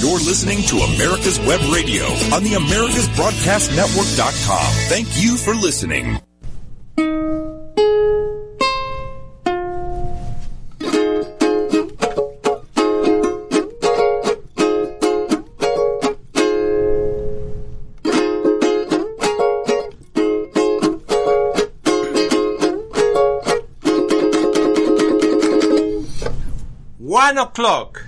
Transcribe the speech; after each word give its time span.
You're 0.00 0.20
listening 0.20 0.62
to 0.62 0.76
America's 0.76 1.40
Web 1.40 1.60
Radio 1.72 2.04
on 2.32 2.44
the 2.44 2.52
AmericasBroadcastNetwork.com. 2.52 4.72
Thank 4.88 5.08
you 5.20 5.36
for 5.36 5.56
listening. 5.56 6.20
One 26.98 27.38
o'clock 27.38 28.04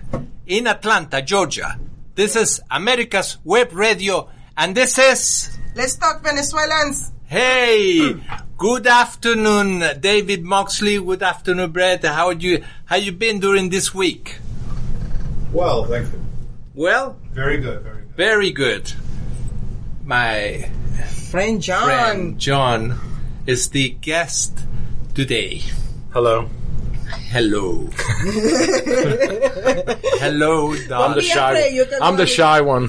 in 0.47 0.69
Atlanta, 0.69 1.21
Georgia. 1.21 1.80
This 2.21 2.37
is 2.37 2.61
America's 2.71 3.39
Web 3.45 3.73
Radio, 3.73 4.29
and 4.55 4.77
this 4.77 4.99
is 4.99 5.57
Let's 5.75 5.97
talk 5.97 6.23
Venezuelans. 6.23 7.13
Hey, 7.25 8.13
good 8.59 8.87
afternoon, 8.87 9.83
David 10.01 10.45
Moxley. 10.45 10.99
Good 11.01 11.23
afternoon, 11.23 11.71
Brett. 11.73 12.05
How 12.05 12.29
you 12.29 12.63
how 12.85 12.97
you 12.97 13.13
been 13.13 13.41
during 13.41 13.71
this 13.71 13.95
week? 13.95 14.37
Well, 15.51 15.85
thank 15.87 16.13
you. 16.13 16.21
Well, 16.75 17.17
Very 17.33 17.57
good, 17.57 17.81
very 17.81 18.03
good. 18.05 18.17
very 18.17 18.51
good. 18.53 18.93
My 20.05 20.69
Friend 21.31 21.57
John. 21.63 21.85
friend 21.85 22.39
John 22.39 23.01
is 23.47 23.71
the 23.71 23.97
guest 23.97 24.61
today. 25.15 25.63
Hello. 26.13 26.51
Hello. 27.31 27.87
Hello, 30.19 30.73
I'm 30.93 31.15
the 31.15 31.23
shy. 31.23 31.53
afraid, 31.59 31.87
I'm 32.03 32.17
the 32.17 32.27
shy 32.27 32.61
one. 32.61 32.89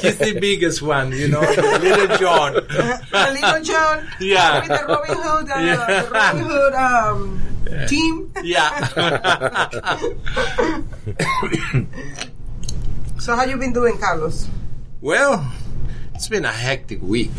He's 0.00 0.16
the 0.16 0.38
biggest 0.40 0.80
one, 0.80 1.12
you 1.12 1.28
know, 1.28 1.40
little 1.40 2.16
John. 2.16 2.54
Little 3.12 3.62
John. 3.62 4.08
Yeah. 4.20 4.60
With 4.60 4.68
the 4.68 4.86
Robin 4.88 5.16
Hood, 5.20 5.50
uh, 5.50 5.58
Yeah. 5.58 6.02
the 6.02 6.10
Robin 6.10 6.42
Hood 6.44 6.74
um, 6.74 7.86
team. 7.88 8.32
Yeah. 8.42 8.88
So 13.20 13.36
how 13.36 13.44
you 13.44 13.58
been 13.58 13.74
doing, 13.74 13.98
Carlos? 13.98 14.48
well, 15.02 15.44
it's 16.14 16.26
been 16.28 16.46
a 16.46 16.52
hectic 16.52 17.02
week. 17.02 17.30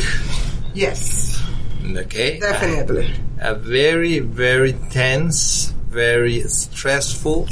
Yes, 0.75 1.41
Okay. 1.85 2.39
definitely. 2.39 3.13
A 3.39 3.55
very, 3.55 4.19
very 4.19 4.73
tense, 4.91 5.73
very 5.89 6.41
stressful. 6.41 7.47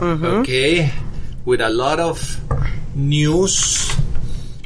Okay. 0.00 0.92
With 1.44 1.60
a 1.60 1.70
lot 1.70 2.00
of 2.00 2.40
news. 2.94 3.90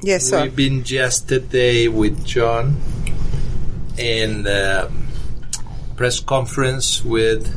Yes, 0.02 0.28
sir. 0.30 0.42
We've 0.44 0.56
been 0.56 0.84
yesterday 0.84 1.88
with 1.88 2.24
John 2.24 2.76
in 3.96 4.44
the 4.44 4.90
press 5.96 6.20
conference 6.20 7.04
with 7.04 7.52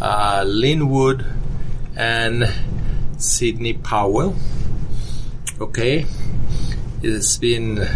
uh, 0.00 0.42
Lin 0.46 0.88
Wood 0.88 1.24
and 1.94 2.50
Sidney 3.18 3.74
Powell. 3.74 4.34
Okay, 5.60 6.06
it's 7.02 7.36
been 7.38 7.86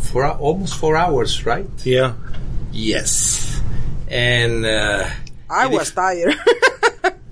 for 0.00 0.26
almost 0.26 0.76
four 0.78 0.96
hours, 0.96 1.44
right? 1.46 1.66
Yeah. 1.84 2.14
Yes, 2.72 3.60
and 4.08 4.64
uh, 4.66 5.08
I 5.50 5.66
it 5.66 5.70
was 5.72 5.88
is- 5.88 5.94
tired. 5.94 6.34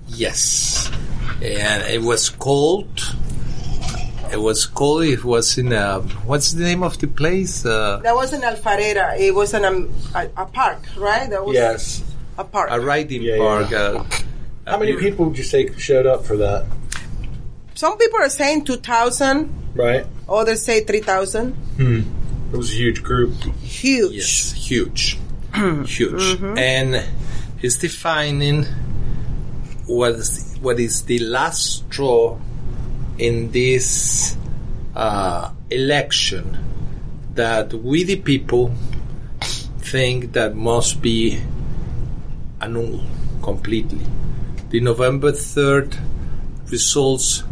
Yes, 0.09 0.89
and 1.43 1.83
it 1.83 2.01
was 2.01 2.29
cold. 2.29 2.89
It 4.31 4.37
was 4.41 4.65
cold. 4.65 5.03
It 5.03 5.23
was 5.23 5.57
in 5.59 5.71
a 5.73 5.99
what's 6.25 6.53
the 6.53 6.63
name 6.63 6.81
of 6.81 6.97
the 6.97 7.07
place? 7.07 7.63
Uh, 7.65 7.97
that 8.03 8.15
wasn't 8.15 8.43
Alpharetta. 8.43 9.19
It 9.19 9.35
was 9.35 9.53
an, 9.53 9.65
um, 9.65 9.93
a, 10.15 10.27
a 10.35 10.45
park, 10.45 10.79
right? 10.97 11.29
That 11.29 11.45
was 11.45 11.53
Yes. 11.55 12.03
a 12.37 12.43
park. 12.43 12.69
a 12.71 12.79
riding 12.79 13.21
Yeah, 13.21 13.37
park. 13.37 13.69
yeah. 13.69 13.77
Uh, 13.77 14.05
How 14.65 14.79
many 14.79 14.95
people 14.97 15.25
would 15.27 15.37
you 15.37 15.43
say 15.43 15.69
showed 15.77 16.07
up 16.07 16.25
for 16.25 16.35
that? 16.37 16.65
Some 17.75 17.97
people 17.99 18.19
are 18.19 18.29
saying 18.29 18.65
2,000. 18.65 19.53
Right. 19.75 20.05
Others 20.27 20.63
say 20.63 20.83
3,000. 20.83 21.55
It 22.51 22.57
was 22.57 22.71
a 22.71 22.75
huge 22.75 23.03
group. 23.03 23.33
Huge. 23.61 24.13
Yes, 24.13 24.51
huge, 24.53 25.17
huge, 25.85 26.41
and 26.41 27.03
it's 27.61 27.77
defining 27.77 28.65
what 29.85 30.11
is, 30.11 30.57
what 30.61 30.79
is 30.79 31.03
the 31.03 31.19
last 31.19 31.85
straw 31.87 32.37
in 33.17 33.51
this 33.51 34.37
uh, 34.95 35.51
election 35.69 36.57
that 37.35 37.73
we 37.73 38.03
the 38.03 38.15
people 38.15 38.73
think 39.79 40.33
that 40.33 40.55
must 40.55 41.01
be 41.01 41.39
annulled 42.61 43.05
completely. 43.41 44.05
The 44.69 44.81
November 44.81 45.31
third 45.31 45.97
results 46.69 47.43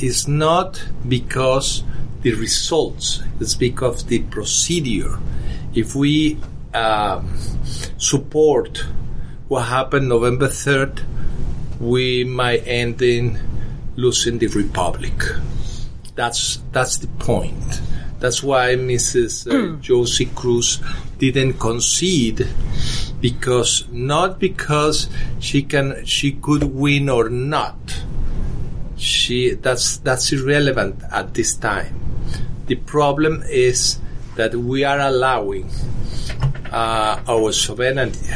is 0.00 0.26
not 0.26 0.82
because 1.06 1.84
the 2.22 2.34
results, 2.34 3.22
speak 3.42 3.82
of 3.82 4.06
the 4.08 4.20
procedure. 4.20 5.18
If 5.74 5.94
we 5.94 6.38
um, 6.72 7.36
support 7.98 8.84
what 9.48 9.62
happened 9.62 10.08
November 10.08 10.48
3rd, 10.48 11.02
we 11.80 12.24
might 12.24 12.66
end 12.66 13.02
in 13.02 13.38
losing 13.96 14.38
the 14.38 14.46
republic. 14.48 15.14
That's 16.14 16.60
that's 16.72 16.98
the 16.98 17.08
point. 17.08 17.80
That's 18.20 18.42
why 18.42 18.76
Mrs. 18.76 19.50
Uh, 19.50 19.80
Josie 19.80 20.26
Cruz 20.26 20.80
didn't 21.18 21.54
concede 21.54 22.46
because 23.20 23.88
not 23.90 24.38
because 24.38 25.08
she 25.40 25.62
can 25.62 26.04
she 26.04 26.32
could 26.32 26.64
win 26.64 27.08
or 27.08 27.28
not 27.30 27.76
she 28.96 29.54
that's 29.54 29.98
that's 29.98 30.32
irrelevant 30.32 31.02
at 31.10 31.34
this 31.34 31.56
time. 31.56 32.11
The 32.72 32.78
problem 32.78 33.44
is 33.50 33.98
that 34.36 34.54
we 34.54 34.82
are 34.82 34.98
allowing 34.98 35.68
uh, 36.72 37.20
our 37.28 37.52
sovereignty 37.52 38.32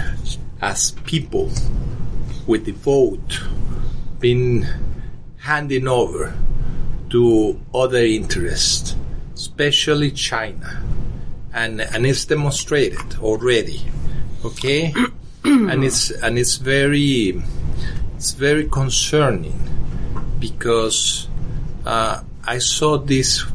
as 0.61 0.91
people 1.07 1.51
with 2.47 2.67
the 2.67 2.73
vote 2.73 3.41
being 4.21 4.67
handing 5.39 5.89
over 5.89 6.37
to 7.09 7.59
other 7.73 8.05
interests, 8.05 8.95
especially 9.33 10.11
China, 10.11 10.85
and 11.55 11.81
and 11.81 12.05
it's 12.05 12.27
demonstrated 12.27 13.17
already. 13.21 13.81
Okay, 14.45 14.93
and 15.45 15.83
it's 15.83 16.11
and 16.11 16.39
it's 16.39 16.57
very 16.57 17.43
it's 18.17 18.33
very 18.33 18.69
concerning 18.69 19.57
because 20.39 21.27
uh, 21.87 22.21
I 22.45 22.59
saw 22.59 22.99
this. 22.99 23.47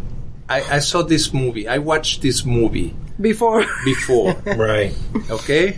I, 0.52 0.78
I 0.78 0.80
saw 0.80 1.02
this 1.04 1.32
movie. 1.34 1.68
I 1.68 1.78
watched 1.78 2.22
this 2.22 2.44
movie 2.44 2.94
Before. 3.20 3.64
before. 3.86 4.34
Right. 4.46 4.92
okay, 5.30 5.78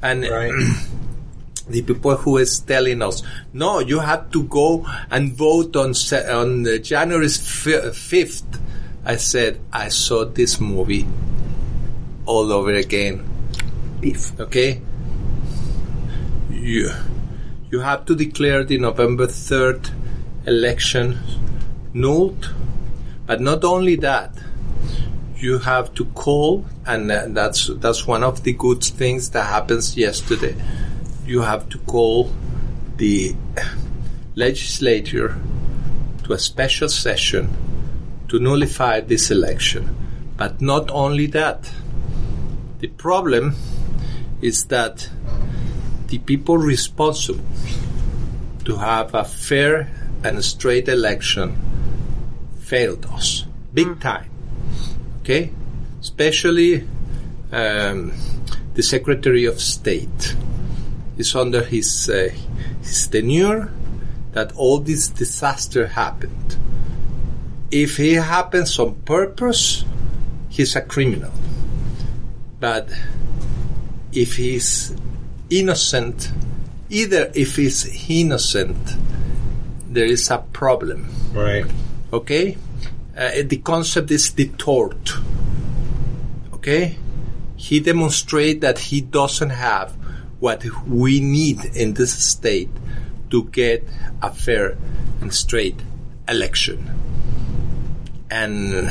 and 0.00 0.24
Right. 0.24 0.52
the 1.68 1.82
people 1.82 2.16
who 2.16 2.38
is 2.38 2.60
telling 2.60 3.02
us, 3.02 3.22
no, 3.52 3.78
you 3.80 3.98
have 4.00 4.30
to 4.32 4.42
go 4.44 4.86
and 5.10 5.32
vote 5.36 5.76
on 5.76 5.92
se- 5.94 6.26
on 6.32 6.66
uh, 6.66 6.78
January 6.78 7.28
fifth. 7.28 8.48
I 9.04 9.16
said 9.16 9.60
I 9.72 9.88
saw 9.88 10.24
this 10.24 10.60
movie 10.60 11.06
all 12.26 12.52
over 12.52 12.72
again. 12.74 13.24
Beef. 14.00 14.32
Okay, 14.40 14.80
you 16.50 16.90
you 17.70 17.80
have 17.80 18.04
to 18.06 18.14
declare 18.14 18.64
the 18.64 18.78
November 18.78 19.26
third 19.26 19.90
election 20.46 21.18
nulled, 21.94 22.50
but 23.30 23.40
not 23.40 23.62
only 23.62 23.94
that. 23.94 24.34
You 25.36 25.58
have 25.58 25.94
to 25.94 26.04
call, 26.04 26.66
and 26.84 27.08
that's 27.08 27.70
that's 27.76 28.04
one 28.04 28.24
of 28.24 28.42
the 28.42 28.54
good 28.54 28.82
things 28.82 29.30
that 29.30 29.44
happens 29.46 29.96
yesterday 29.96 30.56
you 31.30 31.42
have 31.42 31.68
to 31.68 31.78
call 31.78 32.28
the 32.96 33.36
legislature 34.34 35.38
to 36.24 36.32
a 36.32 36.38
special 36.40 36.88
session 36.88 37.56
to 38.26 38.40
nullify 38.40 38.98
this 38.98 39.30
election. 39.30 39.94
But 40.36 40.60
not 40.60 40.90
only 40.90 41.26
that, 41.26 41.72
the 42.80 42.88
problem 42.88 43.54
is 44.42 44.64
that 44.64 45.08
the 46.08 46.18
people 46.18 46.58
responsible 46.58 47.44
to 48.64 48.74
have 48.74 49.14
a 49.14 49.22
fair 49.22 49.88
and 50.24 50.44
straight 50.44 50.88
election 50.88 51.69
failed 52.70 53.04
us 53.06 53.44
big 53.74 53.98
time. 54.00 54.30
Okay? 55.20 55.52
Especially 56.00 56.86
um, 57.50 58.12
the 58.74 58.82
Secretary 58.82 59.44
of 59.44 59.60
State 59.60 60.36
is 61.18 61.34
under 61.34 61.64
his 61.64 62.08
uh, 62.08 62.30
his 62.80 63.08
tenure 63.08 63.72
that 64.32 64.52
all 64.56 64.78
this 64.78 65.08
disaster 65.08 65.88
happened. 65.88 66.56
If 67.72 67.98
it 67.98 68.22
happens 68.22 68.78
on 68.78 68.94
purpose, 69.02 69.84
he's 70.48 70.76
a 70.76 70.82
criminal. 70.82 71.32
But 72.60 72.88
if 74.12 74.36
he's 74.36 74.94
innocent, 75.50 76.30
either 76.88 77.32
if 77.34 77.56
he's 77.56 78.08
innocent, 78.08 78.78
there 79.88 80.06
is 80.06 80.30
a 80.30 80.38
problem. 80.52 81.08
Right. 81.34 81.66
Okay? 82.12 82.56
Uh, 83.16 83.30
the 83.44 83.58
concept 83.58 84.10
is 84.10 84.32
the 84.32 84.48
tort. 84.48 85.12
Okay? 86.54 86.96
He 87.56 87.80
demonstrates 87.80 88.60
that 88.60 88.78
he 88.78 89.00
doesn't 89.00 89.50
have 89.50 89.94
what 90.40 90.64
we 90.86 91.20
need 91.20 91.64
in 91.76 91.94
this 91.94 92.12
state 92.12 92.70
to 93.30 93.44
get 93.44 93.86
a 94.22 94.32
fair 94.32 94.76
and 95.20 95.32
straight 95.32 95.78
election. 96.28 96.90
And 98.30 98.90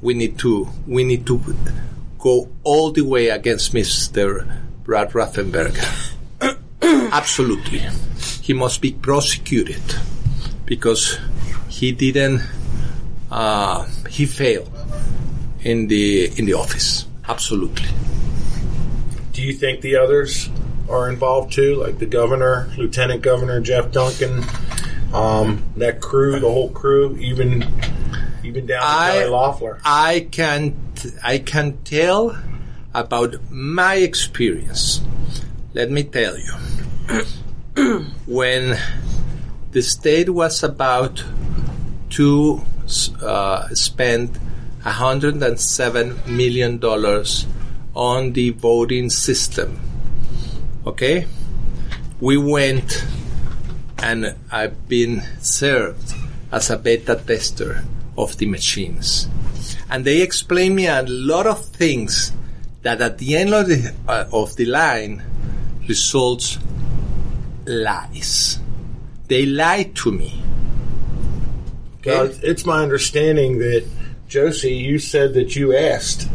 we 0.00 0.14
need 0.14 0.38
to 0.38 0.68
we 0.86 1.04
need 1.04 1.26
to 1.26 1.40
go 2.18 2.48
all 2.62 2.92
the 2.92 3.02
way 3.02 3.28
against 3.28 3.72
Mr. 3.72 4.46
Brad 4.84 5.10
Raffensperger. 5.10 6.18
Absolutely. 7.12 7.82
He 8.42 8.52
must 8.52 8.80
be 8.80 8.92
prosecuted 8.92 9.82
because 10.64 11.18
he 11.78 11.92
didn't 11.92 12.42
uh, 13.30 13.86
he 14.08 14.26
failed 14.26 14.70
in 15.62 15.86
the 15.86 16.26
in 16.38 16.44
the 16.44 16.54
office. 16.54 17.06
Absolutely. 17.28 17.86
Do 19.32 19.42
you 19.42 19.52
think 19.52 19.80
the 19.82 19.96
others 19.96 20.48
are 20.88 21.08
involved 21.08 21.52
too, 21.52 21.76
like 21.76 21.98
the 21.98 22.06
governor, 22.06 22.68
Lieutenant 22.76 23.22
Governor 23.22 23.60
Geoff 23.60 23.92
Duncan, 23.92 24.42
um, 25.12 25.62
that 25.76 26.00
crew, 26.00 26.40
the 26.40 26.50
whole 26.50 26.70
crew, 26.70 27.16
even 27.18 27.62
even 28.42 28.66
down 28.66 28.82
to 28.82 28.88
I- 28.88 29.10
Kelly 29.12 29.30
Loeffler? 29.30 29.78
I 29.84 30.26
can 30.32 30.74
I 31.22 31.38
can 31.38 31.78
tell 31.84 32.36
about 32.92 33.36
my 33.52 33.96
experience. 33.96 35.00
Let 35.74 35.92
me 35.92 36.02
tell 36.02 36.36
you. 36.36 36.52
when 38.26 38.76
the 39.70 39.82
state 39.82 40.28
was 40.30 40.64
about 40.64 41.22
to 42.18 42.60
uh, 43.22 43.68
spend 43.68 44.36
107 44.82 46.18
million 46.26 46.78
dollars 46.78 47.46
on 47.94 48.32
the 48.32 48.50
voting 48.50 49.08
system, 49.08 49.78
okay, 50.84 51.28
we 52.18 52.36
went 52.36 53.04
and 53.98 54.34
I've 54.50 54.88
been 54.88 55.22
served 55.40 56.12
as 56.50 56.70
a 56.70 56.76
beta 56.76 57.14
tester 57.24 57.84
of 58.16 58.36
the 58.38 58.46
machines. 58.46 59.28
And 59.88 60.04
they 60.04 60.20
explained 60.20 60.74
me 60.74 60.88
a 60.88 61.02
lot 61.02 61.46
of 61.46 61.64
things 61.66 62.32
that 62.82 63.00
at 63.00 63.18
the 63.18 63.36
end 63.36 63.54
of 63.54 63.68
the, 63.68 63.94
uh, 64.08 64.24
of 64.32 64.56
the 64.56 64.66
line 64.66 65.22
results 65.86 66.58
lies. 67.64 68.58
They 69.28 69.46
lied 69.46 69.94
to 69.96 70.10
me. 70.10 70.42
Okay? 72.08 72.16
Now, 72.18 72.24
it's- 72.24 72.40
it's 72.42 72.64
my 72.66 72.82
understanding 72.82 73.58
that 73.58 73.84
Josie, 74.28 74.74
you 74.74 74.98
said 74.98 75.34
that 75.34 75.56
you 75.56 75.74
asked. 75.76 76.28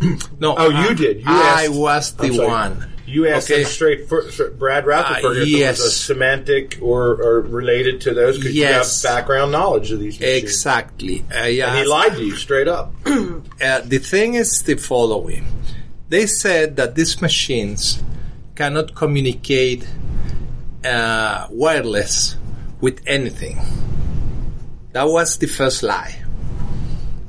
no, 0.40 0.54
Oh, 0.56 0.68
you 0.70 0.76
I- 0.90 0.94
did. 0.94 1.18
You 1.18 1.24
I 1.26 1.64
asked- 1.64 1.74
was 1.74 2.12
the 2.12 2.32
sorry. 2.32 2.48
one. 2.48 2.86
You 3.06 3.28
asked 3.28 3.50
Okay. 3.50 3.64
straight 3.64 4.08
for, 4.08 4.24
Brad 4.58 4.86
Rutherford 4.86 5.36
Uh, 5.36 5.44
yes. 5.44 5.78
was 5.78 5.88
a 5.88 5.90
semantic 5.90 6.78
or, 6.80 7.10
or 7.22 7.40
related 7.42 8.00
to 8.02 8.14
those 8.14 8.38
because 8.38 8.54
Yes. 8.54 9.02
you 9.02 9.08
have 9.08 9.16
background 9.18 9.52
knowledge 9.52 9.92
of 9.92 10.00
these 10.00 10.18
machines. 10.18 10.42
Exactly. 10.42 11.22
Uh, 11.30 11.44
yeah, 11.44 11.68
And 11.68 11.78
he 11.80 11.84
lied 11.84 12.16
to 12.16 12.24
you 12.24 12.34
straight 12.36 12.66
up. 12.68 12.92
Uh, 13.62 13.80
the 13.84 13.98
thing 13.98 14.34
is 14.34 14.62
the 14.62 14.74
following. 14.76 15.44
They 16.08 16.26
said 16.26 16.76
that 16.76 16.94
these 16.96 17.20
machines 17.22 18.02
cannot 18.56 18.94
communicate 18.94 19.84
uh, 20.84 21.46
wireless 21.50 22.36
with 22.80 23.00
anything. 23.06 23.58
That 24.94 25.08
was 25.08 25.38
the 25.38 25.48
first 25.48 25.82
lie. 25.82 26.14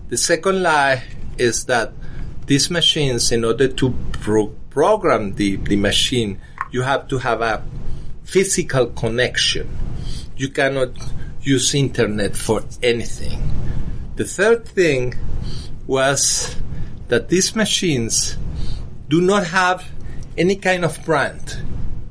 The 0.09 0.17
second 0.17 0.61
lie 0.61 1.01
is 1.39 1.65
that 1.65 1.93
these 2.45 2.69
machines, 2.69 3.31
in 3.31 3.43
order 3.43 3.67
to 3.67 3.95
pro- 4.21 4.53
program 4.69 5.33
the, 5.33 5.55
the 5.55 5.75
machine, 5.75 6.39
you 6.69 6.83
have 6.83 7.07
to 7.07 7.17
have 7.17 7.41
a 7.41 7.63
physical 8.23 8.85
connection. 8.85 9.67
You 10.37 10.49
cannot 10.49 10.91
use 11.41 11.73
internet 11.73 12.35
for 12.37 12.61
anything. 12.83 13.41
The 14.15 14.25
third 14.25 14.67
thing 14.67 15.15
was 15.87 16.55
that 17.07 17.29
these 17.29 17.55
machines 17.55 18.37
do 19.09 19.21
not 19.21 19.47
have 19.47 19.89
any 20.37 20.57
kind 20.57 20.85
of 20.85 21.03
brand. 21.03 21.57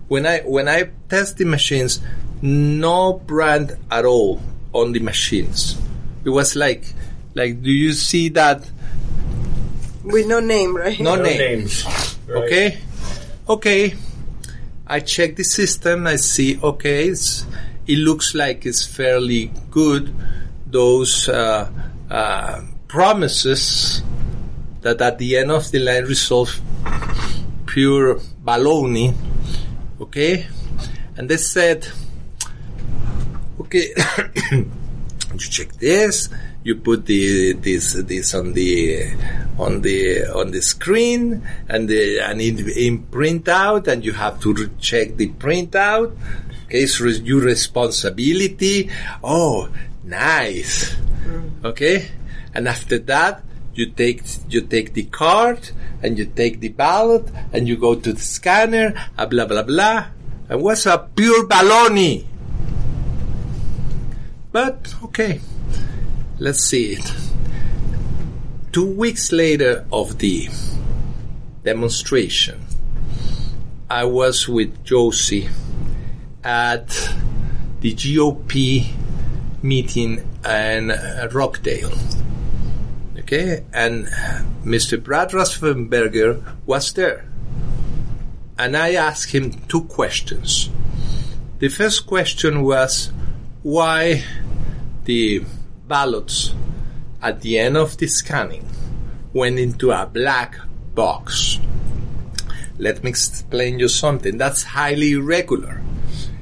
When 0.08 0.26
I 0.26 0.40
when 0.40 0.66
I 0.66 0.90
test 1.08 1.36
the 1.36 1.44
machines, 1.44 2.00
no 2.42 3.12
brand 3.12 3.76
at 3.88 4.04
all 4.04 4.42
on 4.74 4.92
the 4.92 5.00
machines. 5.00 5.80
It 6.24 6.30
was 6.30 6.54
like 6.56 6.84
like 7.34 7.62
do 7.62 7.70
you 7.70 7.92
see 7.94 8.28
that 8.30 8.68
With 10.04 10.26
no 10.26 10.40
name, 10.40 10.76
right? 10.76 11.00
no, 11.00 11.14
No 11.16 11.22
name? 11.22 11.38
names. 11.38 11.84
Right. 12.28 12.44
Okay, 12.44 12.78
okay. 13.48 13.94
I 14.86 15.00
check 15.00 15.36
the 15.36 15.44
system. 15.44 16.06
I 16.06 16.16
see. 16.16 16.60
Okay, 16.62 17.08
it's, 17.08 17.46
it 17.86 17.96
looks 17.98 18.34
like 18.34 18.66
it's 18.66 18.84
fairly 18.84 19.50
good. 19.70 20.12
Those 20.68 21.26
uh, 21.28 21.70
uh, 22.10 22.60
promises 22.86 24.02
that 24.82 25.00
at 25.00 25.16
the 25.18 25.38
end 25.38 25.50
of 25.50 25.70
the 25.70 25.78
line 25.78 26.04
result 26.04 26.60
pure 27.66 28.20
baloney. 28.44 29.14
Okay, 30.00 30.46
and 31.16 31.28
they 31.30 31.38
said, 31.38 31.88
okay, 33.60 33.94
you 34.52 35.38
check 35.38 35.72
this. 35.74 36.28
You 36.62 36.76
put 36.76 37.04
the 37.04 37.52
this 37.52 37.92
this 37.92 38.34
on 38.34 38.54
the 38.54 39.12
on 39.58 39.82
the 39.82 40.24
on 40.32 40.50
the 40.50 40.62
screen 40.62 41.46
and 41.68 41.88
the 41.88 42.20
and 42.20 42.40
in 42.40 43.02
print 43.04 43.48
out 43.48 43.86
and 43.86 44.04
you 44.04 44.12
have 44.12 44.40
to 44.40 44.54
re- 44.54 44.70
check 44.80 45.16
the 45.16 45.28
printout. 45.28 46.16
Okay, 46.64 46.82
it's 46.88 46.98
your 47.00 47.42
responsibility. 47.42 48.88
Oh, 49.22 49.68
nice. 50.04 50.96
Okay, 51.64 52.08
and 52.54 52.66
after 52.66 52.98
that 52.98 53.44
you 53.74 53.90
take 53.90 54.22
you 54.48 54.62
take 54.62 54.94
the 54.94 55.04
card 55.04 55.70
and 56.02 56.16
you 56.16 56.24
take 56.24 56.60
the 56.60 56.68
ballot 56.68 57.28
and 57.52 57.68
you 57.68 57.76
go 57.76 57.94
to 57.94 58.12
the 58.12 58.20
scanner. 58.20 58.94
Uh, 59.18 59.26
blah 59.26 59.44
blah 59.44 59.62
blah. 59.62 60.06
And 60.48 60.62
what's 60.62 60.86
a 60.86 60.96
pure 60.98 61.46
baloney? 61.46 62.24
But 64.54 64.94
okay, 65.02 65.40
let's 66.38 66.62
see 66.62 66.92
it. 66.92 67.12
Two 68.70 68.86
weeks 68.86 69.32
later 69.32 69.84
of 69.92 70.18
the 70.18 70.48
demonstration, 71.64 72.60
I 73.90 74.04
was 74.04 74.48
with 74.48 74.84
Josie 74.84 75.48
at 76.44 76.86
the 77.80 77.94
GOP 77.94 78.92
meeting 79.60 80.22
in 80.48 80.92
Rockdale. 81.32 81.98
Okay, 83.18 83.64
and 83.72 84.06
Mr. 84.62 85.02
Brad 85.02 85.30
Raffensperger 85.30 86.44
was 86.64 86.92
there. 86.92 87.26
And 88.56 88.76
I 88.76 88.94
asked 88.94 89.32
him 89.32 89.50
two 89.66 89.82
questions. 89.86 90.70
The 91.58 91.70
first 91.70 92.06
question 92.06 92.62
was 92.62 93.10
why 93.64 94.22
the 95.04 95.44
ballots 95.86 96.54
at 97.22 97.40
the 97.42 97.58
end 97.58 97.76
of 97.76 97.96
the 97.98 98.06
scanning 98.06 98.66
went 99.32 99.58
into 99.58 99.90
a 99.90 100.06
black 100.06 100.58
box. 100.94 101.58
Let 102.78 103.02
me 103.04 103.10
explain 103.10 103.78
you 103.78 103.88
something. 103.88 104.36
That's 104.38 104.62
highly 104.62 105.12
irregular. 105.12 105.80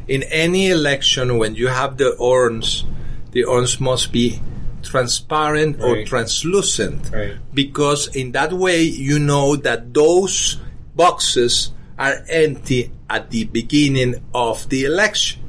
In 0.09 0.23
any 0.25 0.69
election, 0.71 1.39
when 1.39 1.55
you 1.55 1.69
have 1.69 1.97
the 1.97 2.17
urns, 2.23 2.85
the 3.33 3.45
urns 3.47 3.81
must 3.81 4.13
be 4.13 4.41
transparent 4.83 5.81
or 5.81 6.05
translucent 6.05 7.09
Right. 7.13 7.37
because 7.55 8.09
in 8.17 8.33
that 8.33 8.53
way 8.53 8.83
you 8.83 9.19
know 9.21 9.55
that 9.57 9.95
those 9.95 10.59
boxes 10.97 11.71
are 11.99 12.25
empty 12.29 12.91
at 13.09 13.31
the 13.31 13.45
beginning 13.45 14.17
of 14.35 14.69
the 14.71 14.85
election. 14.85 15.41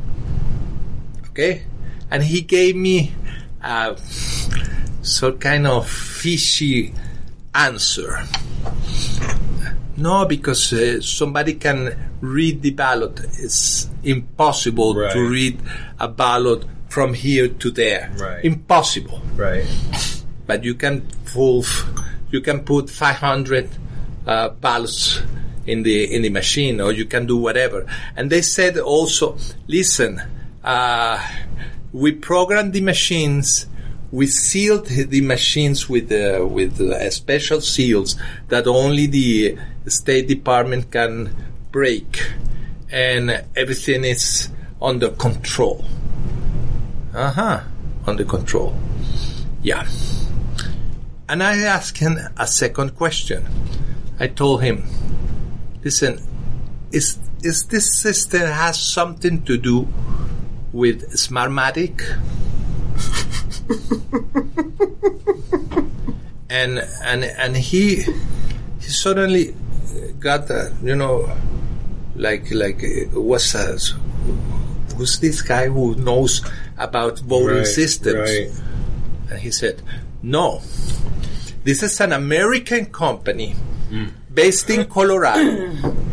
Okay? 1.31 1.63
And 2.13 2.21
he 2.21 2.41
gave 2.41 2.75
me 2.77 3.09
uh, 3.63 3.95
some 5.01 5.39
kind 5.39 5.65
of 5.65 5.89
fishy 5.89 6.93
answer. 7.55 8.21
No, 9.97 10.25
because 10.25 10.73
uh, 10.73 11.01
somebody 11.01 11.53
can 11.55 11.97
read 12.21 12.61
the 12.61 12.69
ballot. 12.71 13.19
It's 13.39 13.89
impossible 14.03 14.93
Right. 14.95 15.11
to 15.13 15.27
read 15.27 15.59
a 15.99 16.07
ballot 16.07 16.65
from 16.89 17.13
here 17.15 17.47
to 17.47 17.71
there. 17.71 18.11
Right. 18.19 18.45
Impossible. 18.45 19.21
Right. 19.35 19.65
But 20.45 20.63
you 20.63 20.75
can 20.75 21.07
pull, 21.25 21.65
you 22.29 22.41
can 22.41 22.61
put 22.61 22.89
500 22.89 23.69
uh, 24.27 24.49
ballots 24.49 25.19
in 25.65 25.81
the 25.83 26.13
in 26.13 26.21
the 26.21 26.29
machine, 26.29 26.81
or 26.81 26.91
you 26.91 27.05
can 27.05 27.25
do 27.25 27.37
whatever. 27.37 27.85
And 28.15 28.29
they 28.29 28.41
said 28.41 28.77
also, 28.77 29.37
listen, 29.67 30.21
uh, 30.63 31.17
we 31.93 32.11
programmed 32.11 32.73
the 32.73 32.81
machines. 32.81 33.67
We 34.11 34.27
sealed 34.27 34.87
the 34.87 35.21
machines 35.21 35.87
with 35.87 36.11
uh, 36.11 36.45
with 36.45 36.81
uh, 36.81 37.09
special 37.09 37.61
seals 37.61 38.15
that 38.49 38.67
only 38.67 39.05
the 39.07 39.57
State 39.87 40.27
Department 40.27 40.91
can 40.91 41.35
break, 41.71 42.21
and 42.91 43.45
everything 43.55 44.03
is 44.03 44.49
under 44.81 45.09
control. 45.09 45.85
Uh 47.13 47.31
huh, 47.31 47.61
under 48.05 48.25
control. 48.25 48.75
Yeah. 49.61 49.87
And 51.29 51.41
I 51.41 51.57
asked 51.59 51.97
him 51.97 52.19
a 52.37 52.45
second 52.45 52.95
question. 52.95 53.45
I 54.19 54.27
told 54.27 54.61
him, 54.61 54.83
listen, 55.83 56.19
is, 56.91 57.17
is 57.41 57.65
this 57.67 57.97
system 57.97 58.41
has 58.41 58.79
something 58.79 59.41
to 59.43 59.57
do 59.57 59.87
with 60.73 61.13
Smartmatic? 61.13 62.01
and, 66.49 66.79
and, 67.03 67.23
and 67.23 67.55
he, 67.55 68.03
he 68.81 68.89
suddenly 68.89 69.55
got, 70.19 70.51
uh, 70.51 70.69
you 70.83 70.95
know, 70.95 71.31
like, 72.15 72.51
like, 72.51 72.83
uh, 72.83 73.19
what's 73.19 73.55
uh, 73.55 73.77
who's 74.97 75.19
this 75.19 75.41
guy 75.41 75.67
who 75.67 75.95
knows 75.95 76.41
about 76.77 77.19
voting 77.19 77.57
Right, 77.57 77.67
systems? 77.67 78.29
Right. 78.29 78.51
And 79.29 79.39
he 79.39 79.51
said, 79.51 79.81
No, 80.21 80.61
this 81.63 81.81
is 81.81 81.99
an 82.01 82.13
American 82.13 82.87
company 82.87 83.55
based 84.33 84.69
in 84.69 84.85
Colorado. 84.85 85.73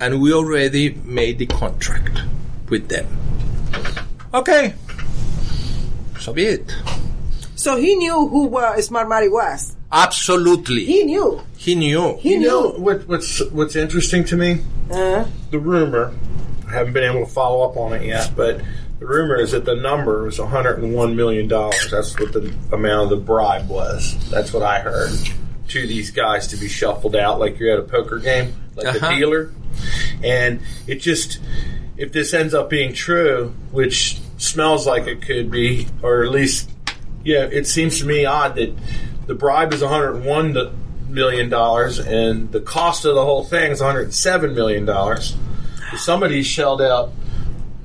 and 0.00 0.20
we 0.20 0.32
already 0.32 0.90
made 1.04 1.38
the 1.38 1.46
contract 1.46 2.20
with 2.68 2.88
them. 2.88 3.06
Okay. 4.34 4.74
So 6.20 6.32
be 6.32 6.44
it. 6.44 6.74
So 7.56 7.76
he 7.76 7.96
knew 7.96 8.28
who 8.28 8.56
uh, 8.56 8.76
Smartmatic 8.76 9.32
was. 9.32 9.74
Absolutely. 9.90 10.84
He 10.84 11.04
knew. 11.04 11.40
He 11.56 11.74
knew. 11.74 12.16
He 12.18 12.32
You 12.34 12.40
know 12.40 12.72
knew. 12.72 12.80
what, 12.80 13.08
what's 13.08 13.40
what's 13.50 13.74
interesting 13.76 14.24
to 14.24 14.36
me? 14.36 14.60
Uh, 14.90 15.24
The 15.50 15.58
rumor. 15.58 16.14
I 16.68 16.72
haven't 16.72 16.92
been 16.92 17.04
able 17.04 17.24
to 17.24 17.32
follow 17.32 17.68
up 17.68 17.76
on 17.78 17.94
it 17.94 18.02
yet, 18.04 18.32
but 18.36 18.60
the 18.98 19.06
rumor 19.06 19.36
is 19.36 19.52
that 19.52 19.64
the 19.64 19.74
number 19.76 20.24
was 20.24 20.38
101 20.38 21.16
million 21.16 21.48
dollars. 21.48 21.90
That's 21.90 22.18
what 22.20 22.32
the 22.32 22.54
amount 22.72 23.04
of 23.04 23.18
the 23.18 23.24
bribe 23.24 23.68
was. 23.68 24.14
That's 24.28 24.52
what 24.52 24.62
I 24.62 24.80
heard 24.80 25.10
to 25.68 25.86
these 25.86 26.10
guys 26.10 26.46
to 26.48 26.56
be 26.56 26.68
shuffled 26.68 27.16
out 27.16 27.40
like 27.40 27.58
you're 27.58 27.72
at 27.72 27.78
a 27.78 27.82
poker 27.88 28.18
game, 28.18 28.52
like 28.78 28.96
Uh-huh. 28.96 29.06
a 29.12 29.16
dealer. 29.16 29.50
And 30.24 30.60
it 30.86 30.96
just, 30.96 31.38
if 31.96 32.12
this 32.12 32.32
ends 32.34 32.54
up 32.54 32.70
being 32.70 32.92
true, 32.94 33.54
which 33.70 34.18
smells 34.38 34.86
like 34.86 35.06
it 35.06 35.22
could 35.22 35.50
be, 35.50 35.86
or 36.02 36.24
at 36.24 36.30
least, 36.30 36.70
yeah, 37.24 37.44
it 37.44 37.66
seems 37.66 37.98
to 38.00 38.06
me 38.06 38.24
odd 38.24 38.54
that 38.56 38.72
the 39.26 39.34
bribe 39.34 39.72
is 39.72 39.82
101 39.82 40.56
million 41.08 41.48
dollars, 41.48 41.98
and 41.98 42.50
the 42.52 42.60
cost 42.60 43.04
of 43.04 43.14
the 43.14 43.24
whole 43.24 43.44
thing 43.44 43.70
is 43.72 43.80
107 43.80 44.54
million 44.54 44.84
dollars. 44.84 45.36
Somebody 45.96 46.42
shelled 46.42 46.82
out 46.82 47.12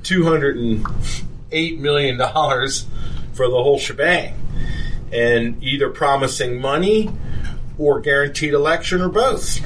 208 0.04 1.80
million 1.80 2.18
dollars 2.18 2.86
for 3.32 3.48
the 3.48 3.62
whole 3.62 3.78
shebang, 3.78 4.34
and 5.12 5.62
either 5.62 5.88
promising 5.90 6.60
money 6.60 7.10
or 7.78 8.00
guaranteed 8.00 8.54
election 8.54 9.00
or 9.00 9.08
both. 9.08 9.58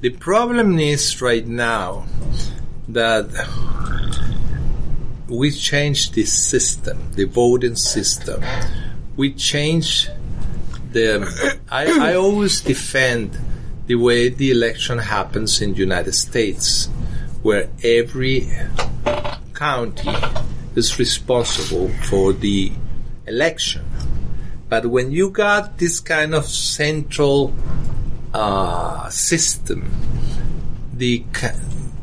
The 0.00 0.08
problem 0.08 0.78
is 0.78 1.20
right 1.20 1.46
now 1.46 2.06
that 2.88 3.28
we 5.28 5.50
changed 5.50 6.14
the 6.14 6.24
system, 6.24 7.12
the 7.12 7.24
voting 7.24 7.76
system. 7.76 8.42
We 9.18 9.34
changed 9.34 10.10
the. 10.90 11.60
I, 11.70 12.12
I 12.12 12.14
always 12.14 12.62
defend 12.62 13.36
the 13.88 13.96
way 13.96 14.30
the 14.30 14.50
election 14.50 14.96
happens 14.96 15.60
in 15.60 15.74
the 15.74 15.80
United 15.80 16.14
States, 16.14 16.86
where 17.42 17.68
every 17.84 18.48
county 19.52 20.16
is 20.76 20.98
responsible 20.98 21.90
for 22.08 22.32
the 22.32 22.72
election. 23.26 23.84
But 24.70 24.86
when 24.86 25.10
you 25.10 25.28
got 25.28 25.76
this 25.76 26.00
kind 26.00 26.34
of 26.34 26.46
central 26.46 27.54
uh, 28.34 29.08
system, 29.08 29.90
the 30.94 31.24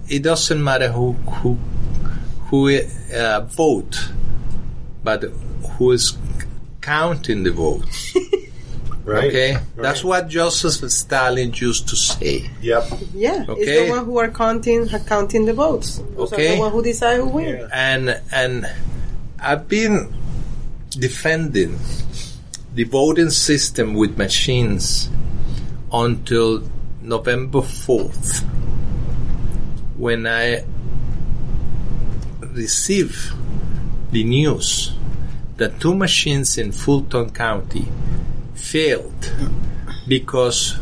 it 0.10 0.24
doesn't 0.24 0.64
matter 0.64 0.90
who 0.92 1.14
who 1.14 1.58
who 2.50 2.80
uh, 3.14 3.42
vote, 3.42 4.10
but 5.04 5.24
who 5.78 5.92
is 5.92 6.18
counting 6.82 7.44
the 7.44 7.52
votes. 7.52 8.16
Right? 9.08 9.28
Okay, 9.30 9.58
that's 9.78 10.04
what 10.04 10.28
Joseph 10.28 10.92
Stalin 10.92 11.54
used 11.56 11.88
to 11.88 11.96
say. 11.96 12.50
Yep. 12.62 12.84
yeah, 13.14 13.46
Okay. 13.48 13.62
it's 13.62 13.86
the 13.88 13.96
one 13.96 14.04
who 14.04 14.18
are 14.18 14.28
counting 14.28 14.86
counting 15.08 15.46
the 15.46 15.54
votes. 15.54 16.02
Those 16.18 16.34
Okay. 16.34 16.52
are 16.52 16.56
the 16.56 16.60
one 16.64 16.72
who 16.74 16.84
decide 16.84 17.22
who 17.22 17.28
wins. 17.30 17.58
Yeah. 17.58 17.70
and 17.72 18.22
and 18.34 18.68
I've 19.40 19.70
been 19.70 20.14
defending 20.90 21.80
the 22.76 22.84
voting 22.84 23.30
system 23.30 23.94
with 23.94 24.18
machines 24.18 25.10
until 25.92 26.64
November 27.02 27.62
fourth, 27.62 28.44
when 29.96 30.28
I 30.28 30.64
received 32.42 33.34
the 34.12 34.24
news 34.24 34.94
that 35.58 35.80
two 35.80 35.96
machines 35.96 36.58
in 36.58 36.72
Fulton 36.72 37.30
County 37.32 37.88
failed 38.56 39.34
because 40.08 40.76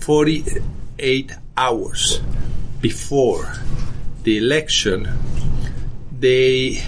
48 0.00 1.32
hours 1.56 2.20
before 2.80 3.52
the 4.22 4.38
election 4.38 5.08
they 6.18 6.82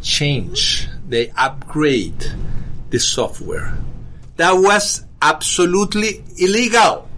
change, 0.00 0.88
they 1.08 1.30
upgrade 1.36 2.32
the 2.90 2.98
software. 2.98 3.78
That 4.36 4.52
was 4.52 5.04
absolutely 5.22 6.22
illegal. 6.36 7.08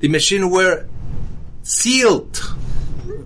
The 0.00 0.08
machine 0.08 0.50
were 0.50 0.86
sealed. 1.62 2.40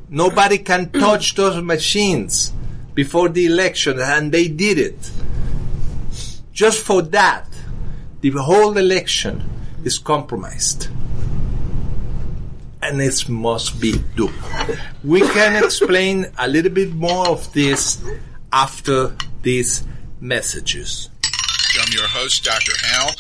Nobody 0.09 0.59
can 0.59 0.91
touch 1.05 1.35
those 1.35 1.63
machines 1.63 2.53
before 2.95 3.29
the 3.29 3.45
election, 3.47 3.99
and 4.01 4.33
they 4.33 4.49
did 4.49 4.79
it. 4.79 5.11
Just 6.53 6.83
for 6.83 7.03
that, 7.03 7.47
the 8.23 8.31
whole 8.31 8.79
election 8.79 9.43
is 9.85 9.99
compromised 9.99 10.89
and 12.83 13.01
it 13.01 13.29
must 13.29 13.81
be 13.81 13.99
done. 14.17 14.33
We 15.03 15.21
can 15.21 15.63
explain 15.63 16.27
a 16.39 16.47
little 16.47 16.71
bit 16.71 16.93
more 16.93 17.29
of 17.29 17.53
this 17.53 18.03
after 18.53 19.17
these 19.43 19.85
messages. 20.21 21.11
I'm 21.87 21.93
your 21.93 22.09
host, 22.09 22.43
Dr. 22.43 22.73
Hal. 22.85 23.13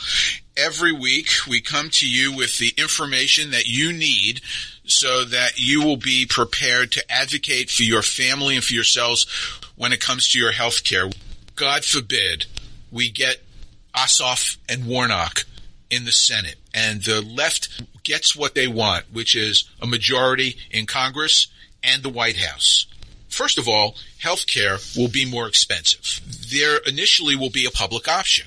Every 0.56 0.90
week 0.90 1.28
we 1.48 1.60
come 1.60 1.88
to 1.90 2.08
you 2.08 2.36
with 2.36 2.58
the 2.58 2.72
information 2.76 3.52
that 3.52 3.66
you 3.66 3.92
need 3.92 4.40
so 4.84 5.24
that 5.24 5.52
you 5.56 5.84
will 5.84 5.98
be 5.98 6.26
prepared 6.26 6.90
to 6.92 7.12
advocate 7.12 7.70
for 7.70 7.84
your 7.84 8.02
family 8.02 8.56
and 8.56 8.64
for 8.64 8.72
yourselves 8.72 9.24
when 9.76 9.92
it 9.92 10.00
comes 10.00 10.28
to 10.30 10.40
your 10.40 10.50
health 10.50 10.82
care. 10.82 11.08
God 11.54 11.84
forbid 11.84 12.46
we 12.90 13.08
get 13.08 13.36
Ossoff 13.94 14.56
and 14.68 14.86
Warnock 14.86 15.44
in 15.88 16.04
the 16.04 16.12
Senate 16.12 16.56
and 16.74 17.02
the 17.04 17.20
left 17.20 17.68
gets 18.02 18.34
what 18.34 18.56
they 18.56 18.66
want, 18.66 19.04
which 19.12 19.36
is 19.36 19.70
a 19.80 19.86
majority 19.86 20.56
in 20.72 20.86
Congress 20.86 21.46
and 21.84 22.02
the 22.02 22.08
White 22.08 22.38
House. 22.38 22.86
First 23.28 23.58
of 23.58 23.68
all, 23.68 23.94
healthcare 24.20 24.96
will 24.96 25.08
be 25.08 25.30
more 25.30 25.46
expensive. 25.46 26.20
There 26.50 26.78
initially 26.78 27.36
will 27.36 27.50
be 27.50 27.66
a 27.66 27.70
public 27.70 28.08
option. 28.08 28.46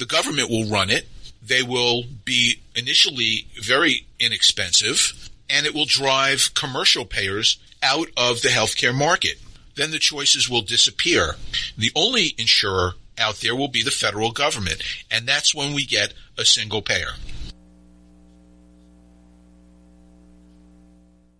The 0.00 0.06
government 0.06 0.48
will 0.48 0.64
run 0.64 0.88
it. 0.88 1.06
They 1.42 1.62
will 1.62 2.04
be 2.24 2.62
initially 2.74 3.46
very 3.60 4.06
inexpensive 4.18 5.28
and 5.50 5.66
it 5.66 5.74
will 5.74 5.84
drive 5.84 6.54
commercial 6.54 7.04
payers 7.04 7.58
out 7.82 8.08
of 8.16 8.40
the 8.40 8.48
healthcare 8.48 8.94
market. 8.94 9.38
Then 9.74 9.90
the 9.90 9.98
choices 9.98 10.48
will 10.48 10.62
disappear. 10.62 11.36
The 11.76 11.92
only 11.94 12.34
insurer 12.38 12.94
out 13.18 13.42
there 13.42 13.54
will 13.54 13.68
be 13.68 13.82
the 13.82 13.90
federal 13.90 14.30
government 14.30 14.82
and 15.10 15.28
that's 15.28 15.54
when 15.54 15.74
we 15.74 15.84
get 15.84 16.14
a 16.38 16.46
single 16.46 16.80
payer. 16.80 17.12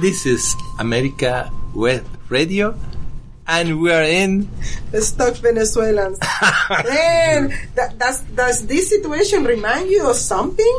This 0.00 0.26
is 0.26 0.54
America 0.78 1.50
Web 1.74 2.04
Radio, 2.28 2.78
and 3.46 3.80
we 3.80 3.90
are 3.92 4.02
in. 4.04 4.48
Stuck 4.92 5.36
Venezuelans. 5.36 6.18
and 6.70 7.52
that, 7.74 7.96
does, 7.98 8.20
does 8.36 8.66
this 8.66 8.90
situation 8.90 9.44
remind 9.44 9.88
you 9.90 10.08
of 10.08 10.16
something? 10.16 10.76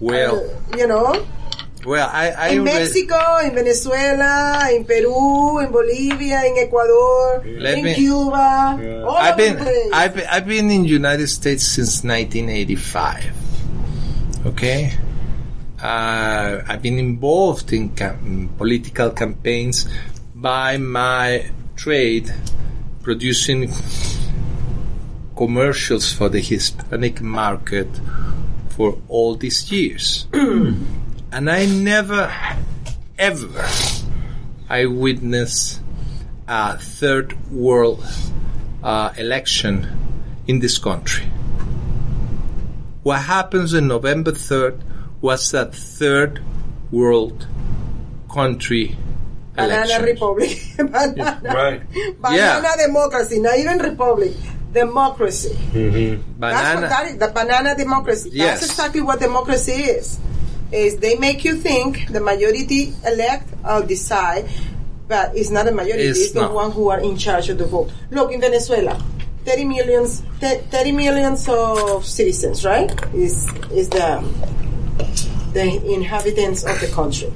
Well, 0.00 0.38
Uh, 0.72 0.76
you 0.76 0.86
know, 0.86 1.26
well, 1.84 2.08
I, 2.12 2.30
I 2.30 2.48
in 2.50 2.64
Mexico, 2.64 3.38
in 3.42 3.54
Venezuela, 3.54 4.68
in 4.72 4.84
Peru, 4.84 5.58
in 5.58 5.70
Bolivia, 5.72 6.44
in 6.46 6.56
Ecuador, 6.58 7.42
Let 7.58 7.78
in 7.78 7.84
me- 7.84 7.94
Cuba, 7.94 9.02
all 9.04 9.16
I've 9.16 9.34
over 9.34 9.42
been 9.42 9.56
the 9.58 9.64
place. 9.64 9.90
I've 9.92 10.14
been, 10.14 10.26
I've 10.30 10.46
been 10.46 10.70
in 10.70 10.84
United 10.84 11.26
States 11.28 11.66
since 11.66 12.04
1985. 12.04 13.24
Okay, 14.46 14.92
uh, 15.84 16.64
I've 16.66 16.80
been 16.80 16.98
involved 16.98 17.70
in 17.70 17.90
cam- 17.90 18.48
political 18.56 19.10
campaigns 19.10 19.86
by 20.34 20.78
my 20.78 21.50
trade, 21.76 22.32
producing 23.02 23.70
commercials 25.36 26.10
for 26.10 26.30
the 26.30 26.40
Hispanic 26.40 27.20
market 27.20 27.88
for 28.70 28.98
all 29.08 29.34
these 29.34 29.70
years, 29.70 30.26
and 30.32 31.50
I 31.50 31.66
never, 31.66 32.32
ever, 33.18 33.68
I 34.70 34.86
witnessed 34.86 35.82
a 36.48 36.78
third 36.78 37.52
world 37.52 38.02
uh, 38.82 39.12
election 39.18 39.86
in 40.46 40.60
this 40.60 40.78
country. 40.78 41.26
What 43.02 43.20
happens 43.20 43.74
on 43.74 43.88
November 43.88 44.32
3rd 44.32 44.93
was 45.24 45.50
that 45.52 45.74
third 45.74 46.42
world 46.92 47.46
country 48.32 48.94
Banana 49.56 49.84
election. 49.86 50.04
Republic. 50.04 50.52
Banana, 50.76 51.40
Right. 51.42 51.80
banana 52.20 52.36
Yeah. 52.36 52.86
democracy, 52.86 53.38
not 53.40 53.56
even 53.56 53.78
republic. 53.78 54.34
Democracy. 54.72 55.54
Mm-hmm. 55.72 56.40
That's 56.40 56.58
what 56.58 56.74
Banana. 56.74 56.88
that 56.88 57.06
is, 57.06 57.16
the 57.18 57.28
banana 57.28 57.70
democracy. 57.76 58.30
Yes. 58.34 58.60
That's 58.60 58.72
exactly 58.72 59.00
what 59.00 59.20
democracy 59.20 59.72
is. 59.96 60.18
Is 60.72 60.96
they 60.98 61.14
make 61.16 61.44
you 61.44 61.54
think 61.54 62.08
the 62.10 62.20
majority 62.20 62.92
elect 63.06 63.46
or 63.64 63.82
decide, 63.86 64.44
but 65.06 65.36
it's 65.38 65.50
not 65.50 65.68
a 65.68 65.72
majority. 65.72 66.08
It's 66.10 66.20
It's, 66.20 66.32
the 66.32 66.48
one 66.48 66.72
who 66.72 66.90
are 66.90 66.98
in 67.00 67.16
charge 67.16 67.48
of 67.48 67.58
the 67.58 67.66
vote. 67.66 67.92
Look 68.10 68.32
in 68.32 68.40
Venezuela, 68.42 68.98
30 69.46 69.64
millions, 69.64 70.20
30 70.40 70.90
millions 70.92 71.48
of 71.48 72.04
citizens, 72.04 72.64
right? 72.66 72.90
Is 73.14 73.46
is 73.70 73.88
the 73.88 74.18
the 75.54 75.92
inhabitants 75.92 76.64
of 76.64 76.78
the 76.80 76.88
country, 76.88 77.32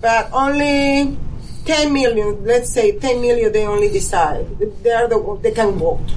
but 0.00 0.30
only 0.32 1.16
10 1.64 1.92
million. 1.92 2.44
Let's 2.44 2.70
say 2.70 2.98
10 2.98 3.20
million. 3.20 3.52
They 3.52 3.66
only 3.66 3.88
decide. 3.88 4.46
They 4.82 4.92
are 4.92 5.08
the 5.08 5.38
they 5.42 5.52
can 5.52 5.72
vote. 5.72 6.08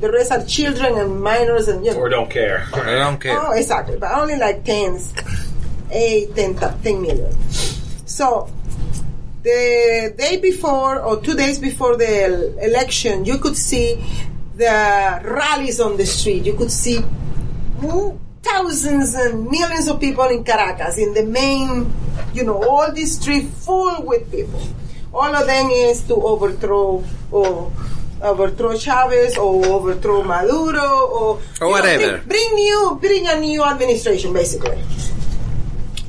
The 0.00 0.10
rest 0.12 0.32
are 0.32 0.44
children 0.44 0.98
and 0.98 1.22
minors 1.22 1.68
and 1.68 1.84
you 1.84 1.92
know. 1.92 1.98
Or 1.98 2.08
don't 2.08 2.30
care. 2.30 2.66
I 2.74 2.98
don't 2.98 3.20
care. 3.20 3.38
Oh, 3.40 3.52
exactly. 3.52 3.96
But 3.96 4.12
only 4.12 4.36
like 4.36 4.64
10, 4.64 5.00
8, 5.90 6.36
10, 6.36 6.54
10 6.82 7.02
million. 7.02 7.32
So, 8.04 8.50
the 9.42 10.14
day 10.16 10.40
before 10.40 11.00
or 11.00 11.20
two 11.20 11.34
days 11.34 11.58
before 11.58 11.96
the 11.96 12.58
election, 12.62 13.24
you 13.24 13.38
could 13.38 13.56
see 13.56 14.04
the 14.56 15.20
rallies 15.24 15.80
on 15.80 15.96
the 15.96 16.06
street. 16.06 16.44
You 16.44 16.54
could 16.54 16.70
see 16.70 17.00
thousands 18.44 19.14
and 19.14 19.48
millions 19.50 19.88
of 19.88 19.98
people 19.98 20.24
in 20.28 20.44
Caracas, 20.44 20.98
in 20.98 21.14
the 21.14 21.24
main, 21.24 21.92
you 22.32 22.44
know, 22.44 22.62
all 22.62 22.92
the 22.92 23.04
street 23.06 23.48
full 23.48 24.02
with 24.04 24.30
people. 24.30 24.60
All 25.12 25.34
of 25.34 25.46
them 25.46 25.70
is 25.70 26.02
to 26.04 26.14
overthrow 26.14 27.02
or 27.30 27.72
overthrow 28.20 28.76
Chavez 28.76 29.36
or 29.36 29.64
overthrow 29.66 30.22
Maduro 30.22 31.06
or, 31.06 31.40
know, 31.60 31.68
whatever. 31.68 32.18
bring, 32.18 32.28
bring 32.28 32.54
new, 32.54 32.98
bring 33.00 33.26
a 33.28 33.40
new 33.40 33.62
administration, 33.64 34.32
basically. 34.32 34.78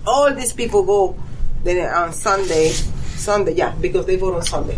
All 0.05 0.33
these 0.33 0.53
people 0.53 0.83
go 0.83 1.15
then 1.63 1.89
on 1.93 2.13
Sunday, 2.13 2.69
Sunday, 2.69 3.53
yeah, 3.53 3.73
because 3.81 4.05
they 4.05 4.17
vote 4.17 4.35
on 4.35 4.43
Sunday. 4.43 4.77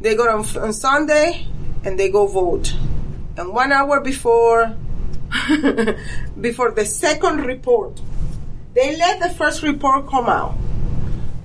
They 0.00 0.14
go 0.14 0.28
on, 0.28 0.44
on 0.56 0.72
Sunday 0.72 1.46
and 1.84 1.98
they 1.98 2.10
go 2.10 2.26
vote. 2.26 2.74
And 3.36 3.52
one 3.52 3.72
hour 3.72 4.00
before, 4.00 4.74
before 6.40 6.70
the 6.70 6.84
second 6.84 7.44
report, 7.44 8.00
they 8.74 8.96
let 8.96 9.20
the 9.20 9.30
first 9.30 9.62
report 9.62 10.06
come 10.08 10.26
out, 10.26 10.52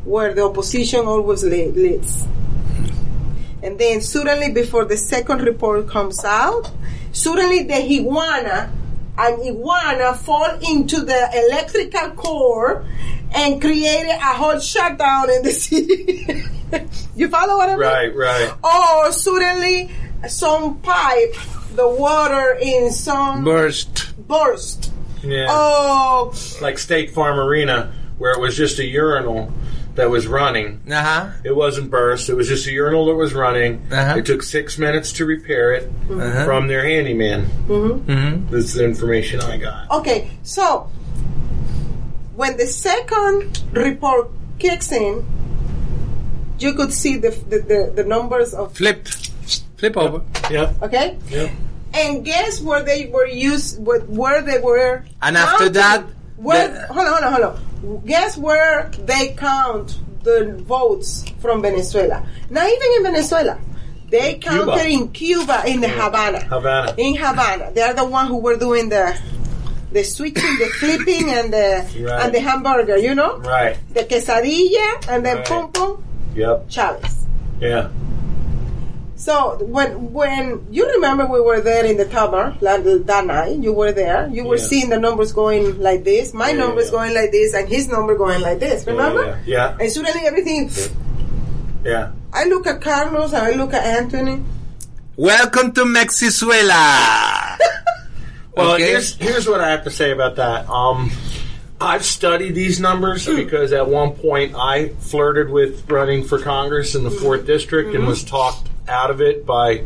where 0.06 0.34
the 0.34 0.43
opposition 0.43 1.06
always 1.06 1.43
leads. 1.43 2.26
And 3.62 3.80
then 3.80 4.02
suddenly, 4.02 4.52
before 4.52 4.86
the 4.86 4.98
second 4.98 5.41
report 5.41 5.88
comes 5.88 6.24
out, 6.26 6.69
suddenly 7.13 7.63
the 7.63 7.76
iguana 7.76 8.72
and 9.17 9.41
iguana 9.41 10.15
fall 10.15 10.60
into 10.69 11.02
the 11.02 11.48
electrical 11.48 12.12
core 12.12 12.86
and 13.34 13.62
created 13.62 14.12
a 14.12 14.34
whole 14.34 14.60
shutdown 14.60 15.30
in 15.30 15.43
the 15.43 15.52
city. 15.65 16.43
you 17.15 17.30
follow 17.30 17.58
what 17.58 17.69
I 17.69 17.74
mean? 17.74 17.80
Right, 17.80 18.15
right. 18.15 18.54
Or 18.63 19.12
suddenly, 19.12 19.91
some 20.28 20.80
pipe, 20.80 21.36
the 21.75 21.88
water 21.88 22.57
in 22.62 22.91
some 22.91 23.43
Burst. 23.43 24.13
burst. 24.27 24.91
Yeah. 25.23 25.47
Oh, 25.49 26.33
Like 26.62 26.77
State 26.77 27.12
Farm 27.12 27.39
Arena, 27.39 27.93
where 28.17 28.31
it 28.33 28.39
was 28.39 28.55
just 28.57 28.79
a 28.79 28.86
urinal 28.86 29.51
that 29.95 30.09
was 30.09 30.25
running. 30.27 30.81
Uh 30.91 31.01
huh. 31.03 31.29
It 31.43 31.55
wasn't 31.55 31.89
burst. 31.91 32.29
It 32.29 32.33
was 32.33 32.47
just 32.47 32.67
a 32.67 32.71
urinal 32.71 33.05
that 33.07 33.15
was 33.15 33.33
running. 33.33 33.86
Uh-huh. 33.91 34.17
It 34.17 34.25
took 34.25 34.41
six 34.43 34.77
minutes 34.77 35.13
to 35.13 35.25
repair 35.25 35.71
it 35.73 35.89
Uh-huh. 36.09 36.45
from 36.45 36.67
their 36.67 36.83
handyman. 36.83 37.45
Mm-hmm. 37.67 38.49
That's 38.53 38.73
the 38.73 38.83
information 38.83 39.39
I 39.41 39.57
got. 39.57 39.89
okay. 39.91 40.29
So, 40.43 40.89
when 42.36 42.57
the 42.57 42.65
second 42.67 43.62
report 43.71 44.29
kicks 44.59 44.91
in, 44.91 45.23
you 46.59 46.73
could 46.73 46.91
see 46.91 47.17
the, 47.17 47.29
the, 47.29 47.59
the, 47.59 47.91
the 47.95 48.03
numbers 48.03 48.53
of 48.53 48.73
Flip. 48.75 49.07
Flip 49.77 49.97
over. 49.97 50.21
Yeah. 50.49 50.73
okay 50.81 51.17
Yep. 51.29 51.51
And 51.93 52.25
guess 52.25 52.62
where 52.62 52.84
they 52.84 53.06
were 53.08 53.27
used 53.27 53.79
where 53.86 54.41
they 54.41 54.60
were 54.60 55.03
And 55.21 55.38
after 55.38 55.58
counted? 55.65 55.73
that, 55.75 56.03
where 56.38 56.67
the- 56.67 56.93
hold 56.93 57.08
on 57.08 57.13
hold 57.13 57.23
on 57.23 57.34
hold 57.34 57.45
on 57.95 58.06
guess 58.06 58.38
where 58.38 58.89
they 59.06 59.29
count 59.38 59.99
the 60.23 60.53
votes 60.65 61.25
from 61.39 61.62
venezuela 61.62 62.25
not 62.49 62.65
even 62.67 62.88
in 62.97 63.03
venezuela 63.03 63.60
they 64.10 64.36
Cuba. 64.36 64.65
counted 64.65 64.86
in 64.89 65.08
cuba 65.10 65.63
in 65.67 65.82
the 65.82 65.88
havana 65.88 66.39
Havana. 66.45 66.93
in 66.97 67.15
havana 67.15 67.71
they're 67.73 67.93
the 67.93 68.06
one 68.06 68.27
who 68.27 68.38
were 68.38 68.56
doing 68.58 68.88
the 68.89 69.17
the 69.91 70.03
switching 70.03 70.58
the 70.60 70.67
flipping 70.79 71.29
and 71.29 71.51
the 71.53 71.86
Right. 71.99 72.23
and 72.25 72.34
the 72.34 72.39
hamburger 72.39 72.97
you 72.97 73.13
know 73.15 73.38
Right. 73.39 73.77
the 73.93 74.03
quesadilla 74.06 75.08
and 75.10 75.25
then 75.25 75.38
Right. 75.38 75.45
pum 75.45 75.71
pum 75.71 76.03
Yep. 76.36 76.69
chavez 76.69 77.25
Yeah. 77.60 77.89
So 79.23 79.55
when 79.63 80.12
when 80.12 80.67
you 80.69 80.83
remember 80.95 81.25
we 81.25 81.39
were 81.39 81.62
there 81.62 81.86
in 81.86 81.95
the 81.95 82.03
tower 82.03 82.57
that, 82.59 82.83
that 83.07 83.25
night, 83.25 83.55
you 83.55 83.71
were 83.71 83.93
there. 83.93 84.27
You 84.27 84.43
were 84.43 84.57
Yeah. 84.57 84.63
seeing 84.71 84.89
the 84.89 84.99
numbers 84.99 85.31
going 85.31 85.79
like 85.79 86.03
this, 86.03 86.33
my 86.33 86.49
Yeah, 86.49 86.57
numbers 86.67 86.88
yeah. 86.88 86.91
going 86.91 87.13
like 87.13 87.31
this, 87.31 87.53
and 87.53 87.69
his 87.69 87.88
number 87.88 88.17
going 88.17 88.41
like 88.41 88.59
this. 88.59 88.86
Remember? 88.86 89.23
Yeah, 89.45 89.69
yeah, 89.71 89.77
And 89.79 89.89
suddenly 89.89 90.27
everything. 90.27 90.69
yeah. 91.86 92.12
I 92.33 92.43
look 92.51 92.67
at 92.67 92.81
Carlos 92.81 93.31
and 93.31 93.43
I 93.43 93.51
look 93.51 93.73
at 93.73 93.86
Anthony. 93.86 94.43
Welcome 95.15 95.71
to 95.73 95.83
Mexizuela. 95.86 97.57
Well, 98.55 98.73
Okay. 98.73 98.83
here's 98.86 99.15
here's 99.15 99.47
what 99.47 99.62
I 99.62 99.69
have 99.71 99.83
to 99.86 99.89
say 99.89 100.12
about 100.12 100.36
that. 100.36 100.69
Um, 100.69 101.09
I've 101.81 102.03
studied 102.05 102.53
these 102.55 102.79
numbers 102.79 103.25
because 103.25 103.71
at 103.73 103.88
one 103.88 104.12
point 104.12 104.53
I 104.55 104.89
flirted 104.99 105.49
with 105.49 105.89
running 105.89 106.23
for 106.23 106.38
Congress 106.38 106.93
in 106.93 107.03
the 107.03 107.09
fourth 107.09 107.47
district 107.47 107.95
and 107.95 108.05
was 108.05 108.21
talked 108.23 108.67
out 108.88 109.12
of 109.12 109.22
it 109.22 109.46
by 109.46 109.84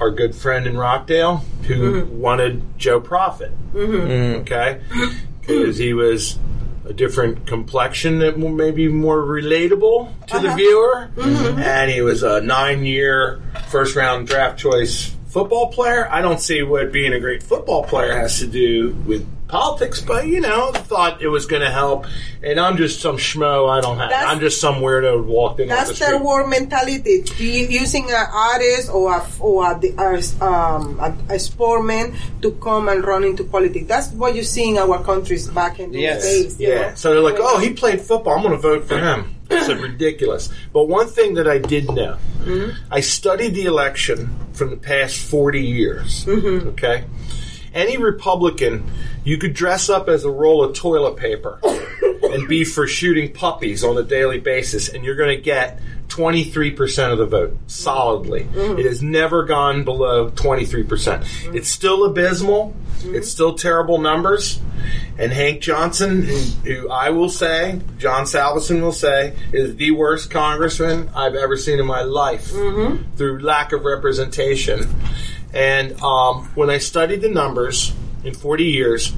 our 0.00 0.10
good 0.10 0.34
friend 0.34 0.66
in 0.66 0.76
Rockdale 0.76 1.38
who 1.66 2.02
mm-hmm. 2.02 2.20
wanted 2.20 2.78
Joe 2.78 3.00
Profit. 3.00 3.52
Mm-hmm. 3.72 4.42
Okay, 4.42 4.80
because 5.40 5.76
he 5.76 5.92
was 5.92 6.38
a 6.86 6.92
different 6.92 7.46
complexion 7.46 8.18
that 8.18 8.38
may 8.38 8.70
be 8.70 8.88
more 8.88 9.22
relatable 9.22 10.12
to 10.26 10.38
the 10.38 10.48
uh-huh. 10.48 10.56
viewer, 10.56 11.10
mm-hmm. 11.16 11.58
and 11.58 11.90
he 11.90 12.02
was 12.02 12.22
a 12.22 12.42
nine-year 12.42 13.42
first-round 13.68 14.26
draft 14.26 14.58
choice 14.58 15.14
football 15.28 15.72
player. 15.72 16.06
I 16.10 16.20
don't 16.20 16.40
see 16.40 16.62
what 16.62 16.92
being 16.92 17.12
a 17.12 17.20
great 17.20 17.42
football 17.42 17.84
player 17.84 18.14
has 18.14 18.38
to 18.40 18.46
do 18.46 18.94
with 19.06 19.26
politics, 19.48 20.00
but 20.00 20.26
you 20.26 20.40
know, 20.40 20.72
thought 20.72 21.22
it 21.22 21.28
was 21.28 21.46
going 21.46 21.62
to 21.62 21.70
help. 21.70 22.06
And 22.42 22.58
I'm 22.60 22.76
just 22.76 23.00
some 23.00 23.16
schmo. 23.16 23.68
I 23.70 23.80
don't 23.80 23.98
have. 23.98 24.10
That's- 24.10 24.28
I'm 24.30 24.40
just 24.40 24.60
some 24.60 24.76
weirdo 24.76 25.24
who 25.24 25.30
walked 25.32 25.60
in. 25.60 25.70
off 25.70 25.78
the 25.80 25.84
That's 25.86 25.98
their 25.98 26.18
war 26.18 26.46
mentality. 26.46 27.24
Using 27.38 28.04
an 28.10 28.26
artist 28.32 28.90
or 28.90 29.16
a, 29.16 29.26
or 29.40 29.72
a, 29.72 29.80
a, 29.98 30.44
um, 30.44 30.98
a, 31.00 31.34
a 31.34 31.38
sportman 31.38 32.14
to 32.42 32.52
come 32.52 32.88
and 32.88 33.04
run 33.04 33.24
into 33.24 33.44
politics. 33.44 33.86
That's 33.86 34.10
what 34.12 34.34
you 34.34 34.42
see 34.42 34.70
in 34.70 34.78
our 34.78 35.02
countries 35.02 35.48
back 35.48 35.78
in 35.80 35.92
those 35.92 36.00
Yes. 36.00 36.22
days. 36.22 36.60
you 36.60 36.68
Yeah. 36.68 36.94
So 36.94 37.10
they're 37.12 37.20
like, 37.20 37.36
oh, 37.38 37.58
he 37.58 37.72
played 37.72 38.00
football. 38.00 38.34
I'm 38.36 38.42
going 38.42 38.54
to 38.54 38.60
vote 38.60 38.86
for 38.86 38.98
him. 38.98 39.30
It's 39.50 39.68
ridiculous. 39.68 40.48
But 40.72 40.84
one 40.84 41.06
thing 41.06 41.34
that 41.34 41.46
I 41.46 41.58
did 41.58 41.88
know, 41.90 42.16
I 42.90 43.00
studied 43.00 43.54
the 43.54 43.66
election 43.66 44.34
from 44.54 44.70
the 44.70 44.76
past 44.76 45.16
40 45.16 45.60
years. 45.62 46.26
Okay. 46.26 47.04
Any 47.74 47.96
Republican, 47.96 48.88
you 49.24 49.36
could 49.36 49.52
dress 49.52 49.90
up 49.90 50.08
as 50.08 50.24
a 50.24 50.30
roll 50.30 50.64
of 50.64 50.76
toilet 50.76 51.16
paper 51.16 51.60
and 52.22 52.48
be 52.48 52.64
for 52.64 52.86
shooting 52.86 53.32
puppies 53.32 53.82
on 53.82 53.98
a 53.98 54.02
daily 54.02 54.38
basis, 54.38 54.88
and 54.88 55.04
you're 55.04 55.16
going 55.16 55.36
to 55.36 55.42
get 55.42 55.80
23% 56.08 57.12
of 57.12 57.18
the 57.18 57.26
vote 57.26 57.56
solidly. 57.66 58.44
Mm-hmm. 58.44 58.78
It 58.78 58.86
has 58.86 59.02
never 59.02 59.44
gone 59.44 59.84
below 59.84 60.30
23%. 60.30 60.86
Mm-hmm. 60.86 61.56
It's 61.56 61.68
still 61.68 62.04
abysmal. 62.04 62.74
Mm-hmm. 62.98 63.16
It's 63.16 63.30
still 63.30 63.54
terrible 63.54 63.98
numbers. 63.98 64.60
And 65.18 65.32
Hank 65.32 65.60
Johnson, 65.60 66.22
who, 66.22 66.36
who 66.36 66.90
I 66.90 67.10
will 67.10 67.28
say, 67.28 67.80
John 67.98 68.24
Salveson 68.24 68.80
will 68.82 68.92
say, 68.92 69.34
is 69.52 69.76
the 69.76 69.90
worst 69.92 70.30
congressman 70.30 71.10
I've 71.14 71.34
ever 71.34 71.56
seen 71.56 71.78
in 71.80 71.86
my 71.86 72.02
life 72.02 72.48
through 72.48 73.40
lack 73.40 73.72
of 73.72 73.84
representation. 73.84 74.94
And 75.54 76.00
um, 76.02 76.50
when 76.54 76.68
I 76.68 76.78
studied 76.78 77.22
the 77.22 77.28
numbers 77.28 77.94
in 78.24 78.34
40 78.34 78.64
years, 78.64 79.12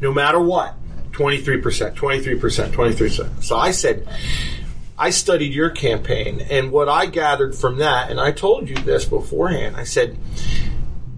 no 0.00 0.12
matter 0.12 0.40
what, 0.40 0.76
23%, 1.10 1.94
23%, 1.94 2.70
23%. 2.70 3.42
So 3.42 3.56
I 3.56 3.72
said, 3.72 4.06
I 4.96 5.10
studied 5.10 5.52
your 5.52 5.70
campaign, 5.70 6.46
and 6.48 6.70
what 6.70 6.88
I 6.88 7.06
gathered 7.06 7.54
from 7.54 7.78
that, 7.78 8.10
and 8.10 8.20
I 8.20 8.32
told 8.32 8.68
you 8.68 8.76
this 8.76 9.04
beforehand, 9.04 9.76
I 9.76 9.84
said, 9.84 10.16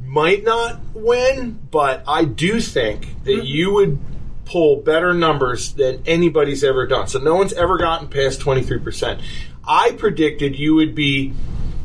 might 0.05 0.45
not 0.45 0.81
win, 0.95 1.59
but 1.71 2.05
I 2.07 2.25
do 2.25 2.61
think 2.61 3.25
that 3.25 3.45
you 3.45 3.73
would 3.75 3.99
pull 4.45 4.77
better 4.77 5.13
numbers 5.15 5.73
than 5.75 6.03
anybody's 6.07 6.65
ever 6.65 6.87
done. 6.87 7.09
So 7.09 7.19
no 7.19 7.35
one's 7.35 7.53
ever 7.53 7.79
gotten 7.79 8.09
past 8.09 8.41
23%. 8.41 9.23
I 9.67 9.93
predicted 9.93 10.59
you 10.59 10.75
would 10.75 10.95
be 10.95 11.33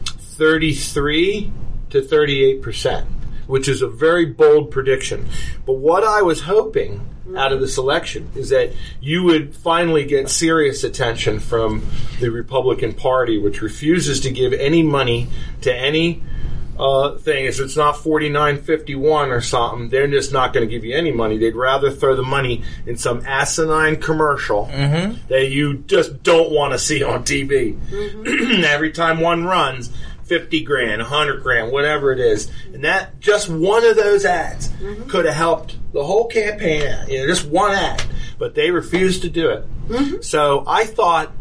33 0.06 1.52
to 1.90 2.02
38%, 2.02 3.06
which 3.48 3.68
is 3.68 3.82
a 3.82 3.88
very 3.88 4.26
bold 4.26 4.72
prediction. 4.72 5.28
But 5.66 5.74
what 5.74 6.04
I 6.04 6.22
was 6.22 6.42
hoping 6.42 7.08
out 7.36 7.52
of 7.52 7.60
this 7.60 7.78
election 7.78 8.30
is 8.36 8.50
that 8.50 8.72
you 9.02 9.24
would 9.24 9.56
finally 9.56 10.06
get 10.06 10.30
serious 10.30 10.84
attention 10.84 11.40
from 11.40 11.86
the 12.20 12.32
Republican 12.32 12.94
Party, 12.94 13.38
which 13.38 13.62
refuses 13.62 14.22
to 14.22 14.32
give 14.32 14.54
any 14.54 14.84
money 14.84 15.28
to 15.62 15.74
any 15.74 16.24
uh, 16.80 17.18
thing. 17.18 17.46
If 17.46 17.60
it's 17.60 17.76
not 17.76 17.98
forty 17.98 18.30
nine 18.30 18.62
fifty 18.62 18.96
one 18.96 19.32
or 19.32 19.42
something, 19.42 19.90
they're 19.90 20.08
just 20.08 20.32
not 20.32 20.54
going 20.54 20.66
to 20.66 20.70
give 20.70 20.86
you 20.86 20.96
any 20.96 21.12
money. 21.12 21.38
They'd 21.38 21.56
rather 21.56 21.92
throw 21.92 22.16
the 22.16 22.24
money 22.24 22.64
in 22.86 22.98
some 22.98 23.26
asinine 23.26 23.98
commercial 23.98 24.66
that 25.28 25.50
you 25.50 25.80
just 25.88 26.24
don't 26.24 26.52
want 26.52 26.74
to 26.74 26.80
see 26.80 27.04
on 27.04 27.24
TV. 27.24 27.78
Every 28.64 28.92
time 28.92 29.20
one 29.20 29.44
runs, 29.44 29.92
fifty 30.28 30.64
grand, 30.64 31.02
hundred 31.02 31.42
grand, 31.44 31.72
whatever 31.72 32.12
it 32.12 32.20
is, 32.20 32.52
and 32.74 32.84
that 32.84 33.20
just 33.20 33.50
one 33.50 33.86
of 33.86 33.96
those 33.96 34.26
ads 34.26 34.70
mm-hmm. 34.70 35.10
could 35.10 35.26
have 35.26 35.36
helped 35.36 35.78
the 35.94 36.04
whole 36.04 36.28
campaign. 36.28 36.84
out. 36.88 37.10
You 37.10 37.20
know, 37.20 37.28
just 37.28 37.46
one 37.46 37.72
ad, 37.72 38.04
but 38.38 38.56
they 38.56 38.72
refused 38.72 39.22
to 39.24 39.30
do 39.30 39.50
it. 39.50 39.66
Mm-hmm. 39.88 40.22
So 40.22 40.64
I 40.68 40.86
thought 40.86 41.32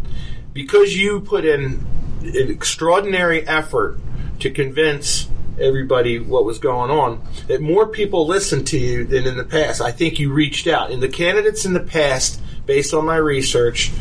because 0.53 0.97
you 0.97 1.21
put 1.21 1.45
in 1.45 1.87
an 2.23 2.51
extraordinary 2.51 3.47
effort 3.47 3.99
to 4.41 4.51
convince 4.51 5.29
everybody 5.61 6.19
what 6.19 6.45
was 6.45 6.59
going 6.59 6.91
on, 6.91 7.23
that 7.47 7.61
more 7.61 7.87
people 7.87 8.27
listened 8.27 8.67
to 8.69 8.79
you 8.79 9.05
than 9.05 9.27
in 9.27 9.37
the 9.37 9.45
past. 9.45 9.81
I 9.81 9.93
think 9.93 10.19
you 10.19 10.33
reached 10.33 10.67
out. 10.67 10.91
And 10.91 11.03
the 11.03 11.09
candidates 11.09 11.65
in 11.65 11.73
the 11.73 11.81
past, 11.81 12.41
based 12.67 12.95
on 12.95 13.05
my 13.05 13.17
research, 13.17 13.93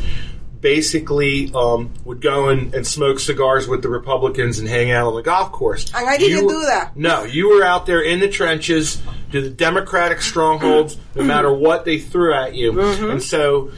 basically 0.66 1.52
um, 1.54 1.94
would 2.06 2.20
go 2.20 2.50
and, 2.50 2.74
and 2.74 2.88
smoke 2.88 3.20
cigars 3.20 3.68
with 3.68 3.84
the 3.84 3.88
Republicans 3.88 4.58
and 4.58 4.68
hang 4.68 4.90
out 4.90 5.06
on 5.06 5.14
the 5.16 5.22
golf 5.22 5.52
course. 5.52 5.86
And 5.94 6.10
I 6.10 6.18
didn't 6.18 6.44
You- 6.44 6.50
do 6.50 6.60
that. 6.62 6.98
No, 6.98 7.24
you 7.24 7.50
were 7.50 7.64
out 7.64 7.86
there 7.86 8.02
in 8.02 8.20
the 8.20 8.28
trenches 8.28 9.00
to 9.32 9.42
the 9.42 9.52
Democratic 9.52 10.24
strongholds, 10.24 10.98
no 11.14 11.24
matter 11.24 11.54
what 11.54 11.86
they 11.86 12.00
threw 12.00 12.34
at 12.34 12.56
you. 12.56 12.72
Mm-hmm. 12.74 13.12
And 13.12 13.22
so, 13.22 13.74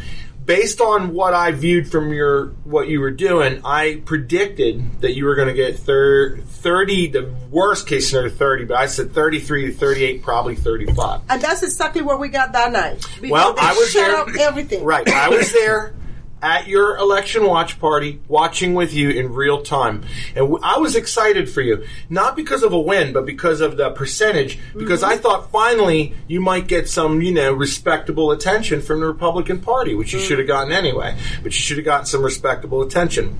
based 0.45 0.79
on 0.79 1.13
what 1.13 1.33
I 1.33 1.51
viewed 1.51 1.91
from 1.91 2.13
your 2.13 2.51
what 2.63 2.87
you 2.87 3.01
were 3.01 3.11
doing, 3.11 3.59
I 3.65 4.01
predicted 4.05 5.01
that 5.01 5.13
you 5.13 5.25
were 5.25 5.35
going 5.35 5.49
to 5.49 5.53
get 5.53 5.77
thir- 5.79 6.37
30, 6.37 7.07
the 7.07 7.35
worst 7.51 7.85
case 7.85 8.07
scenario 8.09 8.29
30, 8.29 8.63
but 8.63 8.77
I 8.77 8.85
said 8.85 9.11
33 9.11 9.65
to 9.65 9.73
38, 9.73 10.23
probably 10.23 10.55
35. 10.55 11.19
And 11.27 11.41
that's 11.41 11.63
exactly 11.63 12.01
what 12.01 12.21
we 12.21 12.29
got 12.29 12.53
that 12.53 12.71
night. 12.71 13.05
Well, 13.29 13.55
I 13.59 13.73
was 13.73 13.91
shut 13.91 14.07
there. 14.07 14.21
up 14.21 14.49
everything. 14.49 14.85
Right, 14.85 15.05
I 15.05 15.27
was 15.27 15.51
there 15.51 15.93
at 16.41 16.67
your 16.67 16.97
election 16.97 17.45
watch 17.45 17.79
party, 17.79 18.19
watching 18.27 18.73
with 18.73 18.93
you 18.93 19.09
in 19.09 19.33
real 19.33 19.61
time, 19.61 20.03
and 20.29 20.45
w- 20.45 20.59
I 20.63 20.77
was 20.77 20.95
excited 20.95 21.49
for 21.49 21.61
you, 21.61 21.85
not 22.09 22.35
because 22.35 22.63
of 22.63 22.73
a 22.73 22.79
win, 22.79 23.13
but 23.13 23.25
because 23.25 23.59
of 23.61 23.77
the 23.77 23.89
percentage. 23.91 24.59
Because 24.75 25.03
I 25.03 25.17
thought 25.17 25.51
finally 25.51 26.13
you 26.27 26.39
might 26.39 26.67
get 26.67 26.87
some, 26.89 27.21
you 27.21 27.33
know, 27.33 27.51
respectable 27.53 28.31
attention 28.31 28.81
from 28.81 28.99
the 28.99 29.07
Republican 29.07 29.61
Party, 29.61 29.95
which 29.95 30.13
you 30.13 30.19
should 30.19 30.37
have 30.37 30.47
gotten 30.47 30.71
anyway. 30.71 31.17
But 31.37 31.53
you 31.53 31.59
should 31.59 31.77
have 31.77 31.85
gotten 31.85 32.05
some 32.05 32.21
respectable 32.21 32.81
attention. 32.81 33.37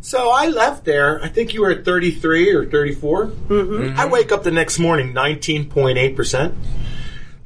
So 0.00 0.30
I 0.30 0.48
left 0.48 0.84
there. 0.84 1.22
I 1.22 1.28
think 1.28 1.52
you 1.54 1.60
were 1.60 1.70
at 1.70 1.84
33 1.84 2.54
or 2.54 2.66
34. 2.66 3.26
Mm-hmm. 3.26 4.00
I 4.00 4.06
wake 4.06 4.32
up 4.32 4.42
the 4.42 4.50
next 4.50 4.78
morning, 4.78 5.12
19.8%. 5.12 6.54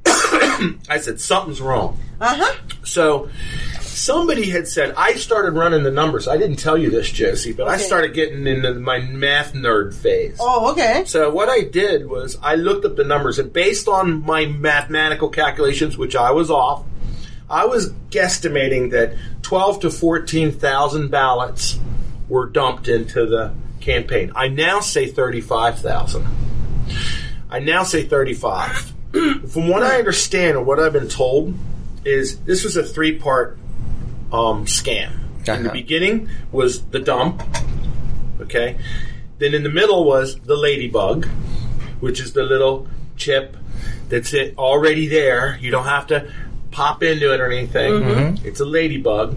I 0.88 0.98
said, 0.98 1.20
something's 1.20 1.60
wrong. 1.60 1.98
Uh 2.20 2.36
huh. 2.36 2.54
So 2.84 3.28
somebody 3.94 4.50
had 4.50 4.66
said 4.68 4.94
I 4.96 5.14
started 5.14 5.52
running 5.52 5.82
the 5.82 5.90
numbers. 5.90 6.28
I 6.28 6.36
didn't 6.36 6.56
tell 6.56 6.76
you 6.76 6.90
this, 6.90 7.10
Josie, 7.10 7.52
but 7.52 7.68
I 7.68 7.76
started 7.76 8.14
getting 8.14 8.46
into 8.46 8.74
my 8.74 8.98
math 8.98 9.52
nerd 9.52 9.94
phase. 9.94 10.36
Oh, 10.40 10.72
okay. 10.72 11.04
So 11.06 11.30
what 11.30 11.48
I 11.48 11.60
did 11.60 12.08
was 12.08 12.36
I 12.42 12.56
looked 12.56 12.84
up 12.84 12.96
the 12.96 13.04
numbers 13.04 13.38
and 13.38 13.52
based 13.52 13.88
on 13.88 14.24
my 14.24 14.46
mathematical 14.46 15.28
calculations, 15.28 15.96
which 15.96 16.16
I 16.16 16.32
was 16.32 16.50
off, 16.50 16.84
I 17.48 17.66
was 17.66 17.90
guesstimating 18.10 18.90
that 18.90 19.14
twelve 19.42 19.80
to 19.80 19.90
fourteen 19.90 20.52
thousand 20.52 21.10
ballots 21.10 21.78
were 22.28 22.46
dumped 22.46 22.88
into 22.88 23.26
the 23.26 23.54
campaign. 23.80 24.32
I 24.34 24.48
now 24.48 24.80
say 24.80 25.06
thirty-five 25.06 25.78
thousand. 25.78 26.26
I 27.50 27.60
now 27.60 27.84
say 27.84 28.04
thirty-five. 28.04 28.92
From 29.12 29.68
what 29.68 29.82
I 29.82 29.98
understand 29.98 30.56
and 30.56 30.66
what 30.66 30.80
I've 30.80 30.92
been 30.92 31.08
told, 31.08 31.54
is 32.04 32.40
this 32.40 32.64
was 32.64 32.76
a 32.76 32.82
three-part 32.82 33.58
um, 34.34 34.66
scam. 34.66 35.10
In 35.12 35.44
the 35.44 35.52
Uh-huh. 35.52 35.72
beginning 35.72 36.28
was 36.52 36.82
the 36.86 36.98
dump. 37.00 37.42
Okay. 38.40 38.76
Then 39.38 39.54
in 39.54 39.62
the 39.62 39.68
middle 39.68 40.04
was 40.04 40.36
the 40.40 40.56
ladybug, 40.56 41.26
which 42.00 42.18
is 42.20 42.32
the 42.32 42.42
little 42.42 42.86
chip 43.16 43.56
that's 44.08 44.32
it 44.32 44.54
already 44.58 45.06
there. 45.06 45.58
You 45.60 45.70
don't 45.70 45.84
have 45.86 46.06
to 46.08 46.30
pop 46.70 47.02
into 47.02 47.32
it 47.32 47.40
or 47.40 47.50
anything. 47.50 48.38
It's 48.44 48.60
a 48.60 48.64
ladybug. 48.64 49.36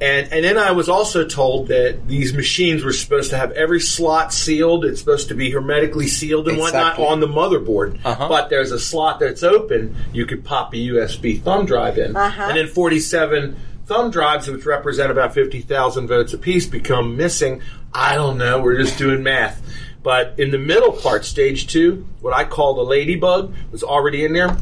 And 0.00 0.32
and 0.32 0.44
then 0.44 0.58
I 0.58 0.72
was 0.72 0.88
also 0.88 1.24
told 1.24 1.68
that 1.68 2.08
these 2.08 2.34
machines 2.34 2.82
were 2.82 2.92
supposed 2.92 3.30
to 3.30 3.36
have 3.36 3.52
every 3.52 3.78
slot 3.80 4.32
sealed. 4.32 4.84
It's 4.84 4.98
supposed 4.98 5.28
to 5.28 5.34
be 5.34 5.50
hermetically 5.52 6.08
sealed 6.08 6.48
and 6.48 6.58
Exactly. 6.58 7.04
whatnot 7.04 7.12
on 7.12 7.20
the 7.20 7.28
motherboard. 7.28 8.00
Uh-huh. 8.04 8.28
But 8.28 8.50
there's 8.50 8.72
a 8.72 8.80
slot 8.80 9.20
that's 9.20 9.44
open. 9.44 9.94
You 10.12 10.26
could 10.26 10.44
pop 10.44 10.74
a 10.74 10.78
USB 10.78 11.40
thumb 11.40 11.66
drive 11.66 11.98
in, 11.98 12.16
Uh-huh. 12.16 12.42
and 12.48 12.56
then 12.58 12.66
47 12.66 13.54
thumb 13.86 14.10
drives, 14.10 14.48
which 14.48 14.66
represent 14.66 15.10
about 15.10 15.34
50,000 15.34 16.06
votes 16.06 16.32
apiece, 16.32 16.66
become 16.66 17.16
missing. 17.16 17.62
I 17.92 18.14
don't 18.14 18.38
know. 18.38 18.60
We're 18.60 18.78
just 18.78 18.98
doing 18.98 19.22
math. 19.22 19.60
But 20.02 20.38
in 20.38 20.50
the 20.50 20.58
middle 20.58 20.92
part, 20.92 21.24
stage 21.24 21.66
two, 21.66 22.06
what 22.20 22.34
I 22.34 22.44
call 22.44 22.74
the 22.74 22.82
ladybug 22.82 23.54
was 23.70 23.82
already 23.82 24.24
in 24.24 24.32
there. 24.32 24.56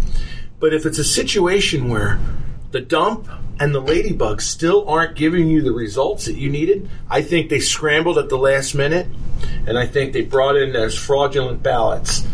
But 0.58 0.74
if 0.74 0.84
it's 0.84 0.98
a 0.98 1.04
situation 1.04 1.88
where 1.88 2.18
the 2.70 2.80
dump 2.80 3.28
and 3.60 3.74
the 3.74 3.82
ladybugs 3.82 4.40
still 4.40 4.88
aren't 4.88 5.14
giving 5.14 5.46
you 5.46 5.60
the 5.60 5.72
results 5.72 6.24
that 6.24 6.34
you 6.36 6.48
needed, 6.48 6.88
I 7.10 7.20
think 7.20 7.50
they 7.50 7.60
scrambled 7.60 8.16
at 8.16 8.30
the 8.30 8.38
last 8.38 8.74
minute, 8.74 9.06
and 9.66 9.78
I 9.78 9.86
think 9.86 10.14
they 10.14 10.22
brought 10.22 10.56
in 10.56 10.72
those 10.72 10.96
fraudulent 10.98 11.62
ballots. 11.62 12.26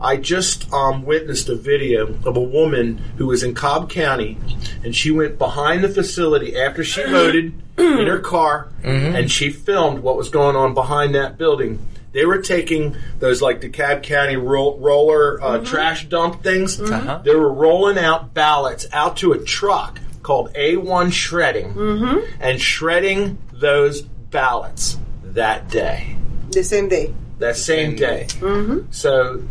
I 0.00 0.18
just 0.18 0.70
um, 0.74 1.04
witnessed 1.04 1.48
a 1.48 1.56
video 1.56 2.06
of 2.26 2.36
a 2.36 2.42
woman 2.42 2.98
who 3.16 3.26
was 3.26 3.42
in 3.42 3.54
Cobb 3.54 3.88
County, 3.88 4.36
and 4.84 4.94
she 4.94 5.10
went 5.10 5.38
behind 5.38 5.82
the 5.82 5.88
facility 5.88 6.56
after 6.56 6.84
she 6.84 7.02
voted 7.10 7.54
in 7.78 8.06
her 8.06 8.20
car, 8.20 8.68
and 9.16 9.30
she 9.30 9.50
filmed 9.50 10.00
what 10.00 10.16
was 10.16 10.28
going 10.28 10.56
on 10.56 10.74
behind 10.74 11.14
that 11.14 11.38
building. 11.38 11.84
They 12.12 12.24
were 12.24 12.38
taking 12.38 12.96
those 13.18 13.42
like 13.42 13.60
DeKalb 13.60 14.02
County 14.02 14.36
ro- 14.36 14.78
roller 14.78 15.42
uh, 15.42 15.58
trash 15.58 16.06
dump 16.08 16.42
things. 16.42 16.80
Uh-huh. 16.80 17.20
They 17.22 17.34
were 17.34 17.52
rolling 17.52 17.98
out 17.98 18.32
ballots 18.32 18.86
out 18.90 19.18
to 19.18 19.32
a 19.32 19.38
truck 19.38 20.00
called 20.26 20.52
A1 20.54 21.12
Shredding 21.12 21.72
and 22.40 22.60
shredding 22.60 23.38
those 23.52 24.02
ballots 24.02 24.98
that 25.22 25.68
day, 25.68 26.16
The 26.50 26.64
same 26.64 26.88
day. 26.88 27.14
that 27.38 27.56
same 27.56 27.90
Same 27.90 27.96
day. 27.96 28.26
Mm-hmm. 28.40 28.78
So 28.90 29.42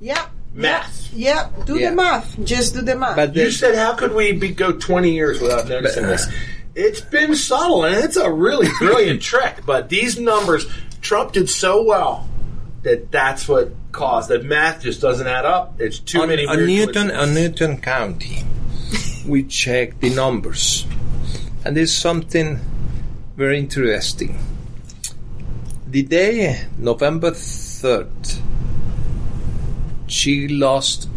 Yep. 0.00 0.18
Math. 0.54 1.10
Yep. 1.12 1.52
Yep. 1.56 1.66
Do 1.66 1.76
Yeah. 1.78 1.90
the 1.90 1.96
math. 1.96 2.36
Just 2.44 2.74
do 2.74 2.82
the 2.82 2.94
math. 2.94 3.16
But 3.16 3.34
you 3.34 3.50
said, 3.50 3.74
how 3.74 3.94
could 3.94 4.14
we 4.14 4.30
be, 4.32 4.50
go 4.50 4.70
20 4.72 5.12
years 5.12 5.40
without 5.40 5.68
noticing 5.68 6.04
But, 6.04 6.08
uh, 6.08 6.12
this? 6.12 6.28
It's 6.76 7.00
been 7.00 7.34
subtle 7.34 7.84
and 7.84 7.96
it's 8.04 8.16
a 8.16 8.30
really 8.30 8.68
brilliant 8.78 9.22
trick, 9.22 9.56
but 9.66 9.88
these 9.88 10.18
numbers, 10.18 10.66
Trump 11.00 11.32
did 11.32 11.48
so 11.50 11.82
well 11.82 12.28
that 12.82 13.10
that's 13.10 13.48
what 13.48 13.72
caused 13.92 14.28
that 14.28 14.44
math 14.44 14.82
just 14.82 15.00
doesn't 15.00 15.26
add 15.26 15.44
up. 15.44 15.80
It's 15.80 15.98
too 15.98 16.20
on, 16.20 16.28
many. 16.28 16.46
on 16.46 16.56
weird 16.58 16.68
Newton, 16.68 17.08
coincidences. 17.08 17.28
on 17.28 17.34
Newton 17.34 17.80
County, 17.80 18.44
we 19.26 19.44
check 19.44 20.00
the 20.00 20.10
numbers, 20.10 20.86
and 21.64 21.76
there's 21.76 21.94
something 21.94 22.60
very 23.36 23.58
interesting. 23.58 24.38
The 25.86 26.02
day 26.02 26.66
November 26.78 27.30
third, 27.32 28.10
she 30.06 30.48
lost 30.48 31.08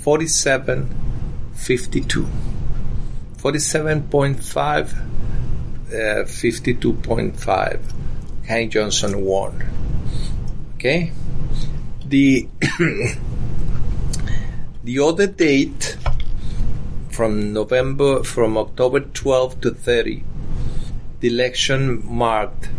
47 0.00 1.00
52. 1.60 2.26
47.5, 3.36 4.92
uh, 4.92 6.24
52.5. 6.24 7.80
Kay 8.46 8.66
Johnson 8.66 9.24
won. 9.24 9.62
Okay? 10.74 11.12
The 12.06 12.48
the 14.84 14.98
other 14.98 15.26
date 15.26 15.96
from 17.20 17.52
November 17.52 18.24
from 18.24 18.56
October 18.56 19.00
12 19.00 19.60
to 19.60 19.70
30 19.72 20.24
the 21.20 21.28
election 21.28 22.02
marked 22.06 22.70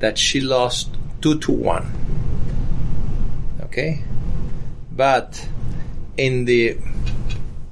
that 0.00 0.18
she 0.18 0.40
lost 0.40 0.90
2 1.20 1.38
to 1.38 1.52
1 1.52 1.92
okay? 3.62 4.02
But 4.90 5.48
in 6.16 6.44
the 6.44 6.76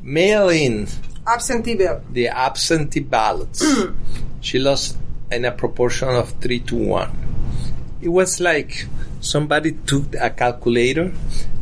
mail-in 0.01 0.87
Absentee 1.27 1.75
bill. 1.75 2.01
the 2.13 2.29
absentee 2.29 3.01
ballots 3.01 3.67
she 4.41 4.61
lost 4.61 4.97
in 5.33 5.45
a 5.45 5.51
proportion 5.51 6.11
of 6.11 6.31
3 6.41 6.61
to 6.61 6.77
1 6.77 7.99
it 8.01 8.11
was 8.11 8.39
like 8.39 8.87
somebody 9.21 9.73
took 9.73 10.15
a 10.15 10.31
calculator 10.31 11.13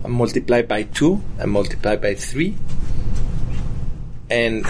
and 0.04 0.12
multiplied 0.12 0.68
by 0.68 0.82
2 0.82 1.18
and 1.38 1.50
multiplied 1.50 2.02
by 2.02 2.14
3 2.14 2.54
and 4.30 4.64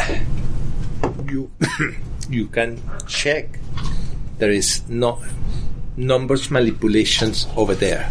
you 1.28 1.50
you 2.30 2.46
can 2.46 2.82
check 3.06 3.58
there 4.38 4.50
is 4.50 4.88
no 4.88 5.22
numbers 5.96 6.50
manipulations 6.50 7.46
over 7.56 7.74
there 7.74 8.10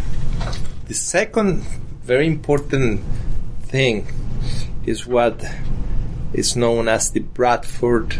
the 0.86 0.94
second 0.94 1.62
very 2.02 2.26
important 2.26 3.00
thing 3.62 4.06
is 4.86 5.06
what 5.06 5.44
is 6.32 6.56
known 6.56 6.88
as 6.88 7.10
the 7.10 7.20
Bradford 7.20 8.16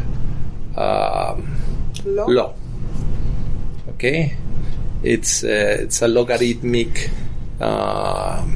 um, 0.77 1.57
Law. 2.05 2.27
law. 2.27 2.55
Okay, 3.91 4.37
it's 5.03 5.45
uh, 5.45 5.77
it's 5.81 6.01
a 6.03 6.09
logarithmic 6.09 7.11
uh, 7.61 8.47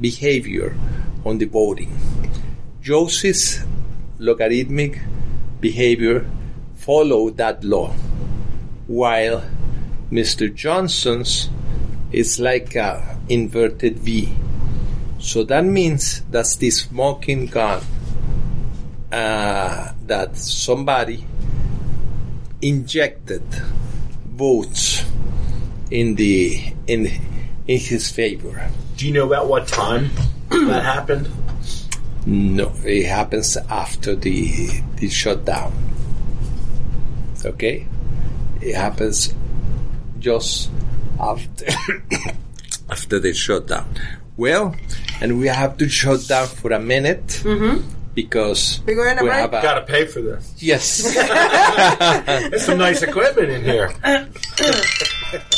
behavior 0.00 0.76
on 1.24 1.38
the 1.38 1.46
voting. 1.46 1.90
Josie's 2.80 3.64
logarithmic 4.18 5.00
behavior 5.60 6.28
follow 6.74 7.30
that 7.30 7.64
law, 7.64 7.92
while 8.86 9.44
Mr. 10.10 10.52
Johnson's 10.52 11.50
is 12.12 12.40
like 12.40 12.74
a 12.76 13.18
inverted 13.28 13.98
V. 13.98 14.32
So 15.18 15.44
that 15.44 15.64
means 15.64 16.22
that's 16.30 16.56
the 16.56 16.70
smoking 16.70 17.46
gun 17.46 17.82
uh, 19.12 19.92
that 20.06 20.36
somebody 20.36 21.24
injected 22.62 23.42
votes 24.24 25.04
in 25.90 26.14
the 26.14 26.72
in 26.86 27.10
in 27.66 27.78
his 27.78 28.10
favor. 28.10 28.70
Do 28.96 29.06
you 29.06 29.12
know 29.12 29.26
about 29.26 29.48
what 29.48 29.68
time 29.68 30.10
that 30.50 30.82
happened? 30.82 31.28
No, 32.30 32.70
it 32.84 33.06
happens 33.06 33.56
after 33.56 34.14
the 34.14 34.68
the 34.96 35.08
shutdown. 35.08 35.72
Okay, 37.42 37.86
it 38.60 38.74
happens 38.74 39.32
just 40.18 40.68
after 41.18 41.64
after 42.90 43.18
the 43.18 43.32
shutdown. 43.32 43.88
Well, 44.36 44.76
and 45.22 45.38
we 45.40 45.46
have 45.48 45.78
to 45.78 45.88
shut 45.88 46.28
down 46.28 46.48
for 46.48 46.70
a 46.72 46.78
minute 46.78 47.26
mm-hmm. 47.42 47.80
because 48.14 48.80
We're 48.84 48.94
going 48.96 49.16
to 49.16 49.22
we 49.24 49.30
break? 49.30 49.40
have 49.40 49.54
a 49.54 49.62
Got 49.62 49.74
to 49.80 49.86
pay 49.90 50.04
for 50.04 50.20
this. 50.20 50.52
yes. 50.58 51.02
There's 52.50 52.62
some 52.66 52.76
nice 52.78 53.00
equipment 53.02 53.48
in 53.50 53.64
here. 53.64 53.90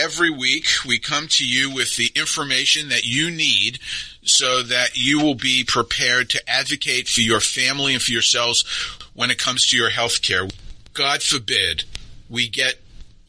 Every 0.00 0.30
week 0.30 0.66
we 0.86 1.00
come 1.00 1.26
to 1.26 1.44
you 1.44 1.74
with 1.74 1.96
the 1.96 2.12
information 2.14 2.90
that 2.90 3.04
you 3.04 3.32
need 3.32 3.80
so 4.22 4.62
that 4.62 4.96
you 4.96 5.20
will 5.20 5.34
be 5.34 5.64
prepared 5.64 6.30
to 6.30 6.48
advocate 6.48 7.08
for 7.08 7.20
your 7.20 7.40
family 7.40 7.94
and 7.94 8.02
for 8.02 8.12
yourselves 8.12 8.64
when 9.14 9.32
it 9.32 9.38
comes 9.38 9.66
to 9.66 9.76
your 9.76 9.90
health 9.90 10.22
care. 10.22 10.46
God 10.94 11.20
forbid 11.20 11.82
we 12.30 12.48
get 12.48 12.76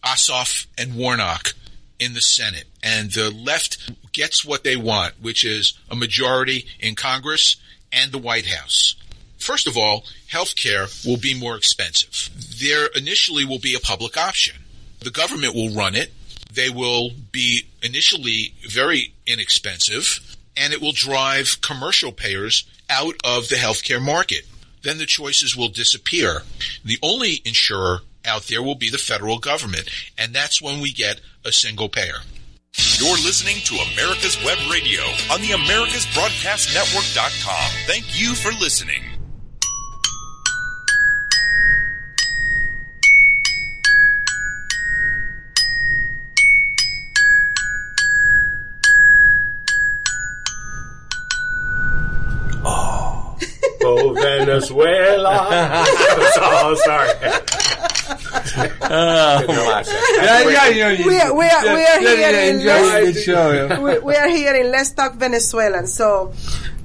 Ossoff 0.03 0.67
and 0.77 0.95
Warnock 0.95 1.53
in 1.99 2.13
the 2.13 2.21
Senate 2.21 2.65
and 2.84 3.12
the 3.13 3.32
left 3.32 3.91
gets 4.13 4.45
what 4.45 4.63
they 4.63 4.77
want, 4.77 5.15
which 5.19 5.43
is 5.43 5.73
a 5.89 5.95
majority 5.95 6.67
in 6.79 6.93
Congress 6.93 7.55
and 7.91 8.12
the 8.12 8.19
White 8.19 8.45
House. 8.45 8.95
First 9.39 9.65
of 9.65 9.75
all, 9.75 10.05
health 10.27 10.55
care 10.55 10.86
will 11.03 11.17
be 11.17 11.34
more 11.34 11.58
expensive. 11.58 12.29
There 12.60 12.88
initially 12.95 13.43
will 13.43 13.58
be 13.58 13.73
a 13.73 13.79
public 13.79 14.17
option. 14.17 14.58
The 14.99 15.10
government 15.10 15.55
will 15.55 15.71
run 15.71 15.95
it. 15.95 16.12
They 16.60 16.69
will 16.69 17.12
be 17.32 17.63
initially 17.82 18.54
very 18.67 19.13
inexpensive 19.26 20.36
and 20.58 20.74
it 20.74 20.82
will 20.82 20.91
drive 20.91 21.62
commercial 21.62 22.12
payers 22.12 22.65
out 22.89 23.15
of 23.24 23.48
the 23.48 23.56
healthcare 23.56 24.02
market. 24.02 24.45
Then 24.84 24.98
the 24.98 25.06
choices 25.06 25.56
will 25.56 25.69
disappear. 25.69 26.41
The 26.84 27.00
only 27.02 27.41
insurer 27.45 28.00
out 28.26 28.50
there 28.50 28.62
will 28.62 28.76
be 28.76 28.89
the 28.89 28.98
federal 28.98 29.39
government, 29.39 29.89
and 30.17 30.36
that's 30.36 30.62
when 30.62 30.82
we 30.82 30.91
get 30.91 31.22
a 31.45 31.54
single 31.54 31.88
payer. 31.88 32.24
You're 32.98 33.15
listening 33.15 33.62
to 33.63 33.76
America's 33.93 34.38
Web 34.43 34.58
Radio 34.69 35.04
on 35.32 35.39
the 35.39 35.52
AmericasBroadcastNetwork.com. 35.52 37.72
Thank 37.88 38.19
you 38.19 38.36
for 38.36 38.52
listening. 38.60 39.18
Oh, 53.97 54.13
Venezuela. 54.13 55.47
oh, 56.41 56.75
sorry. 56.86 57.10
Oh 58.82 59.45
my! 59.47 59.84
Yeah, 60.23 60.49
yeah, 60.49 60.67
yeah, 60.69 60.89
yeah. 60.91 61.06
We 61.08 61.19
are- 61.19 61.34
we 61.36 61.45
are- 61.45 61.75
we 61.75 61.86
are 61.86 61.99
here 61.99 62.17
yeah, 62.19 62.41
in 62.41 62.56
enjoy 62.56 62.82
Los- 63.06 63.13
the 63.15 63.21
show. 63.21 63.82
we, 63.84 63.99
we 63.99 64.15
are 64.15 64.28
here 64.30 64.56
in 64.56 64.71
Let's 64.71 64.91
Talk 64.91 65.15
Venezuelan. 65.15 65.88
So, 65.88 66.34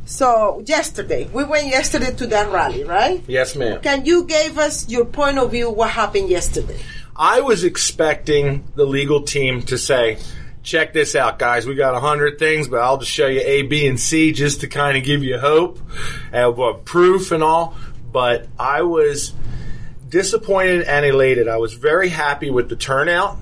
so 0.05 0.63
yesterday 0.67 1.29
we 1.33 1.45
went 1.45 1.69
yesterday 1.69 2.15
to 2.15 2.27
that 2.29 2.51
rally, 2.53 2.85
right? 2.85 3.23
Yes, 3.27 3.57
ma'am. 3.57 3.81
Can 3.81 4.05
you 4.05 4.25
give 4.25 4.59
us 4.59 4.89
your 4.89 5.05
point 5.05 5.39
of 5.39 5.51
view? 5.51 5.71
What 5.71 5.91
happened 5.91 6.29
yesterday? 6.29 6.79
I 7.17 7.41
was 7.41 7.65
expecting 7.65 8.65
the 8.75 8.85
legal 8.85 9.23
team 9.23 9.63
to 9.63 9.79
say, 9.79 10.19
check 10.65 10.93
this 10.93 11.15
out, 11.15 11.39
guys. 11.39 11.67
We 11.67 11.77
got 11.77 11.95
a 11.95 12.01
hundred 12.01 12.39
things, 12.39 12.67
but 12.67 12.81
I'll 12.81 12.99
just 12.99 13.13
show 13.13 13.29
you 13.29 13.41
A, 13.41 13.63
B, 13.63 13.87
and 13.87 14.01
C 14.01 14.33
just 14.33 14.63
to 14.63 14.67
kind 14.67 14.97
of 14.97 15.05
give 15.05 15.23
you 15.23 15.39
hope 15.39 15.79
and 16.33 16.59
uh, 16.59 16.73
proof 16.85 17.31
and 17.31 17.45
all. 17.45 17.77
But 18.11 18.49
I 18.59 18.83
was 18.83 19.33
disappointed 20.09 20.83
and 20.83 21.05
elated. 21.05 21.49
I 21.49 21.59
was 21.59 21.75
very 21.75 22.09
happy 22.09 22.51
with 22.51 22.69
the 22.69 22.77
turnout 22.77 23.39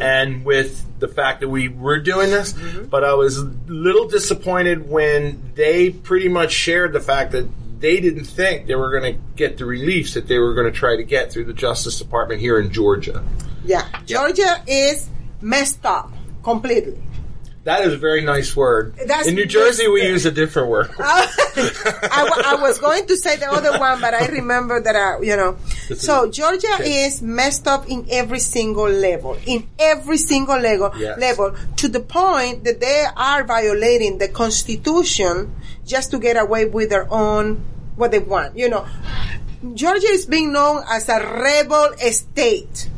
and 0.00 0.44
with 0.44 1.00
the 1.00 1.08
fact 1.08 1.40
that 1.40 1.48
we 1.48 1.66
were 1.66 1.98
doing 1.98 2.30
this, 2.30 2.52
but 2.52 3.02
I 3.02 3.14
was 3.14 3.38
a 3.38 3.44
little 3.66 4.06
disappointed 4.06 4.88
when 4.88 5.50
they 5.56 5.90
pretty 5.90 6.28
much 6.28 6.52
shared 6.52 6.92
the 6.92 7.00
fact 7.00 7.32
that 7.32 7.48
they 7.80 7.98
didn't 7.98 8.26
think 8.26 8.68
they 8.68 8.76
were 8.76 8.92
going 8.92 9.14
to 9.14 9.20
get 9.34 9.58
the 9.58 9.64
reliefs 9.64 10.14
that 10.14 10.28
they 10.28 10.38
were 10.38 10.54
going 10.54 10.72
to 10.72 10.78
try 10.78 10.96
to 10.96 11.02
get 11.02 11.32
through 11.32 11.46
the 11.46 11.52
Justice 11.52 11.98
Department 11.98 12.40
here 12.40 12.60
in 12.60 12.70
Georgia. 12.70 13.24
Yeah, 13.64 13.84
Georgia 14.06 14.62
is 14.68 15.08
messed 15.40 15.84
up 15.84 16.12
completely. 16.44 16.98
That 17.64 17.80
is 17.86 17.94
a 17.94 17.96
very 17.96 18.20
nice 18.22 18.54
word. 18.54 18.94
That's- 18.96 19.26
in 19.26 19.34
New 19.36 19.46
Jersey, 19.46 19.88
we 19.88 20.02
use 20.06 20.26
a 20.26 20.30
different 20.30 20.68
word. 20.68 20.90
I, 20.98 22.58
was 22.60 22.78
going 22.78 23.06
to 23.06 23.16
say 23.16 23.36
the 23.36 23.50
other 23.50 23.78
one, 23.78 24.02
but 24.02 24.12
I 24.12 24.26
remember 24.26 24.82
that 24.82 24.94
I, 24.94 25.22
you 25.22 25.34
know. 25.34 25.56
So 25.96 26.30
Georgia 26.30 26.76
is 26.82 27.22
messed 27.22 27.66
up 27.66 27.88
in 27.88 28.06
every 28.10 28.40
single 28.40 28.90
level, 28.90 29.38
in 29.46 29.66
every 29.78 30.18
single 30.18 30.58
level, 30.58 30.92
Yes. 30.98 31.18
level, 31.18 31.54
to 31.76 31.88
the 31.88 32.00
point 32.00 32.64
that 32.64 32.80
they 32.80 33.06
are 33.16 33.44
violating 33.44 34.18
the 34.18 34.28
Constitution 34.28 35.54
just 35.86 36.10
to 36.10 36.18
get 36.18 36.36
away 36.36 36.66
with 36.66 36.90
their 36.90 37.10
own 37.10 37.64
what 37.96 38.10
they 38.10 38.18
want. 38.18 38.58
You 38.58 38.68
know, 38.68 38.86
Georgia 39.72 40.08
is 40.08 40.26
being 40.26 40.52
known 40.52 40.84
as 40.86 41.08
a 41.08 41.18
rebel 41.18 41.94
state. 42.12 42.90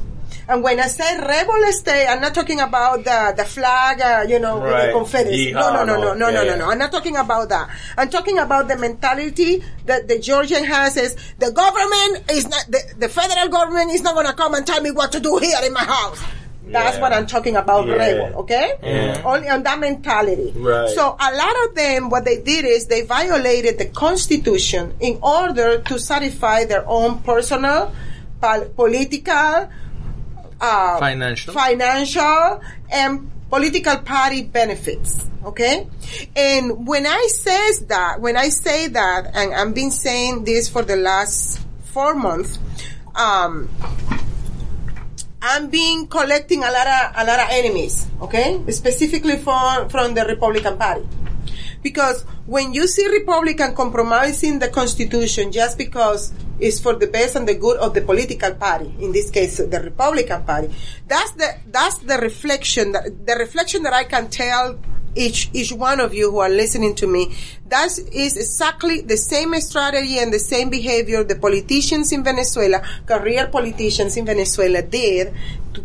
And 0.48 0.62
when 0.62 0.78
I 0.78 0.86
say 0.86 1.18
rebel 1.18 1.60
state, 1.72 2.06
I'm 2.06 2.20
not 2.20 2.32
talking 2.32 2.60
about 2.60 3.02
the, 3.02 3.34
the 3.36 3.44
flag, 3.44 4.00
uh, 4.00 4.24
you 4.28 4.38
know, 4.38 4.60
Right. 4.60 4.86
the 4.86 4.92
Confederacy. 4.92 5.52
No, 5.52 5.72
no, 5.72 5.84
no, 5.84 5.96
no, 5.96 6.14
no, 6.14 6.14
no, 6.14 6.28
Yeah, 6.28 6.34
no, 6.34 6.42
yeah. 6.44 6.54
no. 6.56 6.70
I'm 6.70 6.78
not 6.78 6.92
talking 6.92 7.16
about 7.16 7.48
that. 7.48 7.68
I'm 7.98 8.08
talking 8.10 8.38
about 8.38 8.68
the 8.68 8.76
mentality 8.76 9.64
that 9.86 10.06
the 10.06 10.20
Georgian 10.20 10.62
has 10.64 10.96
is 10.96 11.16
the 11.38 11.50
government 11.50 12.30
is 12.30 12.48
not, 12.48 12.64
the, 12.68 12.80
the 12.96 13.08
federal 13.08 13.48
government 13.48 13.90
is 13.92 14.02
not 14.02 14.14
going 14.14 14.26
to 14.28 14.34
come 14.34 14.54
and 14.54 14.64
tell 14.64 14.80
me 14.80 14.92
what 14.92 15.10
to 15.12 15.20
do 15.20 15.38
here 15.38 15.58
in 15.64 15.72
my 15.72 15.82
house. 15.82 16.22
That's 16.68 16.96
Yeah. 16.96 17.02
what 17.02 17.12
I'm 17.12 17.26
talking 17.26 17.56
about, 17.56 17.86
Yeah. 17.88 17.94
rebel, 17.94 18.40
okay? 18.40 18.74
Yeah. 18.82 19.22
Only 19.24 19.48
on 19.48 19.64
that 19.64 19.78
mentality. 19.80 20.52
Right. 20.56 20.88
So 20.90 21.16
a 21.18 21.30
lot 21.34 21.54
of 21.68 21.74
them, 21.74 22.08
what 22.08 22.24
they 22.24 22.40
did 22.40 22.64
is 22.64 22.86
they 22.86 23.02
violated 23.02 23.78
the 23.78 23.86
Constitution 23.86 24.94
in 25.00 25.18
order 25.22 25.78
to 25.80 25.98
satisfy 25.98 26.64
their 26.66 26.84
own 26.88 27.18
personal, 27.20 27.92
pol- 28.40 28.66
political, 28.76 29.68
uh, 30.60 30.98
Financial. 30.98 31.52
financial 31.52 32.60
and 32.90 33.30
political 33.50 33.96
party 33.98 34.42
benefits. 34.42 35.24
Okay, 35.44 35.86
and 36.34 36.88
when 36.88 37.06
I 37.06 37.28
says 37.30 37.86
that, 37.86 38.20
when 38.20 38.36
I 38.36 38.48
say 38.48 38.88
that, 38.88 39.30
and 39.34 39.54
I've 39.54 39.74
been 39.74 39.92
saying 39.92 40.42
this 40.44 40.68
for 40.68 40.82
the 40.82 40.96
last 40.96 41.60
four 41.84 42.14
months, 42.16 42.58
um, 43.14 43.70
I'm 45.40 45.70
being 45.70 46.08
collecting 46.08 46.64
a 46.64 46.70
lot 46.72 46.86
of 46.88 47.12
a 47.14 47.24
lot 47.24 47.38
of 47.38 47.46
enemies. 47.50 48.08
Okay, 48.22 48.58
specifically 48.72 49.36
for 49.38 49.88
from 49.88 50.14
the 50.14 50.24
Republican 50.26 50.76
Party. 50.78 51.06
Because 51.82 52.24
when 52.46 52.72
you 52.72 52.86
see 52.86 53.06
Republican 53.08 53.74
compromising 53.74 54.58
the 54.58 54.68
Constitution 54.68 55.50
just 55.50 55.76
because 55.76 56.32
it's 56.58 56.80
for 56.80 56.94
the 56.94 57.06
best 57.08 57.36
and 57.36 57.46
the 57.46 57.54
good 57.54 57.76
of 57.78 57.92
the 57.92 58.00
political 58.00 58.54
party, 58.54 58.94
in 59.00 59.12
this 59.12 59.30
case 59.30 59.58
the 59.58 59.80
Republican 59.80 60.44
Party, 60.44 60.72
that's 61.06 61.32
the 61.32 61.56
that's 61.66 61.98
the 61.98 62.18
reflection 62.18 62.92
that 62.92 63.26
the 63.26 63.34
reflection 63.34 63.82
that 63.82 63.92
I 63.92 64.04
can 64.04 64.30
tell 64.30 64.78
each 65.16 65.50
each 65.52 65.72
one 65.72 65.98
of 65.98 66.14
you 66.14 66.30
who 66.30 66.38
are 66.38 66.48
listening 66.48 66.94
to 66.96 67.06
me. 67.08 67.34
That 67.66 67.86
is 68.12 68.36
exactly 68.36 69.00
the 69.00 69.16
same 69.16 69.58
strategy 69.60 70.18
and 70.18 70.32
the 70.32 70.38
same 70.38 70.70
behavior 70.70 71.24
the 71.24 71.36
politicians 71.36 72.12
in 72.12 72.22
Venezuela, 72.22 72.80
career 73.06 73.48
politicians 73.48 74.16
in 74.16 74.24
Venezuela 74.24 74.82
did 74.82 75.34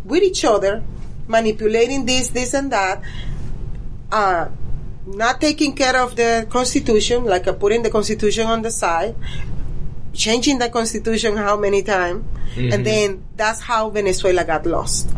with 0.04 0.22
each 0.22 0.44
other, 0.44 0.82
manipulating 1.26 2.06
this, 2.06 2.28
this, 2.28 2.54
and 2.54 2.70
that. 2.70 3.02
Uh, 4.12 4.48
not 5.06 5.40
taking 5.40 5.74
care 5.74 5.96
of 6.00 6.16
the 6.16 6.46
constitution, 6.50 7.24
like 7.24 7.46
uh, 7.46 7.52
putting 7.52 7.82
the 7.82 7.90
constitution 7.90 8.46
on 8.46 8.62
the 8.62 8.70
side, 8.70 9.14
changing 10.12 10.58
the 10.58 10.68
constitution 10.68 11.36
how 11.36 11.56
many 11.56 11.82
times, 11.82 12.24
and 12.56 12.86
then 12.86 13.24
that's 13.36 13.60
how 13.60 13.90
Venezuela 13.90 14.44
got 14.44 14.66
lost. 14.66 15.08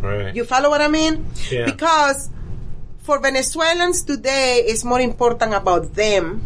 Right. 0.00 0.34
You 0.34 0.44
follow 0.44 0.68
what 0.70 0.80
I 0.80 0.88
mean? 0.88 1.26
Yeah. 1.50 1.64
Because 1.64 2.30
for 3.02 3.18
Venezuelans 3.18 4.02
today, 4.02 4.64
it's 4.66 4.84
more 4.84 5.00
important 5.00 5.54
about 5.54 5.94
them, 5.94 6.44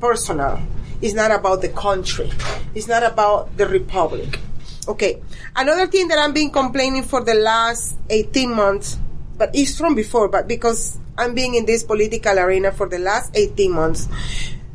personal. 0.00 0.60
It's 1.00 1.14
not 1.14 1.30
about 1.30 1.62
the 1.62 1.68
country. 1.68 2.30
It's 2.74 2.88
not 2.88 3.02
about 3.04 3.56
the 3.56 3.68
republic. 3.68 4.38
Okay. 4.88 5.22
Another 5.54 5.86
thing 5.86 6.08
that 6.08 6.18
I've 6.18 6.34
been 6.34 6.50
complaining 6.50 7.04
for 7.04 7.22
the 7.22 7.34
last 7.34 7.96
18 8.10 8.54
months, 8.54 8.98
but 9.38 9.54
it's 9.54 9.78
from 9.78 9.94
before, 9.94 10.28
but 10.28 10.48
because 10.48 10.98
I'm 11.16 11.34
being 11.34 11.54
in 11.54 11.64
this 11.64 11.84
political 11.84 12.38
arena 12.38 12.72
for 12.72 12.88
the 12.88 12.98
last 12.98 13.30
18 13.34 13.70
months, 13.70 14.08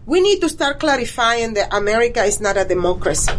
we 0.05 0.21
need 0.21 0.39
to 0.41 0.49
start 0.49 0.79
clarifying 0.79 1.53
that 1.55 1.73
America 1.73 2.23
is 2.23 2.39
not 2.41 2.57
a 2.57 2.65
democracy. 2.65 3.31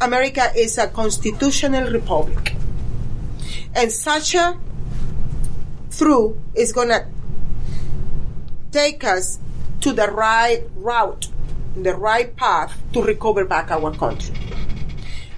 America 0.00 0.52
is 0.54 0.78
a 0.78 0.88
constitutional 0.88 1.90
republic. 1.90 2.54
And 3.74 3.90
such 3.90 4.34
a 4.34 4.58
through 5.90 6.38
is 6.54 6.72
gonna 6.72 7.08
take 8.72 9.04
us 9.04 9.38
to 9.80 9.92
the 9.92 10.08
right 10.08 10.64
route, 10.76 11.28
the 11.76 11.94
right 11.94 12.34
path 12.36 12.76
to 12.92 13.02
recover 13.02 13.44
back 13.44 13.70
our 13.70 13.94
country. 13.94 14.34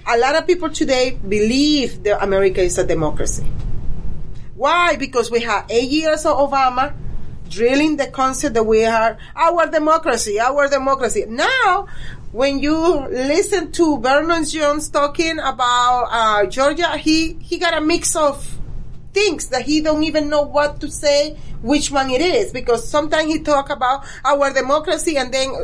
A 0.07 0.17
lot 0.17 0.35
of 0.35 0.47
people 0.47 0.69
today 0.69 1.17
believe 1.27 2.03
that 2.03 2.21
America 2.23 2.61
is 2.61 2.77
a 2.77 2.83
democracy. 2.83 3.45
Why? 4.59 4.97
Because 4.97 5.31
we 5.31 5.39
have 5.39 5.67
eight 5.69 5.89
years 5.89 6.25
of 6.25 6.35
Obama 6.35 6.93
drilling 7.47 7.95
the 7.95 8.07
concept 8.07 8.55
that 8.55 8.63
we 8.63 8.83
are 8.83 9.17
our 9.33 9.67
democracy, 9.67 10.37
our 10.37 10.67
democracy. 10.67 11.23
Now, 11.29 11.87
when 12.33 12.59
you 12.59 12.75
listen 13.07 13.71
to 13.71 14.01
Vernon 14.01 14.43
Jones 14.43 14.89
talking 14.89 15.39
about 15.39 16.09
uh, 16.11 16.45
Georgia, 16.47 16.97
he 16.97 17.37
he 17.39 17.57
got 17.57 17.73
a 17.73 17.79
mix 17.79 18.17
of 18.17 18.59
things 19.13 19.47
that 19.47 19.61
he 19.61 19.79
don't 19.79 20.03
even 20.03 20.27
know 20.27 20.41
what 20.41 20.81
to 20.81 20.91
say 20.91 21.37
which 21.61 21.89
one 21.89 22.09
it 22.09 22.19
is. 22.19 22.51
Because 22.51 22.85
sometimes 22.85 23.31
he 23.31 23.39
talk 23.39 23.69
about 23.69 24.03
our 24.25 24.51
democracy 24.51 25.15
and 25.15 25.33
then 25.33 25.55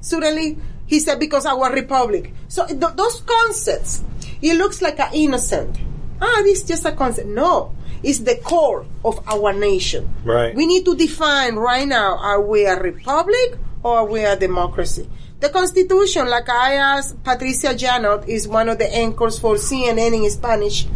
suddenly 0.00 0.58
he 0.86 1.00
said 1.00 1.18
because 1.18 1.44
our 1.44 1.72
republic. 1.72 2.32
So 2.46 2.64
th- 2.68 2.78
those 2.94 3.20
concepts 3.22 4.04
it 4.40 4.54
looks 4.54 4.80
like 4.80 5.00
an 5.00 5.12
innocent. 5.12 5.76
Ah 6.22 6.42
this 6.44 6.62
is 6.62 6.68
just 6.68 6.84
a 6.84 6.92
concept. 6.92 7.26
No 7.26 7.74
it's 8.04 8.20
the 8.20 8.36
core 8.36 8.84
of 9.04 9.20
our 9.26 9.52
nation 9.52 10.08
Right. 10.24 10.54
we 10.54 10.66
need 10.66 10.84
to 10.84 10.94
define 10.94 11.56
right 11.56 11.88
now 11.88 12.16
are 12.18 12.40
we 12.40 12.64
a 12.66 12.78
republic 12.80 13.58
or 13.82 13.98
are 13.98 14.06
we 14.06 14.24
a 14.24 14.36
democracy 14.36 15.08
the 15.44 15.50
Constitution, 15.50 16.26
like 16.30 16.48
I 16.48 16.76
asked 16.76 17.22
Patricia 17.22 17.74
Janiot, 17.74 18.26
is 18.26 18.48
one 18.48 18.70
of 18.70 18.78
the 18.78 18.88
anchors 18.90 19.38
for 19.38 19.56
CNN 19.56 20.24
in 20.24 20.30
Spanish. 20.30 20.86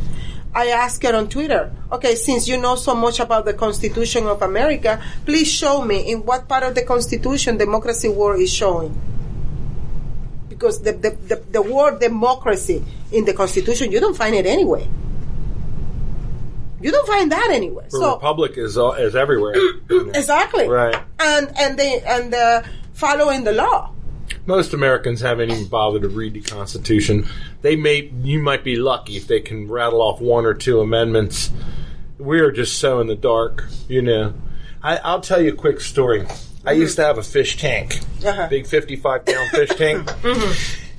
I 0.55 0.69
asked 0.69 1.03
her 1.03 1.15
on 1.15 1.29
Twitter, 1.29 1.71
okay, 1.93 2.15
since 2.15 2.49
you 2.49 2.57
know 2.57 2.75
so 2.75 2.95
much 2.95 3.21
about 3.21 3.45
the 3.45 3.53
Constitution 3.53 4.27
of 4.27 4.41
America, 4.41 5.03
please 5.27 5.49
show 5.53 5.85
me 5.85 6.11
in 6.11 6.25
what 6.25 6.49
part 6.49 6.63
of 6.63 6.75
the 6.75 6.83
Constitution 6.83 7.59
democracy 7.59 8.09
word 8.09 8.41
is 8.41 8.51
showing. 8.51 8.99
Because 10.49 10.81
the, 10.81 10.93
the, 10.93 11.11
the, 11.11 11.37
the 11.53 11.61
word 11.61 12.01
democracy 12.01 12.83
in 13.13 13.27
the 13.27 13.35
Constitution, 13.35 13.93
you 13.93 14.01
don't 14.01 14.17
find 14.17 14.35
it 14.35 14.47
anyway. 14.47 14.89
You 16.81 16.91
don't 16.93 17.07
find 17.07 17.33
that 17.33 17.51
anywhere. 17.51 17.85
The 17.91 17.99
so 17.99 18.15
Republic 18.15 18.53
is 18.57 18.77
is 18.77 19.17
everywhere. 19.17 19.55
exactly, 19.91 20.69
Right. 20.69 20.95
And 21.19 21.53
and 21.59 21.79
they 21.79 22.01
and 22.03 22.33
uh, 22.35 22.63
following 22.93 23.45
the 23.45 23.53
law. 23.53 23.93
Most 24.47 24.73
Americans 24.73 25.21
haven't 25.21 25.51
even 25.51 25.67
bothered 25.67 26.03
to 26.03 26.09
read 26.09 26.35
the 26.35 26.41
Constitution. 26.41 27.27
They 27.63 27.77
may 27.77 28.11
you 28.23 28.41
might 28.41 28.65
be 28.65 28.77
lucky 28.77 29.17
if 29.17 29.27
they 29.27 29.41
can 29.41 29.69
rattle 29.69 30.01
off 30.01 30.21
one 30.21 30.47
or 30.47 30.55
two 30.55 30.81
amendments. 30.81 31.51
We're 32.19 32.51
just 32.53 32.79
so 32.79 33.01
in 33.01 33.07
the 33.07 33.17
dark, 33.17 33.67
you 33.89 34.03
know. 34.03 34.35
I, 34.83 34.97
I'll 34.99 35.21
tell 35.21 35.41
you 35.41 35.53
a 35.53 35.57
quick 35.57 35.81
story. 35.81 36.27
I 36.65 36.73
used 36.73 36.97
to 36.97 37.05
have 37.05 37.19
a 37.19 37.23
fish 37.23 37.57
tank, 37.57 38.01
Uh-huh. 38.25 38.49
big 38.49 38.67
fifty-five 38.67 39.25
gallon 39.25 39.49
fish 39.51 39.71
tank, 39.77 40.11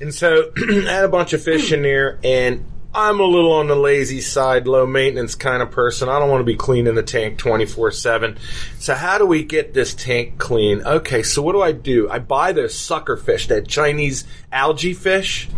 and 0.02 0.14
so 0.14 0.52
I 0.58 0.92
had 0.92 1.06
a 1.06 1.10
bunch 1.10 1.34
of 1.34 1.42
fish 1.44 1.72
in 1.72 1.82
there, 1.82 2.20
and 2.24 2.66
I'm 2.94 3.20
a 3.20 3.26
little 3.26 3.52
on 3.52 3.68
the 3.68 3.76
lazy 3.76 4.20
side, 4.20 4.68
low 4.68 4.88
maintenance 4.88 5.36
kind 5.36 5.62
of 5.62 5.70
person. 5.70 6.10
I 6.10 6.18
don't 6.18 6.30
want 6.30 6.42
to 6.42 6.46
be 6.46 6.56
cleaning 6.56 6.96
the 6.96 7.04
tank 7.04 7.38
24 7.38 7.92
7. 7.92 8.38
So, 8.80 8.96
how 8.96 9.20
do 9.20 9.28
we 9.28 9.44
get 9.44 9.76
this 9.76 9.94
tank 9.94 10.40
clean? 10.40 10.82
Okay, 10.82 11.22
so 11.22 11.44
what 11.44 11.54
do 11.54 11.62
I 11.62 11.72
do? 11.72 12.10
I 12.10 12.18
buy 12.18 12.52
those 12.52 12.74
sucker 12.74 13.16
fish, 13.16 13.48
that 13.48 13.68
Chinese 13.68 14.26
algae 14.52 14.96
fish. 14.96 15.50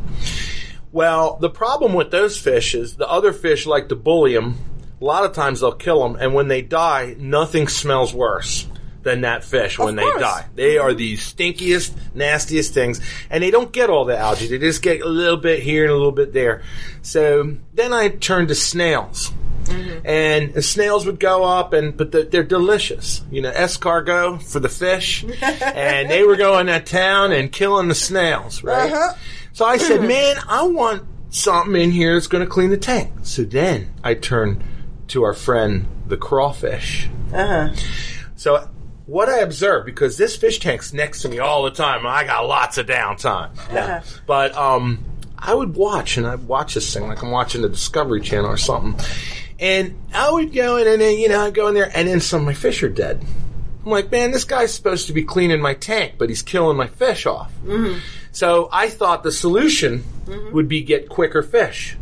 Well, 0.91 1.37
the 1.39 1.49
problem 1.49 1.93
with 1.93 2.11
those 2.11 2.37
fish 2.37 2.75
is 2.75 2.97
the 2.97 3.09
other 3.09 3.31
fish 3.31 3.65
like 3.65 3.87
to 3.89 3.95
bully 3.95 4.33
them. 4.33 4.57
A 4.99 5.05
lot 5.05 5.23
of 5.23 5.31
times 5.31 5.61
they'll 5.61 5.71
kill 5.71 6.03
them, 6.03 6.17
and 6.19 6.33
when 6.33 6.49
they 6.49 6.61
die, 6.61 7.15
nothing 7.17 7.69
smells 7.69 8.13
worse 8.13 8.67
than 9.03 9.21
that 9.21 9.43
fish 9.43 9.79
when 9.79 9.95
they 9.95 10.09
die. 10.19 10.45
They 10.55 10.77
are 10.77 10.93
the 10.93 11.17
stinkiest, 11.17 11.93
nastiest 12.13 12.73
things, 12.73 13.01
and 13.29 13.43
they 13.43 13.51
don't 13.51 13.71
get 13.71 13.89
all 13.89 14.05
the 14.05 14.17
algae. 14.17 14.47
They 14.47 14.57
just 14.57 14.81
get 14.81 15.01
a 15.01 15.07
little 15.07 15.37
bit 15.37 15.61
here 15.61 15.83
and 15.83 15.91
a 15.91 15.95
little 15.95 16.11
bit 16.11 16.33
there. 16.33 16.63
So 17.01 17.57
then 17.73 17.93
I 17.93 18.09
turned 18.09 18.49
to 18.49 18.55
snails. 18.55 19.31
And 20.03 20.53
the 20.53 20.61
snails 20.61 21.05
would 21.05 21.19
go 21.19 21.45
up, 21.45 21.71
and 21.71 21.95
but 21.95 22.11
the, 22.11 22.23
they're 22.23 22.43
delicious. 22.43 23.21
You 23.31 23.41
know, 23.41 23.51
escargot 23.51 24.43
for 24.43 24.59
the 24.59 24.67
fish, 24.67 25.23
and 25.41 26.09
they 26.09 26.23
were 26.23 26.35
going 26.35 26.67
to 26.67 26.81
town 26.81 27.31
and 27.31 27.49
killing 27.51 27.87
the 27.87 27.95
snails, 27.95 28.63
right? 28.63 28.91
Uh-huh. 28.91 29.13
So 29.53 29.65
I 29.65 29.77
said, 29.77 30.01
man, 30.01 30.37
I 30.49 30.63
want 30.63 31.03
something 31.29 31.79
in 31.79 31.91
here 31.91 32.13
that's 32.13 32.27
going 32.27 32.43
to 32.43 32.49
clean 32.49 32.69
the 32.69 32.77
tank. 32.77 33.11
So 33.23 33.43
then 33.43 33.93
I 34.03 34.15
turned 34.15 34.63
to 35.09 35.23
our 35.23 35.33
friend, 35.33 35.87
the 36.07 36.17
crawfish. 36.17 37.09
Uh-huh. 37.33 37.73
So 38.35 38.67
what 39.11 39.29
I 39.29 39.39
observed, 39.39 39.85
because 39.85 40.17
this 40.17 40.35
fish 40.35 40.59
tank's 40.59 40.93
next 40.93 41.21
to 41.23 41.29
me 41.29 41.39
all 41.39 41.63
the 41.63 41.71
time, 41.71 41.99
And 41.99 42.07
I 42.07 42.25
got 42.25 42.47
lots 42.47 42.77
of 42.77 42.87
downtime. 42.87 43.51
No. 43.71 43.79
Uh-huh. 43.79 44.01
But 44.25 44.55
um, 44.55 45.03
I 45.37 45.53
would 45.53 45.75
watch, 45.75 46.17
and 46.17 46.25
I'd 46.25 46.47
watch 46.47 46.73
this 46.73 46.93
thing 46.93 47.07
like 47.07 47.21
I'm 47.21 47.31
watching 47.31 47.61
the 47.61 47.69
Discovery 47.69 48.21
Channel 48.21 48.49
or 48.49 48.57
something. 48.57 49.05
And 49.59 49.99
I 50.13 50.31
would 50.31 50.53
go 50.53 50.77
in, 50.77 50.87
and 50.87 51.01
then, 51.01 51.17
you 51.19 51.29
know, 51.29 51.41
I'd 51.41 51.53
go 51.53 51.67
in 51.67 51.73
there, 51.73 51.91
and 51.93 52.07
then 52.07 52.19
some 52.21 52.39
of 52.41 52.45
my 52.45 52.53
fish 52.53 52.81
are 52.83 52.89
dead. 52.89 53.23
I'm 53.83 53.91
like, 53.91 54.11
man, 54.11 54.31
this 54.31 54.43
guy's 54.43 54.73
supposed 54.73 55.07
to 55.07 55.13
be 55.13 55.23
cleaning 55.23 55.59
my 55.59 55.73
tank, 55.73 56.13
but 56.17 56.29
he's 56.29 56.41
killing 56.41 56.77
my 56.77 56.87
fish 56.87 57.25
off. 57.25 57.51
So 58.31 58.69
I 58.71 58.89
thought 58.89 59.23
the 59.23 59.31
solution 59.31 60.03
would 60.53 60.67
be 60.67 60.83
get 60.83 61.09
quicker 61.09 61.41
fish. 61.43 61.97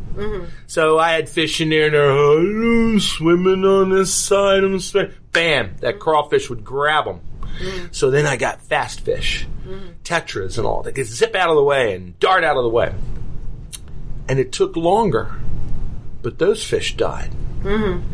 So 0.68 1.00
I 1.00 1.14
had 1.14 1.30
fish 1.30 1.62
in 1.62 1.70
there, 1.70 1.86
and 1.86 1.94
they're 1.96 2.12
oh, 2.12 2.98
swimming 3.00 3.64
on 3.64 3.90
this 3.90 4.14
side. 4.14 4.64
I'm 4.64 4.80
swimming. 4.80 5.14
Bam! 5.32 5.76
That 5.80 6.00
crawfish 6.00 6.50
would 6.50 6.64
grab 6.64 7.06
them. 7.06 7.22
Mm. 7.60 7.94
So 7.94 8.10
then 8.10 8.26
I 8.26 8.38
got 8.38 8.62
fast 8.62 9.02
fish, 9.02 9.48
mm. 9.66 9.94
tetras 10.04 10.58
and 10.58 10.66
all. 10.66 10.84
They 10.84 10.92
could 10.92 11.06
zip 11.06 11.36
out 11.36 11.50
of 11.50 11.56
the 11.56 11.64
way 11.64 11.96
and 11.96 12.18
dart 12.20 12.44
out 12.44 12.58
of 12.58 12.64
the 12.64 12.70
way. 12.70 12.94
And 14.28 14.40
it 14.40 14.52
took 14.52 14.76
longer, 14.76 15.36
but 16.22 16.38
those 16.38 16.64
fish 16.64 16.96
died. 16.96 17.32
Mm-hmm. 17.62 18.08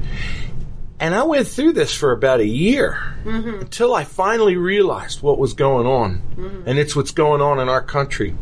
And 1.00 1.14
I 1.14 1.24
went 1.24 1.48
through 1.48 1.74
this 1.74 1.94
for 1.94 2.12
about 2.14 2.40
a 2.40 2.48
year 2.48 3.16
mm-hmm. 3.26 3.62
until 3.62 3.94
I 3.94 4.06
finally 4.06 4.56
realized 4.56 5.22
what 5.22 5.38
was 5.38 5.54
going 5.54 5.86
on. 5.86 6.22
Mm-hmm. 6.36 6.70
And 6.70 6.80
it's 6.80 6.96
what's 6.96 7.12
going 7.12 7.42
on 7.42 7.60
in 7.60 7.68
our 7.68 7.82
country. 7.82 8.36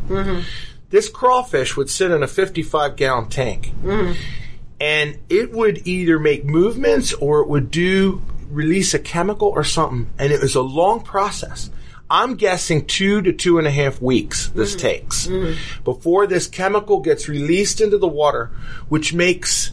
This 0.90 1.08
crawfish 1.08 1.76
would 1.76 1.90
sit 1.90 2.12
in 2.12 2.22
a 2.22 2.28
55 2.28 2.94
gallon 2.94 3.28
tank. 3.28 3.72
And 4.80 5.18
it 5.28 5.50
would 5.50 5.86
either 5.86 6.18
make 6.20 6.44
movements 6.44 7.12
or 7.12 7.40
it 7.40 7.48
would 7.48 7.70
do 7.72 8.22
release 8.54 8.94
a 8.94 8.98
chemical 8.98 9.48
or 9.48 9.64
something. 9.64 10.10
And 10.18 10.32
it 10.32 10.40
was 10.40 10.54
a 10.54 10.62
long 10.62 11.02
process. 11.02 11.70
I'm 12.10 12.34
guessing 12.34 12.86
two 12.86 13.22
to 13.22 13.32
two 13.32 13.58
and 13.58 13.66
a 13.66 13.70
half 13.70 14.00
weeks 14.00 14.48
this 14.48 14.72
mm-hmm. 14.72 14.80
takes 14.80 15.26
mm-hmm. 15.26 15.82
before 15.84 16.26
this 16.26 16.46
chemical 16.46 17.00
gets 17.00 17.28
released 17.28 17.80
into 17.80 17.98
the 17.98 18.08
water, 18.08 18.50
which 18.88 19.14
makes 19.14 19.72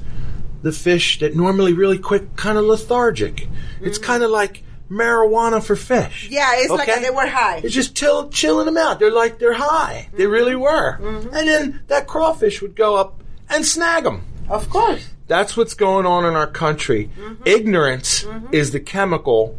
the 0.61 0.71
fish 0.71 1.19
that 1.19 1.35
normally 1.35 1.73
really 1.73 1.99
quick 1.99 2.35
kind 2.35 2.57
of 2.57 2.65
lethargic. 2.65 3.47
It's 3.81 3.97
mm-hmm. 3.97 4.05
kind 4.05 4.23
of 4.23 4.31
like 4.31 4.63
marijuana 4.89 5.63
for 5.63 5.75
fish. 5.75 6.29
Yeah, 6.29 6.51
it's 6.55 6.69
like 6.69 6.87
they 7.01 7.09
were 7.09 7.27
high. 7.27 7.57
It's 7.63 7.73
just 7.73 7.95
chill, 7.95 8.29
chilling 8.29 8.65
them 8.65 8.77
out. 8.77 8.99
They're 8.99 9.11
like 9.11 9.39
they're 9.39 9.53
high. 9.53 10.09
They 10.13 10.27
really 10.27 10.55
were. 10.55 10.99
And 11.31 11.47
then 11.47 11.81
that 11.87 12.07
crawfish 12.07 12.61
would 12.61 12.75
go 12.75 12.95
up 12.95 13.23
and 13.49 13.65
snag 13.65 14.03
them. 14.03 14.25
Of 14.49 14.69
course. 14.69 15.07
That's 15.31 15.55
what's 15.55 15.75
going 15.75 16.05
on 16.05 16.25
in 16.25 16.35
our 16.35 16.45
country. 16.45 17.09
Mm-hmm. 17.17 17.43
Ignorance 17.45 18.25
mm-hmm. 18.25 18.53
is 18.53 18.71
the 18.71 18.81
chemical 18.81 19.57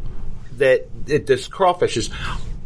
that 0.57 0.87
it, 1.07 1.25
this 1.25 1.47
crawfish 1.47 1.97
is. 1.97 2.11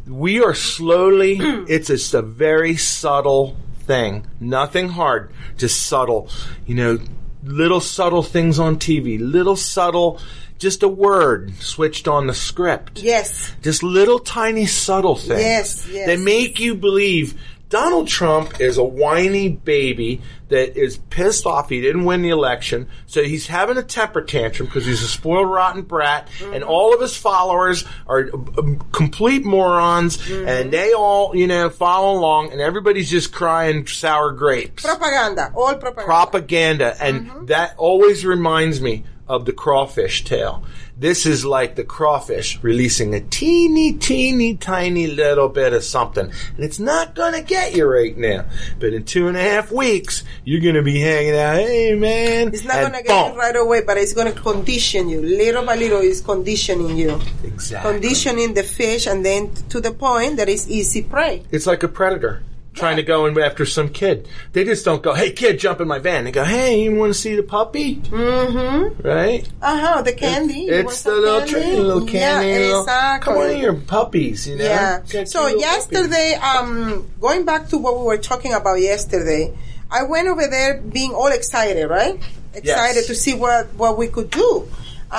We 0.05 0.43
are 0.43 0.53
slowly. 0.53 1.37
it's 1.39 1.87
just 1.87 2.13
a 2.13 2.21
very 2.21 2.75
subtle 2.75 3.55
thing. 3.83 4.27
Nothing 4.41 4.89
hard. 4.89 5.31
Just 5.55 5.85
subtle. 5.85 6.29
You 6.65 6.75
know, 6.75 6.99
little 7.45 7.79
subtle 7.79 8.23
things 8.23 8.59
on 8.59 8.75
TV. 8.75 9.17
Little 9.21 9.55
subtle. 9.55 10.19
Just 10.57 10.83
a 10.83 10.89
word 10.89 11.53
switched 11.61 12.09
on 12.09 12.27
the 12.27 12.33
script. 12.33 13.01
Yes. 13.01 13.53
Just 13.61 13.83
little 13.83 14.19
tiny 14.19 14.65
subtle 14.65 15.15
things. 15.15 15.39
Yes, 15.39 15.87
yes. 15.89 16.07
That 16.07 16.19
make 16.19 16.59
you 16.59 16.75
believe 16.75 17.41
Donald 17.70 18.07
Trump 18.07 18.61
is 18.61 18.78
a 18.78 18.84
whiny 18.84 19.49
baby 19.49 20.22
that 20.47 20.78
is 20.82 20.97
pissed 21.09 21.45
off 21.45 21.68
he 21.68 21.82
didn't 21.82 22.05
win 22.05 22.22
the 22.22 22.30
election. 22.30 22.88
So 23.07 23.24
he's 23.24 23.47
having 23.47 23.76
a 23.78 23.84
temper 23.84 24.22
tantrum 24.22 24.68
because 24.68 24.86
he's 24.86 25.03
a 25.03 25.07
spoiled 25.07 25.49
rotten 25.49 25.82
brat 25.82 26.30
Mm-hmm. 26.39 26.53
and 26.53 26.63
all 26.63 26.93
of 26.93 27.01
his 27.01 27.18
followers 27.18 27.84
are 28.07 28.30
um, 28.57 28.80
complete 28.93 29.43
morons 29.43 30.18
Mm-hmm. 30.18 30.47
and 30.47 30.72
they 30.72 30.93
all, 30.93 31.36
you 31.36 31.47
know, 31.47 31.70
follow 31.70 32.18
along 32.18 32.51
and 32.53 32.61
everybody's 32.61 33.09
just 33.09 33.34
crying 33.34 33.86
sour 33.86 34.32
grapes 34.32 34.84
Propaganda. 34.84 35.51
All 35.53 35.76
propaganda. 35.76 36.05
propaganda, 36.05 36.95
and 37.03 37.28
Mm-hmm. 37.28 37.45
that 37.47 37.76
always 37.78 38.26
reminds 38.26 38.80
me 38.80 39.03
of 39.28 39.45
the 39.45 39.51
crawfish 39.51 40.23
tail. 40.23 40.63
This 40.97 41.25
is 41.25 41.45
like 41.45 41.75
the 41.75 41.84
crawfish 41.84 42.63
releasing 42.63 43.13
a 43.13 43.19
teeny, 43.19 43.93
teeny, 43.93 44.55
tiny 44.55 45.07
little 45.07 45.49
bit 45.49 45.73
of 45.73 45.84
something, 45.84 46.25
and 46.25 46.65
it's 46.65 46.80
not 46.80 47.13
gonna 47.13 47.41
get 47.41 47.75
you 47.75 47.86
right 47.86 48.17
now. 48.17 48.45
But 48.80 48.93
in 48.93 49.03
two 49.03 49.28
and 49.28 49.38
a 49.38 49.41
half 49.41 49.71
weeks, 49.71 50.23
you're 50.43 50.61
gonna 50.61 50.82
be 50.82 50.99
hanging 50.99 51.36
out. 51.36 51.57
Hey, 51.57 51.93
man! 51.95 52.47
It's 52.53 52.63
not 52.63 52.75
going 52.75 52.93
to 52.93 53.03
get 53.03 53.34
you 53.34 53.39
right 53.39 53.55
away, 53.55 53.82
but 53.82 53.97
it's 53.97 54.13
going 54.13 54.34
to 54.34 54.39
condition 54.39 55.09
you. 55.09 55.21
Little 55.21 55.65
by 55.65 55.75
little, 55.75 56.01
it's 56.01 56.21
conditioning 56.21 56.97
you. 56.97 57.19
Exactly. 57.43 57.91
Conditioning 57.91 58.53
the 58.53 58.63
fish, 58.63 59.07
and 59.07 59.25
then 59.25 59.53
to 59.69 59.82
the 59.82 59.91
point 59.91 60.38
that 60.38 60.49
it's 60.49 60.67
easy 60.67 61.01
prey. 61.03 61.43
It's 61.51 61.67
like 61.67 61.84
a 61.84 61.88
predator 61.88 62.43
trying 62.78 62.95
to 62.97 63.03
go 63.03 63.25
in 63.25 63.38
after 63.39 63.65
some 63.65 63.89
kid. 63.89 64.28
They 64.53 64.63
just 64.63 64.86
don't 64.86 65.03
go, 65.03 65.13
"Hey, 65.13 65.32
kid, 65.32 65.59
jump 65.59 65.82
in 65.82 65.88
my 65.88 65.99
van." 65.99 66.23
They 66.23 66.32
go, 66.32 66.43
"Hey, 66.45 66.82
you 66.84 66.95
want 66.95 67.13
to 67.13 67.19
see 67.19 67.36
the 67.36 67.43
puppy?" 67.43 67.97
Mm-hmm. 67.97 69.05
Right? 69.07 69.47
Uh 69.61 69.80
huh. 69.80 70.01
The 70.03 70.13
candy. 70.13 70.67
Want 70.71 70.88
It's 70.89 71.01
the 71.03 71.11
little 71.15 71.41
candy? 71.47 71.78
little 71.78 72.05
candy. 72.05 72.47
Yeah, 72.49 72.57
little, 72.59 72.80
exactly. 72.82 73.34
Come 73.34 73.41
on 73.43 73.49
in 73.51 73.57
here, 73.57 73.73
puppies. 73.73 74.47
You 74.47 74.55
know. 74.57 74.63
Yeah. 74.63 75.23
So 75.25 75.47
yesterday, 75.47 76.36
um, 76.36 77.09
going 77.19 77.45
back 77.45 77.67
to 77.69 77.78
what 77.78 77.97
we 77.99 78.05
were 78.05 78.17
talking 78.17 78.53
about 78.53 78.75
yesterday, 78.80 79.53
I 79.91 80.03
went 80.03 80.28
over 80.28 80.47
there 80.47 80.80
being 80.82 81.11
all 81.13 81.28
excited, 81.28 81.88
right? 81.89 82.15
Excited 82.53 82.95
Yes. 82.95 83.07
to 83.07 83.15
see 83.15 83.34
what 83.36 83.73
what 83.75 83.97
we 83.97 84.07
could 84.07 84.30
do. 84.32 84.67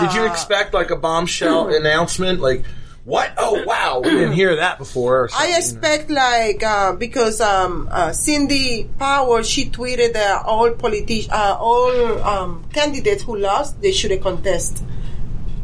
Did 0.00 0.12
you 0.12 0.22
Uh, 0.22 0.26
expect 0.32 0.74
like 0.74 0.90
a 0.90 0.96
bombshell 0.96 1.68
announcement? 1.80 2.40
Like, 2.40 2.64
what? 3.08 3.32
Oh, 3.38 3.64
wow, 3.64 4.00
we 4.04 4.10
didn't 4.10 4.32
hear 4.32 4.56
that 4.56 4.76
before. 4.76 5.30
I 5.34 5.56
expect 5.56 6.10
like 6.10 6.62
uh, 6.62 6.92
because 6.92 7.40
um, 7.40 7.88
uh, 7.90 8.12
Sidney 8.12 8.84
Powell 8.98 9.42
she 9.42 9.70
tweeted 9.70 10.12
that 10.12 10.44
all 10.44 10.70
politi- 10.72 11.30
uh, 11.32 11.56
all 11.58 12.22
um, 12.22 12.68
candidates 12.72 13.22
who 13.22 13.36
lost 13.38 13.80
they 13.80 13.92
should 13.92 14.12
contest 14.20 14.84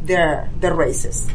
their 0.03 0.49
their 0.59 0.73
races. 0.73 1.27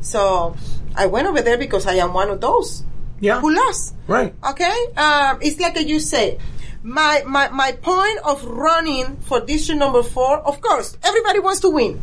So 0.00 0.56
I 0.96 1.04
went 1.06 1.26
over 1.28 1.42
there 1.42 1.58
because 1.58 1.84
I 1.86 1.94
am 2.00 2.14
one 2.14 2.30
of 2.30 2.40
those 2.40 2.82
Yeah. 3.20 3.40
who 3.40 3.54
lost. 3.54 3.94
Right. 4.06 4.32
Okay, 4.50 4.76
um, 4.96 5.38
it's 5.42 5.60
like 5.60 5.76
you 5.86 6.00
say. 6.00 6.38
My, 6.80 7.22
my 7.26 7.48
my 7.50 7.72
point 7.72 8.18
of 8.24 8.42
running 8.46 9.18
for 9.26 9.40
district 9.44 9.80
number 9.80 10.02
four, 10.02 10.38
of 10.38 10.62
course, 10.62 10.96
everybody 11.04 11.40
wants 11.40 11.60
to 11.60 11.68
win. 11.70 12.00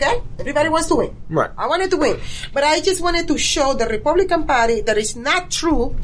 Okay, 0.00 0.22
everybody 0.38 0.68
wants 0.68 0.86
to 0.88 0.94
win. 0.94 1.10
Right. 1.28 1.50
I 1.58 1.66
wanted 1.66 1.90
to 1.90 1.96
win, 1.96 2.20
but 2.54 2.62
I 2.62 2.80
just 2.80 3.02
wanted 3.02 3.26
to 3.26 3.36
show 3.36 3.74
the 3.74 3.86
Republican 3.86 4.46
Party 4.46 4.80
that 4.82 4.96
it's 4.96 5.16
not 5.16 5.50
true. 5.50 5.96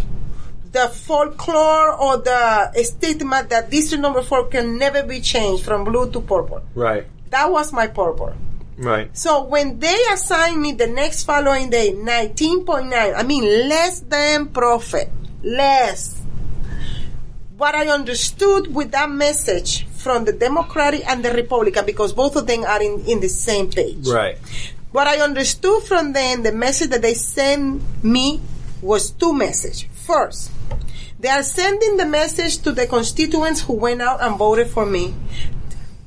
The 0.73 0.89
folklore 0.89 1.95
or 1.95 2.17
the 2.19 2.73
stigma 2.83 3.47
that 3.49 3.71
district 3.71 4.03
number 4.03 4.21
four 4.23 4.49
can 4.49 4.79
never 4.79 5.05
be 5.05 5.21
changed 5.21 5.63
from 5.65 5.85
blue 5.85 6.11
to 6.11 6.21
purple. 6.21 6.63
Right. 6.75 7.07
That 7.31 7.53
was 7.53 7.73
my 7.73 7.87
purple. 7.87 8.35
Right. 8.77 9.17
So 9.17 9.45
when 9.45 9.79
they 9.79 9.97
assigned 10.13 10.61
me 10.61 10.73
the 10.73 10.89
next 10.89 11.23
following 11.23 11.71
day, 11.71 11.93
19.9, 11.93 12.91
I 12.91 13.23
mean 13.23 13.45
less 13.69 14.01
than 14.01 14.49
profit, 14.49 15.09
less. 15.45 16.21
What 17.57 17.77
I 17.77 17.87
understood 17.87 18.75
with 18.75 18.91
that 18.91 19.09
message 19.09 19.87
from 20.05 20.27
the 20.27 20.33
Democratic 20.33 21.05
and 21.09 21.25
the 21.25 21.33
Republican, 21.33 21.87
because 21.87 22.13
both 22.13 22.37
of 22.37 22.47
them 22.47 22.63
are 22.63 22.83
in, 22.83 23.05
in 23.07 23.21
the 23.21 23.29
same 23.29 23.71
page. 23.71 24.07
Right. 24.07 24.37
What 24.93 25.09
I 25.09 25.17
understood 25.21 25.83
from 25.83 26.13
them, 26.13 26.45
the 26.45 26.53
message 26.53 26.91
that 26.91 27.03
they 27.03 27.15
sent 27.15 27.83
me 28.05 28.41
was 28.83 29.11
two 29.11 29.33
messages. 29.33 29.87
First, 30.07 30.53
they 31.19 31.31
are 31.31 31.43
sending 31.43 31.97
the 31.97 32.05
message 32.05 32.59
to 32.59 32.71
the 32.71 32.87
constituents 32.87 33.63
who 33.63 33.73
went 33.73 34.03
out 34.03 34.21
and 34.23 34.37
voted 34.37 34.69
for 34.69 34.85
me, 34.85 35.15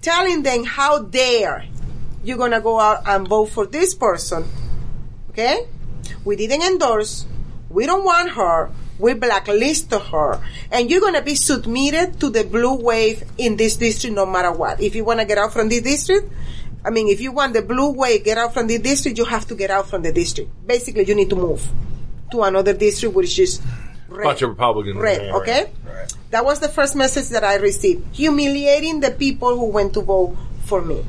telling 0.01 0.43
them 0.43 0.63
how 0.63 0.99
dare 1.01 1.65
you're 2.23 2.37
gonna 2.37 2.61
go 2.61 2.79
out 2.79 3.01
and 3.07 3.27
vote 3.27 3.47
for 3.47 3.65
this 3.65 3.95
person. 3.95 4.45
Okay? 5.31 5.67
We 6.23 6.35
didn't 6.35 6.61
endorse. 6.61 7.25
We 7.69 7.87
don't 7.87 8.05
want 8.05 8.29
her. 8.31 8.69
We 8.99 9.13
blacklisted 9.13 10.01
her. 10.01 10.41
And 10.71 10.89
you're 10.89 11.01
gonna 11.01 11.21
be 11.21 11.35
submitted 11.35 12.19
to 12.19 12.29
the 12.29 12.43
blue 12.43 12.75
wave 12.75 13.23
in 13.37 13.57
this 13.57 13.75
district 13.75 14.15
no 14.15 14.25
matter 14.25 14.51
what. 14.51 14.81
If 14.81 14.95
you 14.95 15.03
wanna 15.05 15.25
get 15.25 15.37
out 15.37 15.53
from 15.53 15.69
this 15.69 15.81
district, 15.81 16.31
I 16.83 16.89
mean, 16.89 17.07
if 17.07 17.19
you 17.21 17.31
want 17.31 17.53
the 17.53 17.61
blue 17.61 17.91
wave, 17.91 18.23
get 18.23 18.37
out 18.37 18.53
from 18.53 18.67
the 18.67 18.77
district, 18.77 19.17
you 19.17 19.25
have 19.25 19.45
to 19.47 19.55
get 19.55 19.69
out 19.69 19.89
from 19.89 20.03
the 20.03 20.11
district. 20.11 20.49
Basically, 20.65 21.05
you 21.05 21.15
need 21.15 21.29
to 21.29 21.35
move 21.35 21.67
to 22.31 22.43
another 22.43 22.73
district 22.73 23.13
which 23.15 23.39
is 23.39 23.61
red. 24.07 24.23
Bunch 24.23 24.41
of 24.41 24.49
Republicans. 24.49 24.97
Red, 24.97 25.27
Yeah, 25.27 25.35
okay? 25.35 25.71
That 26.31 26.45
was 26.45 26.59
the 26.59 26.69
first 26.69 26.95
message 26.95 27.29
that 27.29 27.43
I 27.43 27.55
received. 27.55 28.15
Humiliating 28.15 28.99
the 29.01 29.11
people 29.11 29.57
who 29.57 29.65
went 29.65 29.93
to 29.93 30.01
vote 30.01 30.37
for 30.65 30.81
me. 30.81 31.03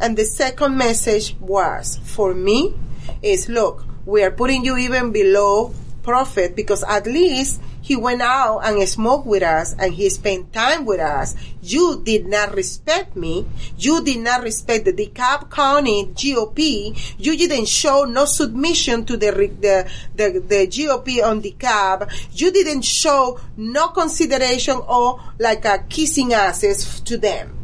And 0.00 0.16
the 0.16 0.24
second 0.24 0.76
message 0.76 1.36
was, 1.40 2.00
for 2.04 2.34
me, 2.34 2.74
is 3.22 3.48
look, 3.48 3.84
we 4.06 4.22
are 4.22 4.30
putting 4.30 4.64
you 4.64 4.76
even 4.76 5.12
below 5.12 5.74
profit 6.02 6.56
because 6.56 6.82
at 6.84 7.06
least 7.06 7.60
he 7.82 7.96
went 7.96 8.22
out 8.22 8.60
and 8.60 8.88
smoked 8.88 9.26
with 9.26 9.42
us 9.42 9.74
and 9.78 9.94
he 9.94 10.08
spent 10.10 10.52
time 10.52 10.84
with 10.84 11.00
us. 11.00 11.34
You 11.62 12.02
did 12.04 12.26
not 12.26 12.54
respect 12.54 13.16
me. 13.16 13.46
You 13.76 14.04
did 14.04 14.20
not 14.20 14.42
respect 14.42 14.84
the 14.84 14.92
DeKalb 14.92 15.50
County 15.50 16.06
GOP. 16.06 17.16
You 17.18 17.36
didn't 17.36 17.66
show 17.66 18.04
no 18.04 18.26
submission 18.26 19.04
to 19.06 19.16
the, 19.16 19.30
the, 19.30 19.90
the, 20.14 20.40
the 20.40 20.66
GOP 20.66 21.24
on 21.24 21.42
DeKalb. 21.42 22.12
You 22.32 22.52
didn't 22.52 22.82
show 22.82 23.40
no 23.56 23.88
consideration 23.88 24.76
or 24.76 25.20
like 25.38 25.64
a 25.64 25.84
kissing 25.88 26.32
asses 26.32 27.00
to 27.00 27.16
them. 27.16 27.56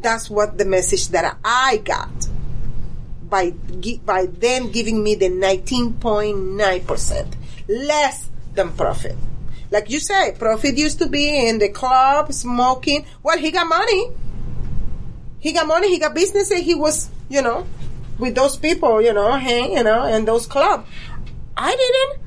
That's 0.00 0.30
what 0.30 0.56
the 0.56 0.64
message 0.64 1.08
that 1.08 1.36
I 1.44 1.76
got 1.84 2.29
by 3.30 3.52
by 4.04 4.26
them 4.26 4.70
giving 4.70 5.02
me 5.02 5.14
the 5.14 5.28
19.9% 5.28 7.34
less 7.68 8.28
than 8.54 8.72
profit. 8.72 9.16
Like 9.70 9.88
you 9.88 10.00
say, 10.00 10.34
profit 10.36 10.76
used 10.76 10.98
to 10.98 11.08
be 11.08 11.48
in 11.48 11.60
the 11.60 11.68
club 11.68 12.32
smoking. 12.32 13.06
Well, 13.22 13.38
he 13.38 13.52
got 13.52 13.68
money. 13.68 14.10
He 15.38 15.52
got 15.52 15.68
money. 15.68 15.88
He 15.88 16.00
got 16.00 16.14
business. 16.14 16.50
He 16.50 16.74
was, 16.74 17.08
you 17.28 17.40
know, 17.40 17.66
with 18.18 18.34
those 18.34 18.56
people, 18.56 19.00
you 19.00 19.12
know, 19.12 19.30
hang, 19.32 19.72
you 19.72 19.84
know, 19.84 20.06
in 20.06 20.24
those 20.24 20.46
clubs. 20.46 20.88
I 21.56 21.76
didn't. 21.76 22.20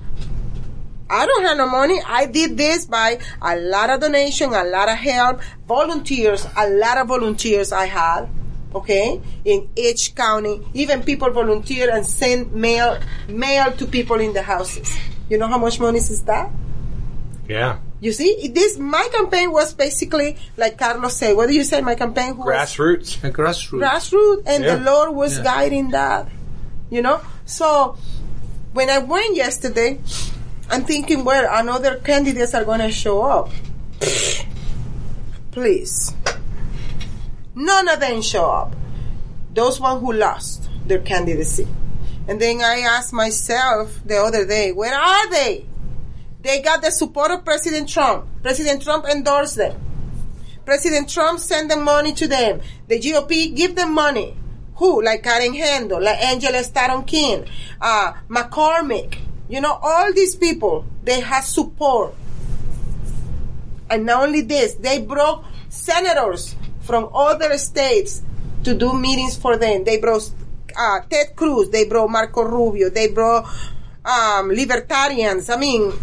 I 1.09 1.25
don't 1.25 1.43
have 1.43 1.57
no 1.57 1.67
money. 1.67 2.01
I 2.05 2.25
did 2.25 2.57
this 2.57 2.85
by 2.85 3.19
a 3.41 3.57
lot 3.57 3.89
of 3.89 3.99
donation, 3.99 4.53
a 4.53 4.63
lot 4.63 4.89
of 4.89 4.95
help, 4.95 5.41
volunteers, 5.67 6.47
a 6.57 6.69
lot 6.69 6.97
of 6.97 7.07
volunteers 7.07 7.71
I 7.71 7.85
had. 7.85 8.29
Okay, 8.75 9.21
in 9.45 9.69
each 9.75 10.15
county, 10.15 10.61
even 10.73 11.03
people 11.03 11.29
volunteer 11.29 11.93
and 11.93 12.05
send 12.05 12.53
mail 12.53 12.99
mail 13.27 13.71
to 13.73 13.85
people 13.85 14.19
in 14.19 14.33
the 14.33 14.41
houses. 14.41 14.89
You 15.29 15.37
know 15.37 15.47
how 15.47 15.57
much 15.59 15.79
money 15.79 15.99
is 15.99 16.21
that? 16.23 16.49
Yeah. 17.47 17.77
You 17.99 18.11
see, 18.11 18.49
this 18.53 18.77
my 18.77 19.07
campaign 19.13 19.51
was 19.51 19.73
basically 19.73 20.37
like 20.57 20.77
Carlos 20.77 21.15
said. 21.15 21.35
What 21.37 21.47
do 21.47 21.53
you 21.55 21.63
say? 21.63 21.81
My 21.81 21.95
campaign 21.95 22.35
was 22.35 22.47
Grassroots. 22.47 23.23
A 23.23 23.31
grassroots. 23.31 23.79
grassroots, 23.79 24.43
and 24.45 24.63
Yeah. 24.63 24.75
the 24.75 24.83
Lord 24.83 25.15
was 25.15 25.37
Yeah. 25.37 25.43
guiding 25.43 25.91
that. 25.91 26.27
You 26.89 27.01
know, 27.01 27.21
so 27.45 27.95
when 28.73 28.89
I 28.89 28.97
went 28.99 29.35
yesterday, 29.35 29.99
I'm 30.69 30.83
thinking, 30.83 31.23
well, 31.23 31.47
another 31.49 31.95
candidates 32.03 32.53
are 32.53 32.65
going 32.65 32.79
to 32.81 32.91
show 32.91 33.21
up. 33.23 33.49
Please, 35.51 36.13
none 37.55 37.87
of 37.89 37.99
them 37.99 38.21
show 38.21 38.49
up. 38.49 38.75
Those 39.53 39.79
one 39.79 39.99
who 39.99 40.13
lost 40.13 40.69
their 40.87 40.99
candidacy, 40.99 41.67
and 42.27 42.39
then 42.39 42.61
I 42.61 42.79
asked 42.79 43.13
myself 43.13 43.99
the 44.05 44.17
other 44.17 44.45
day, 44.45 44.71
where 44.71 44.95
are 44.95 45.29
they? 45.29 45.65
They 46.41 46.61
got 46.61 46.81
the 46.81 46.91
support 46.91 47.31
of 47.31 47.45
President 47.45 47.87
Trump. 47.87 48.25
President 48.41 48.81
Trump 48.81 49.05
endorsed 49.05 49.55
them. 49.55 49.79
President 50.65 51.09
Trump 51.09 51.39
sent 51.39 51.69
them 51.69 51.83
money 51.83 52.13
to 52.13 52.27
them. 52.27 52.61
The 52.87 52.99
GOP 52.99 53.55
give 53.55 53.75
them 53.75 53.93
money. 53.93 54.37
Who? 54.75 55.03
Like 55.03 55.23
Karen 55.23 55.53
Handel, 55.53 56.01
like 56.01 56.21
Angela 56.21 56.63
Stanton 56.63 57.03
King, 57.03 57.45
uh, 57.79 58.13
McCormick. 58.29 59.17
You 59.49 59.61
know, 59.61 59.77
all 59.81 60.11
these 60.13 60.35
people, 60.35 60.85
they 61.03 61.19
have 61.19 61.45
support. 61.45 62.15
And 63.89 64.05
not 64.05 64.23
only 64.23 64.41
this, 64.41 64.73
they 64.75 64.99
broke 64.99 65.43
senators 65.69 66.55
from 66.83 67.09
other 67.13 67.57
states 67.57 68.21
to 68.63 68.73
do 68.73 68.93
meetings 68.93 69.35
for 69.35 69.57
them. 69.57 69.83
They 69.83 69.97
brought 69.97 70.29
uh, 70.77 70.99
Ted 71.09 71.35
Cruz, 71.35 71.69
they 71.69 71.85
brought 71.87 72.09
Marco 72.09 72.43
Rubio, 72.43 72.89
they 72.89 73.07
brought 73.07 73.45
um, 74.05 74.49
libertarians. 74.49 75.49
I 75.49 75.57
mean, 75.57 75.93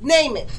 name 0.00 0.36
it. 0.36 0.50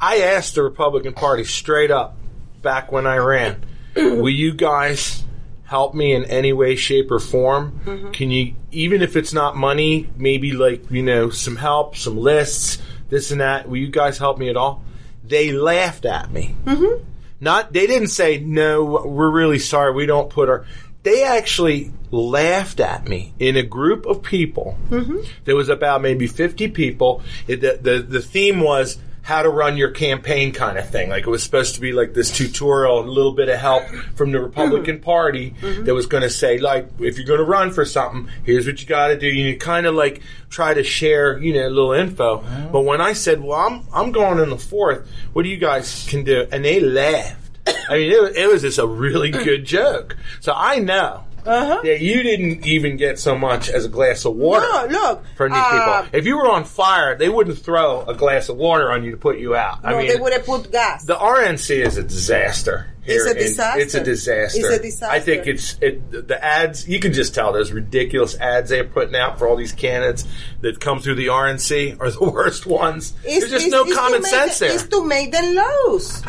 I 0.00 0.18
asked 0.18 0.54
the 0.54 0.62
Republican 0.62 1.12
Party 1.12 1.44
straight 1.44 1.90
up 1.90 2.16
back 2.60 2.90
when 2.90 3.06
I 3.06 3.16
ran, 3.16 3.64
will 3.96 4.28
you 4.28 4.52
guys 4.54 5.24
help 5.64 5.94
me 5.94 6.12
in 6.12 6.24
any 6.24 6.52
way, 6.52 6.76
shape, 6.76 7.10
or 7.10 7.18
form? 7.18 7.80
Mm-hmm. 7.84 8.10
Can 8.10 8.30
you, 8.30 8.54
even 8.70 9.00
if 9.02 9.16
it's 9.16 9.32
not 9.32 9.56
money, 9.56 10.08
maybe 10.16 10.52
like, 10.52 10.90
you 10.90 11.02
know, 11.02 11.30
some 11.30 11.56
help, 11.56 11.96
some 11.96 12.16
lists, 12.16 12.78
this 13.08 13.30
and 13.30 13.40
that, 13.40 13.68
will 13.68 13.78
you 13.78 13.88
guys 13.88 14.18
help 14.18 14.38
me 14.38 14.48
at 14.48 14.56
all? 14.56 14.84
They 15.24 15.52
laughed 15.52 16.04
at 16.04 16.30
me. 16.30 16.56
Mm-hmm. 16.64 17.04
Not, 17.42 17.72
they 17.72 17.88
didn't 17.88 18.08
say, 18.08 18.38
no, 18.38 18.84
we're 19.04 19.28
really 19.28 19.58
sorry, 19.58 19.92
we 19.92 20.06
don't 20.06 20.30
put 20.30 20.48
our, 20.48 20.64
they 21.02 21.24
actually 21.24 21.92
laughed 22.12 22.78
at 22.78 23.08
me 23.08 23.34
in 23.40 23.56
a 23.56 23.64
group 23.64 24.06
of 24.06 24.22
people. 24.22 24.78
Mm-hmm. 24.90 25.18
There 25.44 25.56
was 25.56 25.68
about 25.68 26.02
maybe 26.02 26.28
50 26.28 26.68
people. 26.68 27.20
It, 27.48 27.60
the, 27.60 27.80
the, 27.82 27.98
the 28.00 28.22
theme 28.22 28.60
was 28.60 28.96
how 29.22 29.42
to 29.42 29.48
run 29.48 29.76
your 29.76 29.90
campaign 29.90 30.52
kind 30.52 30.76
of 30.76 30.90
thing. 30.90 31.08
Like 31.08 31.26
it 31.26 31.30
was 31.30 31.42
supposed 31.42 31.76
to 31.76 31.80
be 31.80 31.92
like 31.92 32.12
this 32.12 32.30
tutorial 32.30 33.00
and 33.00 33.08
a 33.08 33.12
little 33.12 33.32
bit 33.32 33.48
of 33.48 33.58
help 33.58 33.84
from 34.16 34.32
the 34.32 34.40
Republican 34.40 34.96
mm-hmm. 34.96 35.04
Party 35.04 35.54
mm-hmm. 35.60 35.84
that 35.84 35.94
was 35.94 36.06
going 36.06 36.24
to 36.24 36.30
say, 36.30 36.58
like, 36.58 36.88
if 36.98 37.16
you're 37.16 37.26
going 37.26 37.38
to 37.38 37.44
run 37.44 37.70
for 37.70 37.84
something, 37.84 38.28
here's 38.42 38.66
what 38.66 38.80
you 38.80 38.86
got 38.86 39.08
to 39.08 39.18
do. 39.18 39.28
You 39.28 39.56
kind 39.56 39.86
of 39.86 39.94
like 39.94 40.22
try 40.50 40.74
to 40.74 40.82
share, 40.82 41.38
you 41.38 41.54
know, 41.54 41.68
a 41.68 41.70
little 41.70 41.92
info. 41.92 42.44
But 42.72 42.80
when 42.80 43.00
I 43.00 43.12
said, 43.12 43.40
well, 43.40 43.60
I'm, 43.60 43.86
I'm 43.92 44.12
going 44.12 44.40
in 44.40 44.50
the 44.50 44.58
fourth, 44.58 45.08
what 45.32 45.44
do 45.44 45.48
you 45.48 45.56
guys 45.56 46.06
can 46.08 46.24
do? 46.24 46.46
And 46.50 46.64
they 46.64 46.80
laughed. 46.80 47.38
I 47.66 47.98
mean, 47.98 48.10
it, 48.10 48.36
it 48.36 48.48
was 48.48 48.62
just 48.62 48.78
a 48.78 48.86
really 48.86 49.30
good 49.30 49.64
joke. 49.64 50.16
So 50.40 50.52
I 50.54 50.80
know 50.80 51.22
Uh-huh. 51.44 51.80
that 51.82 52.00
you 52.00 52.22
didn't 52.22 52.64
even 52.66 52.96
get 52.96 53.18
so 53.18 53.36
much 53.36 53.68
as 53.68 53.84
a 53.84 53.88
glass 53.88 54.24
of 54.24 54.36
water 54.36 54.64
No, 54.70 54.86
look. 55.00 55.24
from 55.36 55.50
these 55.52 55.60
uh, 55.60 56.02
people. 56.02 56.18
If 56.18 56.24
you 56.26 56.36
were 56.36 56.48
on 56.48 56.64
fire, 56.64 57.16
they 57.16 57.28
wouldn't 57.28 57.58
throw 57.58 58.02
a 58.02 58.14
glass 58.14 58.48
of 58.48 58.56
water 58.56 58.92
on 58.92 59.02
you 59.02 59.10
to 59.10 59.16
put 59.16 59.38
you 59.38 59.56
out. 59.56 59.82
No, 59.82 59.88
I 59.90 59.98
mean, 59.98 60.08
they 60.08 60.16
would 60.16 60.32
have 60.32 60.46
put 60.46 60.70
gas. 60.70 61.04
the 61.04 61.16
RNC 61.16 61.84
is 61.84 61.96
a 61.96 62.02
disaster. 62.02 62.86
It's 63.04 63.12
here 63.24 63.26
a 63.26 63.30
in- 63.30 63.36
disaster. 63.38 63.80
it's 63.80 63.94
a 63.94 64.04
disaster. 64.04 64.60
It's 64.60 64.68
a 64.68 64.82
disaster. 64.82 65.12
I 65.12 65.18
think 65.18 65.48
it's 65.48 65.76
it, 65.80 66.28
the 66.28 66.44
ads. 66.44 66.88
You 66.88 67.00
can 67.00 67.12
just 67.12 67.34
tell 67.34 67.52
those 67.52 67.72
ridiculous 67.72 68.36
ads 68.38 68.70
they're 68.70 68.84
putting 68.84 69.16
out 69.16 69.40
for 69.40 69.48
all 69.48 69.56
these 69.56 69.72
candidates 69.72 70.24
that 70.60 70.78
come 70.78 71.00
through 71.00 71.16
the 71.16 71.26
RNC 71.26 71.98
are 72.00 72.10
the 72.12 72.24
worst 72.30 72.64
ones. 72.66 73.14
It's- 73.24 73.40
There's 73.40 73.50
just 73.50 73.66
it's- 73.66 73.72
no 73.72 73.82
it's 73.84 73.96
common 73.96 74.22
sense 74.22 74.60
them- 74.60 74.68
there. 74.68 74.76
It's 74.78 74.86
to 74.86 75.04
make 75.04 75.32
them 75.32 75.46
lose. 75.46 76.22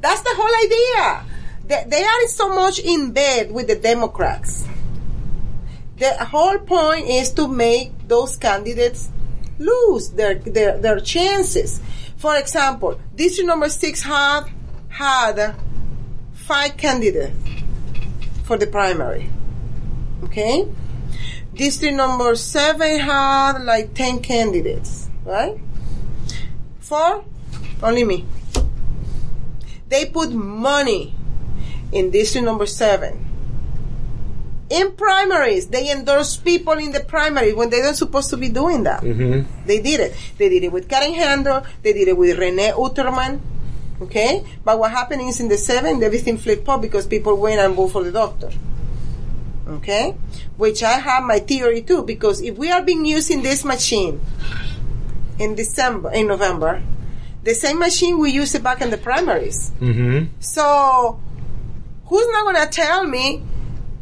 That's 0.00 0.22
the 0.22 0.30
whole 0.34 0.64
idea. 0.64 1.24
They, 1.72 1.84
they 1.86 2.04
are 2.04 2.26
so 2.26 2.54
much 2.54 2.80
in 2.80 3.12
bed 3.12 3.50
with 3.50 3.66
the 3.66 3.76
Democrats. 3.76 4.66
The 5.96 6.12
whole 6.22 6.58
point 6.58 7.08
is 7.08 7.32
to 7.32 7.48
make 7.48 7.92
those 8.06 8.36
candidates 8.36 9.08
lose 9.58 10.10
their, 10.10 10.34
their, 10.34 10.76
their 10.76 11.00
chances. 11.00 11.80
For 12.18 12.36
example, 12.36 13.00
district 13.14 13.48
number 13.48 13.70
six 13.70 14.02
had, 14.02 14.52
had 14.90 15.54
five 16.34 16.76
candidates 16.76 17.34
for 18.44 18.58
the 18.58 18.66
primary. 18.66 19.30
Okay? 20.24 20.68
District 21.54 21.94
number 21.94 22.34
seven 22.36 23.00
had 23.00 23.64
like 23.64 23.94
10 23.94 24.20
candidates, 24.20 25.08
right? 25.24 25.56
Four, 26.80 27.24
only 27.82 28.04
me. 28.04 28.26
They 29.88 30.04
put 30.04 30.32
money 30.32 31.14
in 31.92 32.10
district 32.10 32.44
number 32.44 32.66
seven 32.66 33.32
in 34.72 34.92
primaries. 34.92 35.68
They 35.68 35.92
endorse 35.92 36.38
people 36.38 36.74
in 36.74 36.92
the 36.92 37.00
primary 37.00 37.52
when 37.52 37.68
they 37.68 37.82
don't 37.82 37.94
supposed 37.94 38.30
to 38.30 38.38
be 38.38 38.48
doing 38.48 38.84
that. 38.84 39.02
Mm-hmm. 39.02 39.66
They 39.66 39.80
did 39.80 40.00
it. 40.00 40.16
They 40.38 40.48
did 40.48 40.64
it 40.64 40.72
with 40.72 40.88
Karen 40.88 41.12
Handel. 41.12 41.64
They 41.82 41.92
did 41.92 42.08
it 42.08 42.16
with 42.16 42.38
Renee 42.38 42.72
Unterman. 42.72 43.40
Okay, 44.00 44.44
but 44.64 44.78
what 44.80 44.90
happened 44.90 45.22
is 45.22 45.38
in 45.38 45.48
the 45.48 45.58
seven, 45.58 46.02
everything 46.02 46.36
flipped 46.36 46.68
up 46.68 46.80
because 46.80 47.06
people 47.06 47.36
went 47.36 47.60
and 47.60 47.74
voted 47.74 47.92
for 47.92 48.02
the 48.02 48.10
doctor. 48.10 48.50
Okay, 49.68 50.16
which 50.56 50.82
I 50.82 50.94
have 50.98 51.22
my 51.22 51.38
theory 51.38 51.82
too 51.82 52.02
because 52.02 52.40
if 52.40 52.58
we 52.58 52.72
are 52.72 52.82
being 52.82 53.04
using 53.04 53.42
this 53.42 53.64
machine 53.64 54.20
in 55.38 55.54
December, 55.54 56.10
in 56.10 56.26
November, 56.26 56.82
the 57.44 57.54
same 57.54 57.78
machine 57.78 58.18
we 58.18 58.32
used 58.32 58.54
it 58.56 58.62
back 58.62 58.80
in 58.80 58.90
the 58.90 58.98
primaries. 58.98 59.70
Mm-hmm. 59.80 60.34
So, 60.40 61.20
who's 62.06 62.26
not 62.28 62.44
going 62.44 62.66
to 62.66 62.70
tell 62.70 63.04
me 63.04 63.42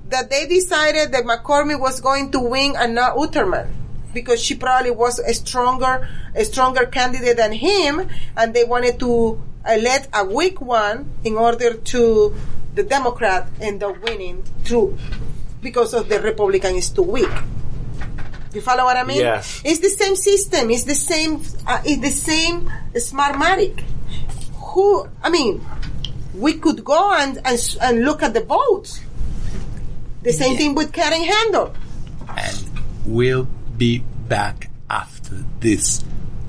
that 0.08 0.30
they 0.30 0.46
decided 0.46 1.12
that 1.12 1.24
McCormick 1.24 1.80
was 1.80 2.00
going 2.00 2.30
to 2.32 2.40
win 2.40 2.74
and 2.76 2.94
not 2.94 3.16
Unterman? 3.16 3.68
Because 4.12 4.42
she 4.42 4.56
probably 4.56 4.90
was 4.90 5.18
a 5.20 5.32
stronger, 5.32 6.08
a 6.34 6.44
stronger 6.44 6.86
candidate 6.86 7.36
than 7.36 7.52
him, 7.52 8.08
and 8.36 8.52
they 8.54 8.64
wanted 8.64 8.98
to 9.00 9.40
elect 9.68 10.08
a 10.12 10.24
weak 10.24 10.60
one 10.60 11.10
in 11.22 11.36
order 11.36 11.74
to 11.74 12.34
the 12.74 12.82
Democrat 12.82 13.48
end 13.60 13.82
up 13.82 14.02
winning 14.02 14.42
through 14.64 14.96
because 15.60 15.94
of 15.94 16.08
the 16.08 16.20
Republican 16.20 16.74
is 16.74 16.90
too 16.90 17.02
weak. 17.02 17.30
You 18.52 18.60
follow 18.60 18.84
what 18.84 18.96
I 18.96 19.04
mean? 19.04 19.20
Yes. 19.20 19.62
It's 19.64 19.78
the 19.78 19.90
same 19.90 20.16
system. 20.16 20.70
It's 20.70 20.84
the 20.84 20.94
same. 20.94 21.42
Uh, 21.66 21.80
it's 21.84 22.02
the 22.02 22.10
same 22.10 22.70
smartmatic. 22.94 23.84
Who? 24.54 25.06
I 25.22 25.30
mean, 25.30 25.64
we 26.34 26.54
could 26.54 26.84
go 26.84 27.12
and 27.12 27.40
and, 27.44 27.76
and 27.80 28.04
look 28.04 28.22
at 28.22 28.34
the 28.34 28.40
votes. 28.40 29.00
The 30.22 30.32
same 30.32 30.56
thing 30.56 30.74
with 30.74 30.92
Karen 30.92 31.22
Handel. 31.22 31.74
And 32.28 32.70
we'll 33.06 33.48
be 33.76 34.04
back 34.28 34.70
after 34.88 35.44
these 35.60 36.04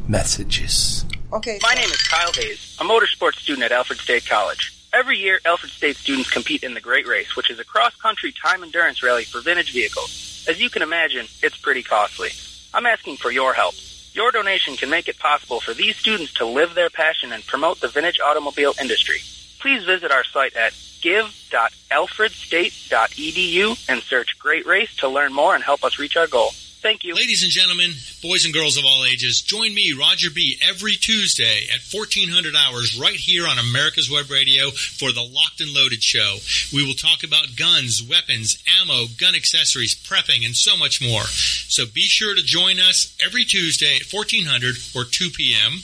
messages. 0.07 1.05
Okay. 1.31 1.57
My 1.63 1.73
name 1.73 1.89
is 1.89 2.07
Kyle 2.07 2.33
Hayes, 2.33 2.77
a 2.81 2.83
motorsports 2.83 3.35
student 3.35 3.63
at 3.63 3.71
Alfred 3.71 3.99
State 3.99 4.25
College. 4.25 4.77
Every 4.93 5.17
year, 5.17 5.39
Alfred 5.45 5.71
State 5.71 5.95
students 5.95 6.29
compete 6.29 6.63
in 6.63 6.73
the 6.73 6.81
Great 6.81 7.07
Race, 7.07 7.37
which 7.37 7.49
is 7.49 7.59
a 7.59 7.63
cross-country 7.63 8.33
time 8.33 8.61
endurance 8.61 9.01
rally 9.01 9.23
for 9.23 9.39
vintage 9.39 9.71
vehicles. 9.71 10.45
As 10.49 10.59
you 10.59 10.69
can 10.69 10.81
imagine, 10.81 11.27
it's 11.41 11.57
pretty 11.57 11.81
costly. 11.81 12.31
I'm 12.73 12.85
asking 12.85 13.17
for 13.17 13.31
your 13.31 13.53
help. 13.53 13.75
Your 14.13 14.31
donation 14.31 14.75
can 14.75 14.89
make 14.89 15.07
it 15.07 15.17
possible 15.17 15.61
for 15.61 15.73
these 15.73 15.95
students 15.95 16.33
to 16.33 16.45
live 16.45 16.75
their 16.75 16.89
passion 16.89 17.31
and 17.31 17.45
promote 17.47 17.79
the 17.79 17.87
vintage 17.87 18.19
automobile 18.19 18.73
industry. 18.81 19.19
Please 19.61 19.83
visit 19.83 20.11
our 20.11 20.23
site 20.23 20.55
at 20.55 20.73
give.alfredstate.edu 21.01 23.89
and 23.89 24.01
search 24.01 24.39
Great 24.39 24.65
Race 24.65 24.95
to 24.97 25.07
learn 25.07 25.31
more 25.33 25.53
and 25.53 25.63
help 25.63 25.83
us 25.83 25.99
reach 25.99 26.17
our 26.17 26.25
goal. 26.25 26.49
Thank 26.81 27.03
you. 27.03 27.13
Ladies 27.13 27.43
and 27.43 27.51
gentlemen, 27.51 27.91
boys 28.23 28.43
and 28.43 28.55
girls 28.55 28.75
of 28.75 28.85
all 28.85 29.05
ages, 29.05 29.43
join 29.43 29.75
me, 29.75 29.93
Roger 29.93 30.31
B., 30.31 30.57
every 30.67 30.93
Tuesday 30.93 31.67
at 31.71 31.79
1400 31.93 32.55
hours 32.55 32.99
right 32.99 33.13
here 33.13 33.45
on 33.45 33.59
America's 33.59 34.09
Web 34.09 34.31
Radio 34.31 34.71
for 34.71 35.11
the 35.11 35.21
Locked 35.21 35.61
and 35.61 35.71
Loaded 35.75 36.01
Show. 36.01 36.37
We 36.73 36.83
will 36.83 36.95
talk 36.95 37.23
about 37.23 37.55
guns, 37.55 38.01
weapons, 38.01 38.57
ammo, 38.81 39.05
gun 39.19 39.35
accessories, 39.35 39.93
prepping, 39.93 40.43
and 40.43 40.55
so 40.55 40.75
much 40.75 41.03
more. 41.03 41.21
So 41.21 41.85
be 41.85 42.01
sure 42.01 42.33
to 42.33 42.41
join 42.41 42.79
us 42.79 43.15
every 43.23 43.45
Tuesday 43.45 43.97
at 43.97 44.11
1400 44.11 44.77
or 44.95 45.05
2 45.05 45.29
p.m. 45.29 45.77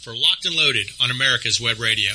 for 0.00 0.16
Locked 0.16 0.46
and 0.46 0.54
Loaded 0.54 0.86
on 0.98 1.10
America's 1.10 1.60
Web 1.60 1.78
Radio. 1.78 2.14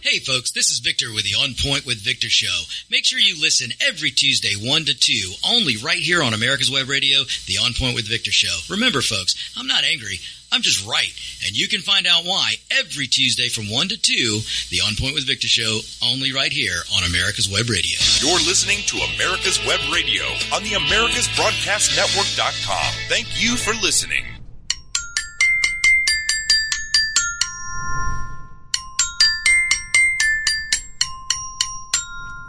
Hey 0.00 0.20
folks, 0.20 0.52
this 0.52 0.70
is 0.70 0.78
Victor 0.78 1.12
with 1.12 1.24
the 1.24 1.34
On 1.34 1.54
Point 1.58 1.84
with 1.84 1.98
Victor 1.98 2.30
show. 2.30 2.62
Make 2.88 3.04
sure 3.04 3.18
you 3.18 3.34
listen 3.42 3.72
every 3.82 4.12
Tuesday 4.12 4.54
1 4.54 4.84
to 4.84 4.94
2, 4.94 5.32
only 5.44 5.76
right 5.76 5.98
here 5.98 6.22
on 6.22 6.34
America's 6.34 6.70
Web 6.70 6.88
Radio, 6.88 7.24
the 7.46 7.58
On 7.58 7.74
Point 7.74 7.96
with 7.96 8.06
Victor 8.06 8.30
show. 8.30 8.60
Remember 8.70 9.02
folks, 9.02 9.34
I'm 9.58 9.66
not 9.66 9.82
angry, 9.82 10.20
I'm 10.52 10.62
just 10.62 10.86
right. 10.86 11.12
And 11.44 11.58
you 11.58 11.66
can 11.66 11.80
find 11.80 12.06
out 12.06 12.24
why 12.24 12.58
every 12.70 13.08
Tuesday 13.08 13.48
from 13.48 13.68
1 13.68 13.88
to 13.88 14.00
2, 14.00 14.40
the 14.70 14.82
On 14.86 14.94
Point 14.94 15.14
with 15.14 15.26
Victor 15.26 15.48
show, 15.48 15.80
only 16.00 16.32
right 16.32 16.52
here 16.52 16.84
on 16.94 17.02
America's 17.02 17.48
Web 17.50 17.68
Radio. 17.68 17.98
You're 18.22 18.38
listening 18.46 18.84
to 18.86 18.98
America's 19.18 19.58
Web 19.66 19.80
Radio 19.92 20.22
on 20.54 20.62
the 20.62 20.78
AmericasBroadcastNetwork.com. 20.78 22.94
Thank 23.10 23.26
you 23.34 23.56
for 23.56 23.74
listening. 23.82 24.37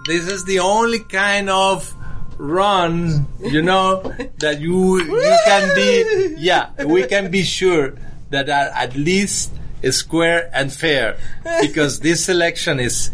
This 0.09 0.27
is 0.27 0.43
the 0.45 0.57
only 0.57 0.97
kind 1.05 1.51
of 1.51 1.93
run, 2.39 3.27
you 3.39 3.61
know, 3.61 4.01
that 4.39 4.59
you 4.59 4.97
you 4.97 5.37
can 5.45 5.75
be. 5.75 6.33
Yeah, 6.39 6.73
we 6.83 7.05
can 7.05 7.29
be 7.29 7.43
sure 7.43 7.93
that 8.31 8.49
are 8.49 8.73
at 8.73 8.95
least 8.95 9.53
square 9.91 10.49
and 10.51 10.73
fair, 10.73 11.19
because 11.61 11.99
this 11.99 12.27
election 12.27 12.79
is 12.79 13.11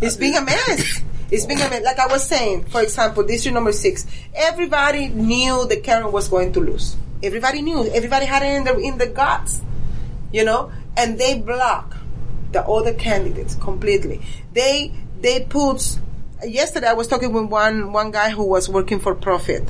It's 0.00 0.16
being 0.16 0.36
a 0.36 0.40
mess. 0.40 1.00
It's 1.30 1.46
being 1.46 1.60
a 1.60 1.70
mess. 1.70 1.84
Like 1.84 2.00
I 2.00 2.08
was 2.08 2.26
saying, 2.26 2.64
for 2.64 2.82
example, 2.82 3.22
district 3.22 3.54
number 3.54 3.70
six. 3.70 4.04
Everybody 4.34 5.14
knew 5.14 5.64
that 5.68 5.84
Karen 5.84 6.10
was 6.10 6.26
going 6.26 6.52
to 6.54 6.60
lose. 6.60 6.96
Everybody 7.22 7.62
knew. 7.62 7.86
Everybody 7.86 8.26
had 8.26 8.42
it 8.42 8.56
in 8.56 8.64
the 8.64 8.76
in 8.78 8.98
the 8.98 9.06
guts, 9.06 9.62
you 10.32 10.44
know. 10.44 10.72
And 10.96 11.20
they 11.20 11.38
block 11.38 11.96
the 12.50 12.66
other 12.66 12.94
candidates 12.94 13.54
completely. 13.54 14.22
They 14.52 14.90
they 15.20 15.46
put. 15.46 16.00
Yesterday, 16.44 16.88
I 16.88 16.94
was 16.94 17.06
talking 17.08 17.32
with 17.32 17.44
one 17.46 17.92
one 17.92 18.10
guy 18.10 18.30
who 18.30 18.44
was 18.44 18.68
working 18.68 18.98
for 19.00 19.14
profit 19.14 19.68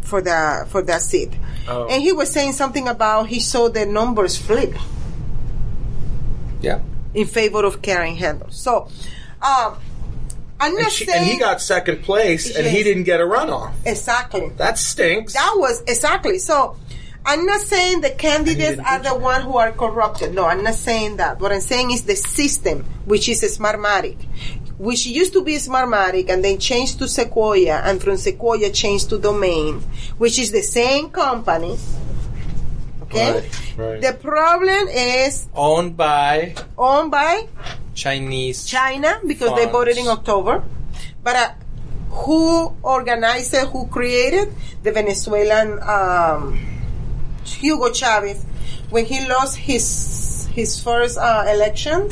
for 0.00 0.20
the 0.20 0.66
for 0.70 0.82
that 0.82 1.02
seat, 1.02 1.32
and 1.68 2.02
he 2.02 2.12
was 2.12 2.30
saying 2.30 2.52
something 2.52 2.88
about 2.88 3.28
he 3.28 3.40
saw 3.40 3.68
the 3.68 3.86
numbers 3.86 4.36
flip 4.36 4.74
yeah. 6.60 6.80
in 7.14 7.26
favor 7.26 7.64
of 7.64 7.82
Karen 7.82 8.16
Handel. 8.16 8.48
So, 8.50 8.88
um, 9.42 9.76
I'm 10.60 10.74
not 10.74 10.84
And, 10.84 10.92
she, 10.92 11.04
saying 11.04 11.18
and 11.18 11.26
he 11.26 11.38
got 11.38 11.60
second 11.60 12.02
place, 12.02 12.54
and 12.54 12.66
he 12.66 12.82
didn't 12.82 13.04
get 13.04 13.20
a 13.20 13.24
runoff. 13.24 13.72
exactly. 13.84 14.48
That 14.56 14.78
stinks. 14.78 15.34
That 15.34 15.52
was 15.56 15.82
exactly 15.82 16.38
so. 16.38 16.76
I'm 17.26 17.46
not 17.46 17.60
saying 17.62 18.02
the 18.02 18.10
candidates 18.10 18.78
are 18.84 18.98
the 18.98 19.14
one 19.14 19.40
who 19.42 19.56
are 19.56 19.72
corrupted. 19.72 20.34
No, 20.34 20.44
I'm 20.44 20.62
not 20.62 20.74
saying 20.74 21.16
that. 21.16 21.40
What 21.40 21.52
I'm 21.52 21.62
saying 21.62 21.90
is 21.92 22.02
the 22.04 22.16
system, 22.16 22.84
which 23.06 23.30
is 23.30 23.42
a 23.42 23.46
Smartmatic, 23.46 24.16
which 24.78 25.06
used 25.06 25.32
to 25.32 25.42
be 25.42 25.56
Smartmatic 25.56 26.28
and 26.28 26.44
then 26.44 26.58
changed 26.58 26.98
to 26.98 27.08
Sequoia, 27.08 27.80
and 27.84 28.02
from 28.02 28.16
Sequoia 28.16 28.70
changed 28.70 29.10
to 29.10 29.18
Domain, 29.18 29.80
which 30.18 30.38
is 30.38 30.50
the 30.50 30.62
same 30.62 31.10
company. 31.10 31.78
Okay. 33.02 33.32
Right, 33.34 33.76
right. 33.76 34.00
The 34.02 34.12
problem 34.18 34.88
is 34.88 35.46
Owned 35.54 35.96
by 35.96 36.54
owned 36.76 37.10
by 37.10 37.46
Chinese. 37.94 38.64
China 38.66 39.20
because 39.26 39.54
they 39.54 39.66
bought 39.66 39.88
it 39.88 39.96
in 39.96 40.08
October. 40.08 40.64
But 41.22 41.36
uh, 41.36 41.50
who 42.10 42.74
organized 42.82 43.54
it? 43.54 43.68
Who 43.68 43.86
created 43.86 44.52
the 44.82 44.90
Venezuelan 44.90 45.78
um, 45.82 46.58
Hugo 47.44 47.92
Chavez 47.92 48.44
when 48.90 49.04
he 49.04 49.26
lost 49.28 49.56
his 49.56 50.48
his 50.52 50.82
first 50.82 51.18
uh, 51.18 51.44
election? 51.46 52.10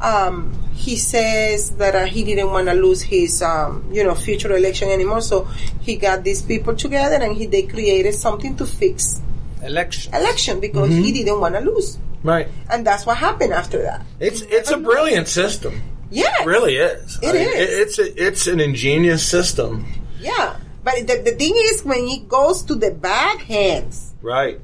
Um, 0.00 0.56
he 0.86 0.96
says 0.96 1.70
that 1.82 1.94
uh, 1.94 2.04
he 2.14 2.20
didn't 2.24 2.50
want 2.50 2.66
to 2.66 2.74
lose 2.74 3.00
his 3.02 3.40
um, 3.42 3.86
you 3.96 4.02
know 4.06 4.14
future 4.14 4.52
election 4.60 4.88
anymore, 4.88 5.20
so 5.22 5.44
he 5.86 5.94
got 5.96 6.24
these 6.24 6.42
people 6.42 6.74
together 6.74 7.16
and 7.24 7.36
he 7.36 7.46
they 7.46 7.62
created 7.62 8.14
something 8.14 8.56
to 8.56 8.66
fix 8.66 9.20
election. 9.62 10.12
election 10.14 10.58
because 10.60 10.90
he 10.90 11.12
didn't 11.12 11.38
want 11.40 11.54
to 11.54 11.60
lose, 11.60 11.98
right. 12.24 12.48
and 12.70 12.84
that's 12.86 13.06
what 13.06 13.16
happened 13.16 13.52
after 13.52 13.78
that. 13.82 14.02
It's 14.18 14.40
it's 14.42 14.70
a 14.70 14.76
brilliant 14.78 15.28
system. 15.28 15.74
Yeah, 16.10 16.42
It 16.42 16.46
really 16.46 16.76
is. 16.76 17.18
It 17.22 17.28
I 17.28 17.32
mean, 17.32 17.48
is. 17.56 17.70
it's 17.82 17.96
a, 17.98 18.06
it's 18.26 18.46
an 18.46 18.60
ingenious 18.60 19.22
system. 19.26 19.86
Yeah, 20.20 20.56
but 20.84 20.94
the, 21.08 21.22
the 21.24 21.32
thing 21.40 21.54
is, 21.70 21.84
when 21.84 22.04
it 22.16 22.28
goes 22.28 22.60
to 22.68 22.74
the 22.74 22.90
bad 22.90 23.38
hands, 23.40 24.12
Right. 24.20 24.60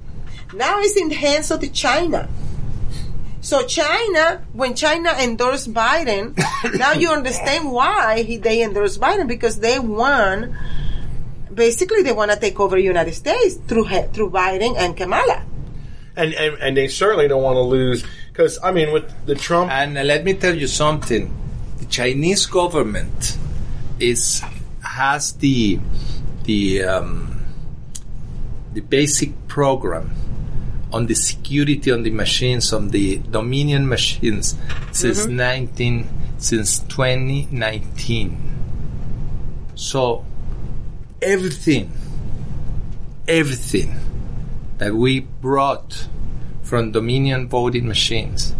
now 0.52 0.78
it's 0.84 0.96
in 1.00 1.08
the 1.08 1.14
hands 1.14 1.50
of 1.50 1.60
the 1.64 1.70
China. 1.70 2.28
So 3.48 3.64
China, 3.64 4.44
when 4.52 4.74
China 4.76 5.08
endorsed 5.18 5.72
Biden, 5.72 6.36
now 6.78 6.92
you 6.92 7.08
understand 7.08 7.72
why 7.72 8.20
he, 8.22 8.36
they 8.36 8.60
endorsed 8.60 9.00
Biden 9.00 9.26
because 9.26 9.58
they 9.60 9.78
won. 9.78 10.54
Basically, 11.48 12.02
they 12.02 12.12
want 12.12 12.30
to 12.30 12.36
take 12.36 12.60
over 12.60 12.76
the 12.76 12.82
United 12.82 13.14
States 13.14 13.54
through 13.66 13.88
through 14.12 14.28
Biden 14.28 14.76
and 14.76 14.94
Kamala. 14.94 15.48
And, 16.14 16.34
and 16.34 16.60
and 16.60 16.76
they 16.76 16.88
certainly 16.88 17.26
don't 17.26 17.42
want 17.42 17.56
to 17.56 17.62
lose 17.64 18.04
Because 18.28 18.58
I 18.62 18.70
mean, 18.70 18.92
with 18.92 19.08
the 19.24 19.34
Trump, 19.34 19.72
And 19.72 19.96
uh, 19.96 20.02
let 20.04 20.24
me 20.24 20.34
tell 20.34 20.54
you 20.54 20.66
something: 20.68 21.32
the 21.78 21.86
Chinese 21.86 22.44
government 22.44 23.38
is 23.98 24.44
has 24.84 25.32
the 25.40 25.80
the 26.44 26.84
um, 26.84 27.48
the 28.74 28.82
basic 28.84 29.32
program 29.48 30.27
on 30.92 31.06
the 31.06 31.14
security 31.14 31.90
on 31.92 32.02
the 32.02 32.10
machines 32.10 32.72
on 32.72 32.88
the 32.88 33.18
Dominion 33.18 33.88
machines 33.88 34.56
since 34.92 35.26
nineteen 35.26 36.08
since 36.38 36.80
twenty 36.88 37.46
nineteen. 37.50 38.36
So 39.74 40.24
everything, 41.22 41.92
everything 43.26 43.94
that 44.78 44.94
we 44.94 45.20
brought 45.20 46.06
from 46.62 46.92
Dominion 46.92 47.48
voting 47.48 47.86
machines 47.88 48.54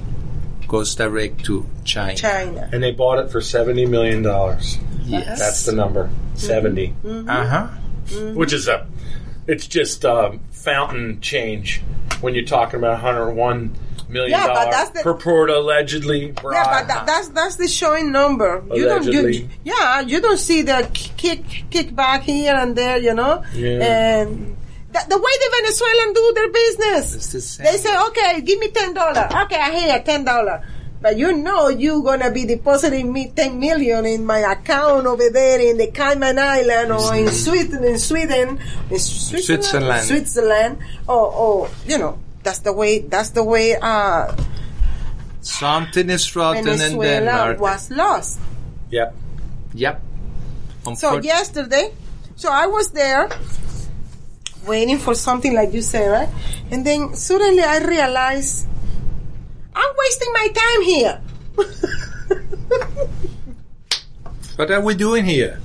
goes 0.67 0.95
direct 0.95 1.45
to 1.47 1.67
China. 1.85 2.15
China. 2.17 2.69
and 2.73 2.83
they 2.83 2.91
bought 2.93 3.19
it 3.19 3.31
for 3.31 3.41
seventy 3.41 3.87
million 3.87 4.23
dollars. 4.23 4.79
Yes. 5.05 5.39
That's 5.39 5.65
the 5.65 5.73
number, 5.73 6.11
70 6.35 6.95
Uh 7.27 7.47
huh. 7.47 7.67
which 8.35 8.53
is 8.53 8.69
a, 8.69 8.87
it's 9.47 9.67
just 9.67 10.05
um, 10.05 10.41
fountain 10.51 11.23
change 11.23 11.81
when 12.21 12.35
you're 12.35 12.45
talking 12.45 12.79
about 12.79 12.93
101 13.03 13.75
million 14.09 14.31
Yeah, 14.31 14.47
but 14.49 14.71
that's 14.71 14.91
the- 14.91 15.01
purport 15.03 15.51
allegedly. 15.51 16.27
Yeah, 16.29 16.33
but 16.43 16.89
that, 16.89 17.05
that's 17.07 17.29
that's 17.29 17.57
the 17.57 17.69
showing 17.69 18.11
number. 18.13 18.63
You 18.75 18.85
don't, 18.87 19.05
you, 19.05 19.21
Allegedly. 19.21 19.49
yeah, 19.65 20.01
you 20.01 20.21
don't 20.21 20.39
see 20.39 20.63
the 20.63 20.89
kick 20.95 21.45
kick 21.71 21.95
back 21.95 22.23
here 22.23 22.55
and 22.55 22.75
there, 22.77 22.99
you 22.99 23.15
know. 23.15 23.45
Yeah. 23.55 24.23
And 24.23 24.57
the, 24.91 25.01
the 25.09 25.19
way 25.19 25.33
the 25.45 25.51
Venezuelans 25.61 26.15
do 26.15 26.33
their 26.35 26.51
business, 26.51 27.57
the 27.59 27.63
they 27.65 27.77
say, 27.77 27.95
"Okay, 28.09 28.41
give 28.41 28.59
me 28.59 28.69
ten 28.69 28.95
dollar. 28.95 29.29
Okay, 29.45 29.57
I 29.61 29.79
hear 29.79 30.01
ten 30.01 30.25
dollar." 30.25 30.65
But 31.01 31.17
you 31.17 31.33
know 31.33 31.69
you're 31.69 32.03
gonna 32.03 32.31
be 32.31 32.45
depositing 32.45 33.13
me 33.13 33.31
ten 33.35 33.61
million 33.61 34.05
in 34.05 34.27
my 34.27 34.39
account 34.41 35.07
over 35.07 35.31
there 35.31 35.61
in 35.61 35.79
the 35.79 35.89
Cayman 35.89 36.39
Island 36.39 36.91
or 36.91 37.15
in 37.15 37.29
Sweden, 37.31 37.85
in 37.85 37.99
Sweden, 37.99 38.59
in 38.91 38.99
Switzerland, 38.99 39.45
Switzerland. 39.47 40.05
Switzerland, 40.07 40.79
or, 41.07 41.33
or 41.33 41.71
you 41.87 41.99
know 41.99 42.19
that's 42.43 42.61
the 42.61 42.73
way. 42.73 43.01
That's 43.01 43.31
the 43.31 43.45
way. 43.45 43.77
Uh, 43.81 44.35
Something 45.41 46.11
is 46.11 46.35
rotten 46.35 46.67
in 46.69 46.77
Venezuela 46.79 47.21
Denmark. 47.21 47.61
was 47.61 47.91
lost. 47.91 48.39
Yep. 48.91 49.15
Yep. 49.75 50.03
So 50.97 51.21
yesterday, 51.23 51.93
so 52.37 52.51
I 52.51 52.67
was 52.67 52.91
there 52.91 53.29
waiting 54.67 54.99
for 54.99 55.15
something 55.15 55.55
like 55.55 55.73
you 55.73 55.81
say, 55.83 56.09
right? 56.09 56.29
And 56.71 56.85
then 56.85 57.15
suddenly 57.15 57.63
I 57.63 57.79
realized 57.79 58.67
I'm 59.79 59.95
wasting 59.97 60.33
my 60.33 60.49
time 60.49 60.83
here. 60.83 61.21
What 64.57 64.73
are 64.73 64.81
we 64.81 64.97
doing 64.97 65.25
here? 65.25 65.61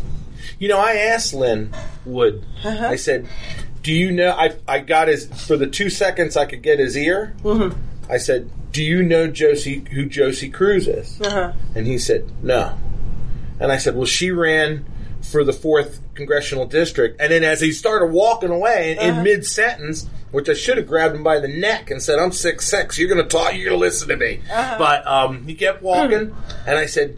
You 0.59 0.67
know, 0.67 0.77
I 0.77 0.93
asked 0.93 1.33
Lin 1.33 1.73
Wood. 2.05 2.45
Uh-huh. 2.63 2.87
I 2.87 2.95
said, 2.95 3.27
"Do 3.81 3.91
you 3.91 4.11
know?" 4.11 4.29
I 4.29 4.55
I 4.67 4.79
got 4.81 5.07
his 5.07 5.25
for 5.47 5.57
the 5.57 5.65
two 5.65 5.89
seconds 5.89 6.37
I 6.37 6.45
could 6.45 6.61
get 6.61 6.77
his 6.77 6.95
ear. 6.95 7.33
Mm-hmm. 7.41 7.75
I 8.07 8.17
said, 8.17 8.51
"Do 8.71 8.83
you 8.83 9.01
know 9.01 9.27
Johsie 9.27 9.87
who 9.87 10.05
Johsie 10.05 10.53
Cruz 10.53 10.87
is?" 10.87 11.19
Uh-huh. 11.19 11.53
And 11.73 11.87
he 11.87 11.97
said, 11.97 12.31
"No." 12.43 12.77
And 13.59 13.71
I 13.71 13.77
said, 13.77 13.95
"Well, 13.95 14.05
she 14.05 14.29
ran 14.29 14.85
for 15.23 15.43
the 15.43 15.53
fourth 15.53 15.99
congressional 16.15 16.65
district." 16.65 17.19
And 17.21 17.31
then 17.31 17.43
as 17.43 17.61
he 17.61 17.71
started 17.71 18.07
walking 18.07 18.49
away 18.49 18.91
in, 18.93 18.99
Uh-huh. 18.99 19.17
in 19.19 19.23
mid 19.23 19.45
sentence, 19.45 20.07
which 20.31 20.49
I 20.49 20.53
should 20.53 20.77
have 20.77 20.87
grabbed 20.87 21.15
him 21.15 21.23
by 21.23 21.39
the 21.39 21.47
neck 21.47 21.91
and 21.91 22.01
said, 22.01 22.19
"I'm 22.19 22.31
six 22.31 22.67
six. 22.67 22.97
You're 22.97 23.09
going 23.09 23.21
to 23.23 23.27
talk. 23.29 23.53
You're 23.53 23.69
going 23.69 23.79
to 23.79 23.85
listen 23.85 24.07
to 24.09 24.17
me." 24.17 24.41
Uh-huh. 24.51 24.75
But 24.77 25.05
um, 25.07 25.43
he 25.45 25.53
kept 25.55 25.81
walking, 25.81 26.35
and 26.67 26.77
I 26.77 26.85
said. 26.85 27.17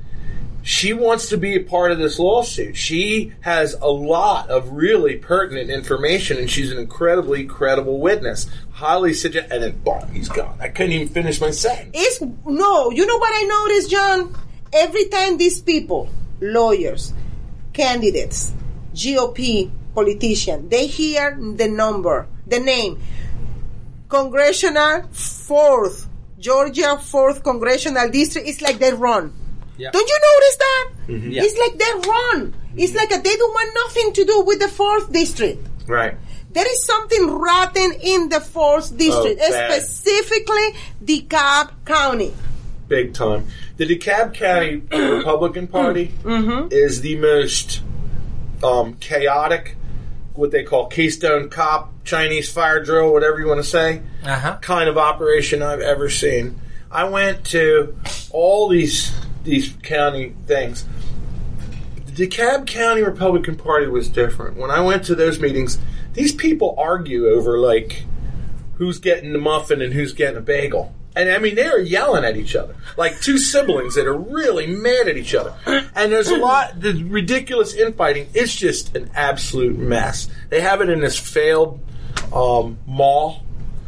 She 0.67 0.93
wants 0.93 1.29
to 1.29 1.37
be 1.37 1.53
a 1.53 1.59
part 1.59 1.91
of 1.91 1.99
this 1.99 2.17
lawsuit. 2.17 2.75
She 2.75 3.33
has 3.41 3.75
a 3.79 3.87
lot 3.87 4.49
of 4.49 4.71
really 4.71 5.15
pertinent 5.15 5.69
information, 5.69 6.39
and 6.39 6.49
she's 6.49 6.71
an 6.71 6.79
incredibly 6.79 7.45
credible 7.45 7.99
witness. 7.99 8.47
Highly 8.71 9.13
suggest. 9.13 9.51
And 9.51 9.61
then, 9.61 9.77
boom, 9.85 10.09
he's 10.11 10.27
gone. 10.27 10.57
I 10.59 10.69
couldn't 10.69 10.93
even 10.93 11.09
finish 11.09 11.39
my 11.39 11.51
sentence. 11.51 11.91
It's 11.93 12.19
no, 12.47 12.89
you 12.89 13.05
know 13.05 13.17
what 13.19 13.31
I 13.31 13.43
noticed, 13.43 13.91
John? 13.91 14.35
Every 14.73 15.05
time 15.05 15.37
these 15.37 15.61
people, 15.61 16.09
lawyers, 16.41 17.13
candidates, 17.73 18.51
GOP 18.95 19.69
politician, 19.93 20.69
they 20.69 20.87
hear 20.87 21.37
the 21.37 21.67
number, 21.67 22.27
the 22.47 22.59
name, 22.59 23.01
Congressional 24.09 25.03
Fourth, 25.11 26.07
Georgia 26.39 26.97
Fourth 26.97 27.43
Congressional 27.43 28.09
District, 28.09 28.47
it's 28.47 28.61
like 28.61 28.79
they 28.79 28.93
run. 28.93 29.33
Yeah. 29.77 29.91
Don't 29.91 30.07
you 30.07 30.19
notice 30.31 30.57
that? 30.57 30.89
Mm-hmm. 31.07 31.31
Yeah. 31.31 31.41
It's 31.43 31.57
like 31.59 31.77
they 31.77 32.09
run. 32.09 32.53
It's 32.77 32.91
mm-hmm. 32.91 33.11
like 33.11 33.23
they 33.23 33.35
don't 33.35 33.53
want 33.53 33.71
nothing 33.75 34.13
to 34.13 34.25
do 34.25 34.41
with 34.41 34.59
the 34.59 34.67
fourth 34.67 35.11
district. 35.11 35.67
Right. 35.87 36.15
There 36.51 36.65
is 36.71 36.85
something 36.85 37.31
rotten 37.31 37.93
in 38.01 38.29
the 38.29 38.39
fourth 38.39 38.97
district, 38.97 39.41
Oh, 39.43 39.51
specifically 39.51 40.67
DeKalb 41.03 41.71
County. 41.83 42.33
Big 42.87 43.13
time. 43.13 43.47
The 43.75 43.85
DeKalb 43.85 44.33
County 44.33 44.81
Republican 44.91 45.67
Party 45.67 46.13
mm-hmm. 46.23 46.71
is 46.71 47.01
the 47.01 47.17
most 47.17 47.81
um, 48.63 48.95
chaotic, 48.95 49.75
what 50.33 50.51
they 50.51 50.63
call 50.63 50.87
Keystone 50.87 51.49
Cop, 51.49 51.91
Chinese 52.03 52.51
fire 52.51 52.83
drill, 52.83 53.11
whatever 53.13 53.39
you 53.39 53.47
want 53.47 53.59
to 53.59 53.63
say, 53.67 54.01
Uh 54.23 54.39
huh. 54.39 54.57
kind 54.61 54.89
of 54.89 54.97
operation 54.97 55.61
I've 55.63 55.81
ever 55.81 56.09
seen. 56.09 56.59
I 56.91 57.05
went 57.05 57.45
to 57.47 57.95
all 58.31 58.69
these 58.69 59.11
these 59.43 59.69
county 59.83 60.33
things. 60.47 60.85
The 62.07 62.27
DeKalb 62.27 62.65
County 62.67 63.01
Republican 63.03 63.55
Party 63.57 63.87
was 63.87 64.07
different. 64.09 64.57
When 64.57 64.71
I 64.71 64.79
went 64.81 65.03
to 65.05 65.15
those 65.15 65.39
meetings, 65.39 65.77
these 66.13 66.33
people 66.33 66.73
argue 66.77 67.27
over 67.27 67.59
like 67.59 68.03
who's 68.75 68.99
getting 68.99 69.33
the 69.33 69.39
muffin 69.39 69.81
and 69.81 69.93
who's 69.93 70.13
getting 70.13 70.37
a 70.37 70.41
bagel. 70.41 70.93
And 71.15 71.29
I 71.29 71.37
mean, 71.37 71.55
they're 71.55 71.79
yelling 71.79 72.25
at 72.25 72.35
each 72.37 72.55
other 72.55 72.75
like 72.97 73.19
two 73.21 73.37
siblings 73.37 73.95
that 73.95 74.07
are 74.07 74.17
really 74.17 74.67
mad 74.67 75.07
at 75.07 75.17
each 75.17 75.33
other. 75.33 75.53
And 75.65 76.11
there's 76.11 76.29
a 76.29 76.37
lot, 76.37 76.79
the 76.79 77.03
ridiculous 77.03 77.73
infighting. 77.73 78.29
It's 78.33 78.53
just 78.55 78.95
an 78.95 79.09
absolute 79.15 79.77
mess. 79.77 80.27
They 80.49 80.61
have 80.61 80.81
it 80.81 80.89
in 80.89 80.99
this 80.99 81.17
failed 81.17 81.79
um, 82.33 82.77
mall, 82.85 83.43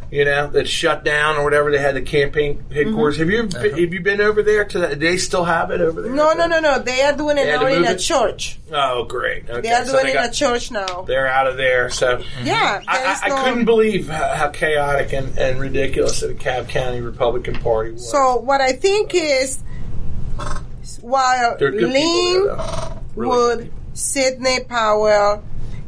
you 0.10 0.26
know, 0.26 0.48
that's 0.48 0.70
shut 0.70 1.04
down 1.04 1.36
or 1.38 1.44
whatever. 1.44 1.72
They 1.72 1.78
had 1.80 1.96
the 1.96 2.02
campaign 2.02 2.64
headquarters. 2.72 3.18
Mm-hmm. 3.18 3.30
Have 3.30 3.30
you 3.30 3.60
uh-huh. 3.60 3.82
have 3.82 3.94
you 3.94 4.00
been 4.00 4.22
over 4.22 4.42
there? 4.42 4.66
To 4.66 4.80
that? 4.80 5.00
They 5.00 5.18
still 5.18 5.44
have 5.44 5.72
it 5.72 5.82
over 5.82 6.02
there? 6.02 6.12
No, 6.12 6.34
no, 6.34 6.48
no, 6.48 6.60
no. 6.60 6.80
They 6.80 7.02
are 7.02 7.16
doing 7.16 7.38
it 7.38 7.46
now 7.46 7.66
in 7.68 7.86
a 7.86 7.98
church. 7.98 8.60
Oh, 8.72 9.04
great. 9.04 9.50
Okay, 9.50 9.62
They 9.62 9.72
are 9.72 9.86
so 9.86 9.94
doing 9.94 10.06
they 10.06 10.14
it 10.14 10.24
in 10.24 10.30
a 10.30 10.34
church 10.34 10.72
now. 10.72 11.02
They're 11.02 11.28
out 11.28 11.48
of 11.48 11.58
there. 11.58 11.90
So 11.90 12.18
mm-hmm. 12.18 12.46
Yeah, 12.46 12.82
I, 12.88 13.04
I, 13.04 13.20
I 13.24 13.30
no- 13.30 13.44
couldn't 13.44 13.66
believe 13.66 14.08
how, 14.08 14.34
how 14.34 14.50
chaotic 14.50 15.14
and, 15.14 15.38
and 15.38 15.60
ridiculous 15.60 16.22
the 16.22 16.34
Cab 16.34 16.70
County 16.70 17.02
Republican 17.02 17.56
Party 17.56 17.92
was. 17.92 18.10
So 18.10 18.38
what 18.38 18.62
I 18.62 18.74
think 18.74 19.12
is, 19.14 19.62
while 21.02 21.58
They're 21.58 21.72
good 21.72 21.94
people 21.94 22.56
Lin. 22.56 23.00
Really 23.16 23.30
Wood. 23.30 23.74
Sidney 23.94 24.64
Powell, 24.64 25.44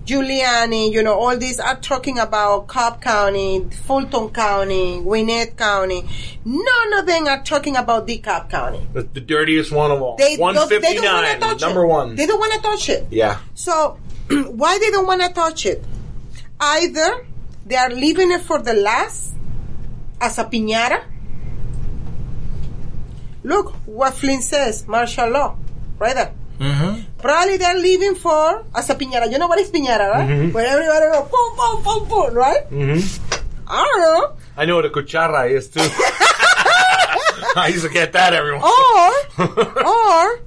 Giuliani, 0.10 0.92
you 0.92 1.04
know, 1.04 1.14
all 1.14 1.38
these 1.38 1.60
are 1.60 1.76
talking 1.76 2.18
about 2.18 2.66
Cobb 2.66 3.00
County, 3.00 3.64
Fulton 3.86 4.30
County, 4.32 5.00
Gwinnett 5.02 5.56
County. 5.56 6.04
None 6.44 6.94
of 6.94 7.06
them 7.06 7.28
are 7.28 7.44
talking 7.44 7.76
about 7.76 8.08
DeKalb 8.08 8.50
County. 8.50 8.88
the, 8.94 9.04
the 9.04 9.22
dirtiest 9.22 9.72
one 9.72 9.92
of 9.92 10.02
all. 10.02 10.18
They 10.18 10.36
don't, 10.36 10.56
they 10.68 10.80
159, 10.80 11.40
touch 11.40 11.62
number 11.62 11.84
it. 11.84 11.88
one. 11.88 12.16
They 12.16 12.26
don't 12.26 12.40
want 12.40 12.54
to 12.54 12.60
touch 12.60 12.90
it. 12.90 13.06
yeah. 13.12 13.40
So, 13.54 14.00
why 14.30 14.80
they 14.80 14.90
don't 14.90 15.06
want 15.06 15.22
to 15.22 15.30
touch 15.30 15.68
it? 15.68 15.86
Either 16.60 17.28
they 17.68 17.76
are 17.76 17.92
leaving 17.92 18.32
it 18.32 18.42
for 18.42 18.60
the 18.60 18.74
last 18.74 19.36
as 20.20 20.40
a 20.40 20.46
piñata. 20.46 21.04
Look 23.44 23.74
what 23.86 24.16
Flynn 24.16 24.42
says, 24.42 24.88
martial 24.88 25.30
law, 25.30 25.56
right 26.00 26.16
there. 26.16 26.34
Mm-hmm. 26.60 27.02
Probably 27.20 27.58
they're 27.58 27.78
leaving 27.80 28.16
for 28.16 28.66
as 28.76 28.90
a 28.90 28.96
piñata. 28.96 29.32
You 29.32 29.38
know 29.38 29.48
what 29.48 29.60
is 29.60 29.72
piñata, 29.72 30.12
right? 30.12 30.28
Mm-hmm. 30.30 30.52
Where 30.52 30.68
everybody 30.68 31.06
go 31.12 31.24
boom, 31.32 31.56
boom, 31.58 31.84
boom, 31.84 32.10
boom, 32.10 32.34
right? 32.36 32.70
Mhm. 32.70 33.02
I 33.68 33.84
don't 33.86 34.02
know. 34.02 34.36
I 34.58 34.66
know 34.66 34.76
what 34.76 34.86
a 34.86 34.90
cuchara 34.90 35.50
is, 35.50 35.70
too. 35.70 35.80
I 37.56 37.70
used 37.74 37.86
to 37.86 37.90
get 37.90 38.14
that 38.14 38.34
every 38.34 38.54
once. 38.58 38.66
Or, 38.66 39.46
or 39.88 40.40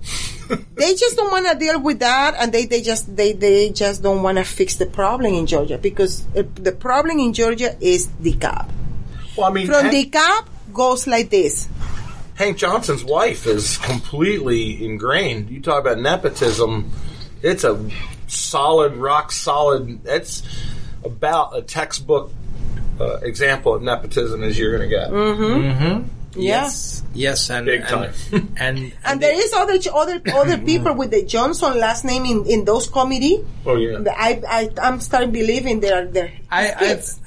they 0.74 0.94
just 0.94 1.16
don't 1.16 1.30
want 1.30 1.48
to 1.50 1.56
deal 1.58 1.80
with 1.80 2.00
that, 2.00 2.34
and 2.38 2.52
they, 2.52 2.66
they 2.66 2.82
just 2.82 3.14
they, 3.16 3.32
they 3.32 3.70
just 3.70 4.02
don't 4.02 4.22
want 4.22 4.38
to 4.38 4.44
fix 4.44 4.76
the 4.76 4.86
problem 4.86 5.32
in 5.34 5.46
Georgia 5.46 5.78
because 5.78 6.24
uh, 6.36 6.42
the 6.56 6.72
problem 6.72 7.18
in 7.18 7.32
Georgia 7.32 7.74
is 7.80 8.08
the 8.20 8.32
cap. 8.34 8.70
Well, 9.36 9.46
I 9.46 9.52
mean, 9.52 9.66
From 9.66 9.88
the 9.90 10.04
cap 10.06 10.48
goes 10.74 11.06
like 11.06 11.30
this. 11.30 11.68
Hank 12.42 12.56
Johnson's 12.56 13.04
wife 13.04 13.46
is 13.46 13.78
completely 13.78 14.84
ingrained. 14.84 15.48
You 15.48 15.60
talk 15.60 15.80
about 15.80 16.00
nepotism. 16.00 16.90
It's 17.40 17.62
a 17.62 17.88
solid, 18.26 18.96
rock 18.96 19.30
solid. 19.30 20.00
It's 20.04 20.42
about 21.04 21.56
a 21.56 21.62
textbook 21.62 22.32
uh, 23.00 23.18
example 23.22 23.74
of 23.76 23.82
nepotism 23.82 24.42
as 24.42 24.58
you're 24.58 24.76
going 24.76 24.90
to 24.90 24.96
get. 24.96 25.10
Mm-hmm. 25.10 25.84
Mm-hmm. 25.94 26.40
Yes, 26.40 27.04
yes, 27.14 27.48
and 27.48 27.66
Big 27.66 27.86
time. 27.86 28.12
and, 28.32 28.48
and, 28.56 28.92
And 29.04 29.20
there 29.20 29.38
is 29.40 29.52
other 29.52 29.78
other 29.94 30.20
other 30.34 30.58
people 30.58 30.94
with 30.94 31.12
the 31.12 31.22
Johnson 31.22 31.78
last 31.78 32.04
name 32.04 32.24
in, 32.24 32.44
in 32.46 32.64
those 32.64 32.88
committee. 32.88 33.44
Oh 33.64 33.76
yeah. 33.76 34.02
I 34.10 34.42
I 34.48 34.70
I'm 34.82 34.98
starting 34.98 35.30
believing 35.30 35.78
they 35.78 35.92
are 35.92 36.06
there. 36.06 36.32
I, 36.50 36.72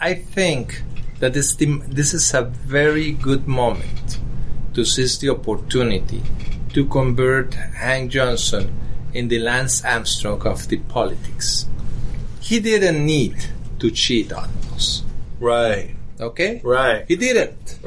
I 0.02 0.10
I 0.10 0.14
think 0.16 0.82
that 1.20 1.32
this 1.32 1.56
the, 1.56 1.80
this 1.88 2.14
is 2.14 2.34
a 2.34 2.42
very 2.42 3.14
good 3.14 3.48
moment 3.48 4.20
to 4.76 4.86
seize 4.86 5.18
the 5.18 5.30
opportunity 5.30 6.22
to 6.74 6.86
convert 6.86 7.54
Hank 7.54 8.12
Johnson 8.12 8.72
in 9.14 9.30
the 9.30 9.40
Lance 9.40 9.84
Armstrong 9.84 10.42
of 10.46 10.68
the 10.68 10.78
politics. 10.78 11.66
He 12.42 12.60
didn't 12.60 13.06
need 13.06 13.38
to 13.80 13.90
cheat 13.90 14.32
on 14.34 14.50
us. 14.74 15.04
Right. 15.40 15.96
Okay? 16.20 16.62
Right. 16.64 17.06
He 17.08 17.16
didn't. 17.16 17.80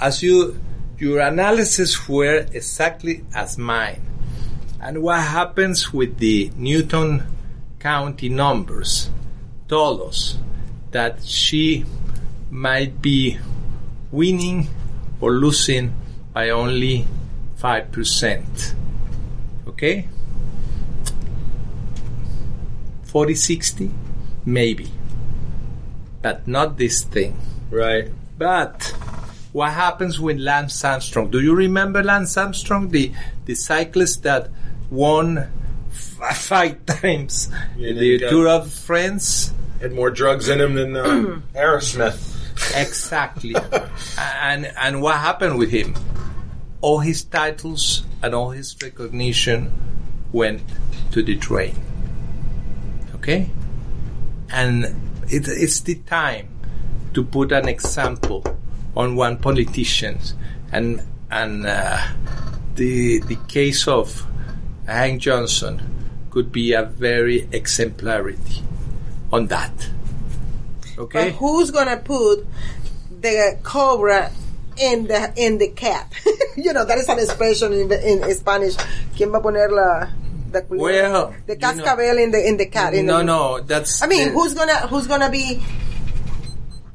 As 0.00 0.22
you, 0.22 0.60
your 0.98 1.20
analysis 1.20 2.08
were 2.08 2.46
exactly 2.52 3.24
as 3.34 3.56
mine. 3.56 4.02
And 4.80 5.02
what 5.02 5.20
happens 5.20 5.92
with 5.92 6.18
the 6.18 6.50
Newton 6.56 7.22
County 7.78 8.28
numbers 8.28 9.10
told 9.68 10.02
us 10.02 10.36
that 10.90 11.24
she 11.24 11.86
might 12.50 13.00
be 13.00 13.38
winning 14.10 14.68
or 15.22 15.32
losing 15.32 15.94
by 16.34 16.50
only 16.50 17.06
5%. 17.58 18.74
Okay? 19.68 20.08
40 23.04 23.34
60? 23.34 23.90
Maybe. 24.44 24.90
But 26.20 26.46
not 26.48 26.76
this 26.76 27.02
thing. 27.02 27.38
Right. 27.70 28.10
But 28.36 28.94
what 29.52 29.72
happens 29.72 30.18
with 30.18 30.38
Lance 30.38 30.84
Armstrong? 30.84 31.30
Do 31.30 31.40
you 31.40 31.54
remember 31.54 32.02
Lance 32.02 32.36
Armstrong, 32.36 32.88
the 32.88 33.12
the 33.44 33.54
cyclist 33.54 34.22
that 34.22 34.48
won 34.90 35.38
f- 35.90 36.36
five 36.38 36.84
times 36.86 37.48
Yeah, 37.76 37.92
the 37.92 38.00
he 38.00 38.18
Tour 38.18 38.48
of 38.48 38.72
France? 38.72 39.52
Had 39.80 39.92
more 39.92 40.10
drugs 40.10 40.48
in 40.48 40.60
him 40.60 40.74
than 40.74 40.96
uh, 40.96 41.04
Aerosmith. 41.54 42.31
Exactly. 42.74 43.54
and 44.28 44.66
and 44.76 45.02
what 45.02 45.16
happened 45.16 45.58
with 45.58 45.70
him? 45.70 45.94
All 46.80 46.98
his 46.98 47.24
titles 47.24 48.02
and 48.22 48.34
all 48.34 48.50
his 48.50 48.76
recognition 48.82 49.72
went 50.32 50.62
to 51.12 51.22
the 51.22 51.34
drain. 51.36 51.76
Okay? 53.16 53.50
And 54.50 54.84
it, 55.28 55.48
it's 55.48 55.80
the 55.80 55.94
time 55.94 56.48
to 57.14 57.24
put 57.24 57.52
an 57.52 57.68
example 57.68 58.44
on 58.96 59.16
one 59.16 59.38
politician 59.38 60.18
and 60.72 61.02
and 61.30 61.66
uh, 61.66 61.98
the 62.74 63.20
the 63.20 63.36
case 63.48 63.86
of 63.88 64.26
Hank 64.86 65.22
Johnson 65.22 65.80
could 66.30 66.50
be 66.50 66.72
a 66.72 66.82
very 66.82 67.48
exemplarity 67.52 68.62
on 69.32 69.46
that. 69.46 69.72
Okay? 70.98 71.30
But 71.30 71.38
who's 71.38 71.70
gonna 71.70 71.96
put 71.96 72.46
the 73.20 73.58
cobra 73.62 74.30
in 74.76 75.06
the 75.06 75.32
in 75.36 75.58
the 75.58 75.68
cat? 75.68 76.12
you 76.56 76.72
know 76.72 76.84
that 76.84 76.98
is 76.98 77.08
an 77.08 77.18
expression 77.18 77.72
in, 77.72 77.88
the, 77.88 78.10
in 78.10 78.34
Spanish. 78.34 78.76
¿Quién 79.16 79.32
va 79.32 79.38
a 79.38 79.42
poner 79.42 79.70
la 79.70 80.08
the, 80.50 80.64
Well, 80.68 81.34
the 81.46 81.54
you 81.54 81.58
know- 81.58 81.66
cascabel 81.74 82.18
in 82.18 82.30
the 82.30 82.46
in 82.46 82.56
the 82.56 82.66
cat? 82.66 82.94
In 82.94 83.06
no, 83.06 83.18
the, 83.18 83.24
no, 83.24 83.60
that's. 83.60 84.02
I 84.02 84.06
mean, 84.06 84.28
the- 84.28 84.32
who's 84.32 84.54
gonna 84.54 84.86
who's 84.88 85.06
gonna 85.06 85.30
be? 85.30 85.62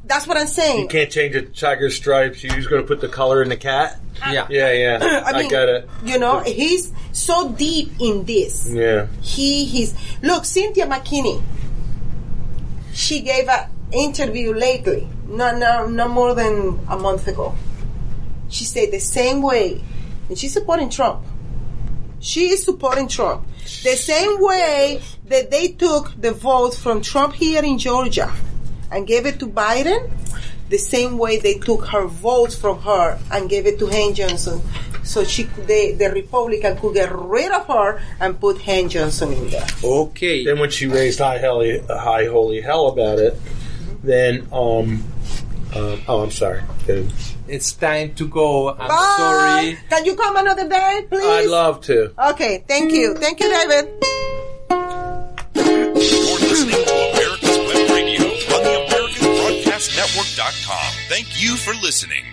That's 0.06 0.26
what 0.26 0.38
I'm 0.38 0.48
saying. 0.48 0.84
You 0.84 0.88
can't 0.88 1.12
change 1.12 1.36
a 1.36 1.42
tiger's 1.42 1.94
stripes. 1.94 2.42
You're 2.42 2.56
just 2.56 2.70
going 2.70 2.82
to 2.82 2.88
put 2.88 3.02
the 3.02 3.10
color 3.10 3.44
in 3.44 3.50
the 3.50 3.58
cat. 3.58 4.00
Ah. 4.22 4.32
Yeah. 4.32 4.48
Yeah, 4.50 4.72
yeah. 4.72 5.22
I 5.26 5.32
I, 5.32 5.40
mean, 5.42 5.50
get 5.50 5.68
it. 5.68 5.90
You 6.06 6.18
know, 6.18 6.40
he's 6.40 6.94
so 7.12 7.52
deep 7.52 7.92
in 8.00 8.24
this. 8.24 8.72
Yeah. 8.72 9.08
He 9.22 9.66
he's 9.66 9.94
look 10.24 10.46
Cynthia 10.46 10.88
McKinney. 10.88 11.44
She 12.94 13.20
gave 13.22 13.50
an 13.50 13.70
interview 13.92 14.54
lately, 14.54 15.08
not 15.28 15.58
no, 15.58 15.88
no 15.88 16.08
more 16.08 16.34
than 16.36 16.80
a 16.90 16.98
month 16.98 17.28
ago. 17.28 17.56
She 18.50 18.66
said 18.66 18.92
the 18.92 19.00
same 19.00 19.42
way, 19.42 19.82
and 20.30 20.38
she's 20.38 20.54
supporting 20.54 20.90
Trump. 20.90 21.24
She 22.20 22.50
is 22.50 22.64
supporting 22.64 23.08
Trump 23.08 23.46
the 23.84 23.96
same 23.96 24.42
way 24.42 25.02
that 25.28 25.52
they 25.52 25.68
took 25.70 26.14
the 26.20 26.32
vote 26.32 26.74
from 26.74 27.02
Trump 27.02 27.34
here 27.34 27.64
in 27.64 27.78
Georgia 27.78 28.32
and 28.92 29.06
gave 29.06 29.26
it 29.26 29.40
to 29.40 29.48
Biden. 29.48 30.10
The 30.70 30.78
same 30.78 31.18
way 31.18 31.38
they 31.38 31.56
took 31.56 31.86
her 31.88 32.08
votes 32.08 32.56
from 32.56 32.82
her 32.82 33.18
and 33.32 33.50
gave 33.50 33.66
it 33.68 33.80
to 33.80 33.88
Hank 33.88 34.16
Johnson, 34.18 34.62
so 35.04 35.24
she 35.24 35.46
could- 35.46 35.68
the 35.68 35.94
the 35.94 36.10
Republican 36.10 36.76
could 36.78 36.94
get 36.94 37.14
rid 37.16 37.52
of 37.52 37.68
her 37.68 38.02
and 38.20 38.40
put 38.40 38.60
Hank 38.62 38.92
Johnson 38.92 39.32
in 39.32 39.50
there. 39.50 39.68
Okay. 39.84 40.44
Then 40.44 40.60
when 40.60 40.70
she 40.70 40.88
raised 40.88 41.20
high 41.20 41.38
holy, 41.38 41.80
high 41.88 42.26
holy 42.26 42.60
hell 42.62 42.88
about 42.88 43.20
it, 43.20 43.40
then 44.04 44.48
um, 44.52 45.04
um 45.76 46.02
oh, 46.08 46.24
I'm 46.24 46.32
sorry. 46.32 46.62
Then 46.86 47.10
It's 47.48 47.72
time 47.74 48.14
to 48.16 48.28
go. 48.28 48.70
I'm 48.70 48.88
Bye. 48.88 49.14
sorry. 49.18 49.78
Can 49.90 50.06
you 50.06 50.16
come 50.16 50.36
another 50.38 50.68
day, 50.68 51.06
please? 51.10 51.24
I'd 51.24 51.48
love 51.48 51.82
to. 51.88 52.12
Okay, 52.32 52.64
thank 52.68 52.92
you. 52.92 53.16
Thank 53.16 53.40
you, 53.40 53.50
David. 53.50 53.88
You're 55.56 56.40
listening 56.44 56.84
to 56.86 56.94
America's 57.16 57.58
Web 57.58 57.90
Radio 57.90 58.24
on 58.54 58.62
the 58.64 58.76
AmericasBroadcastNetwork.com. 58.86 60.92
Thank 61.10 61.42
you 61.42 61.56
for 61.56 61.74
listening. 61.82 62.26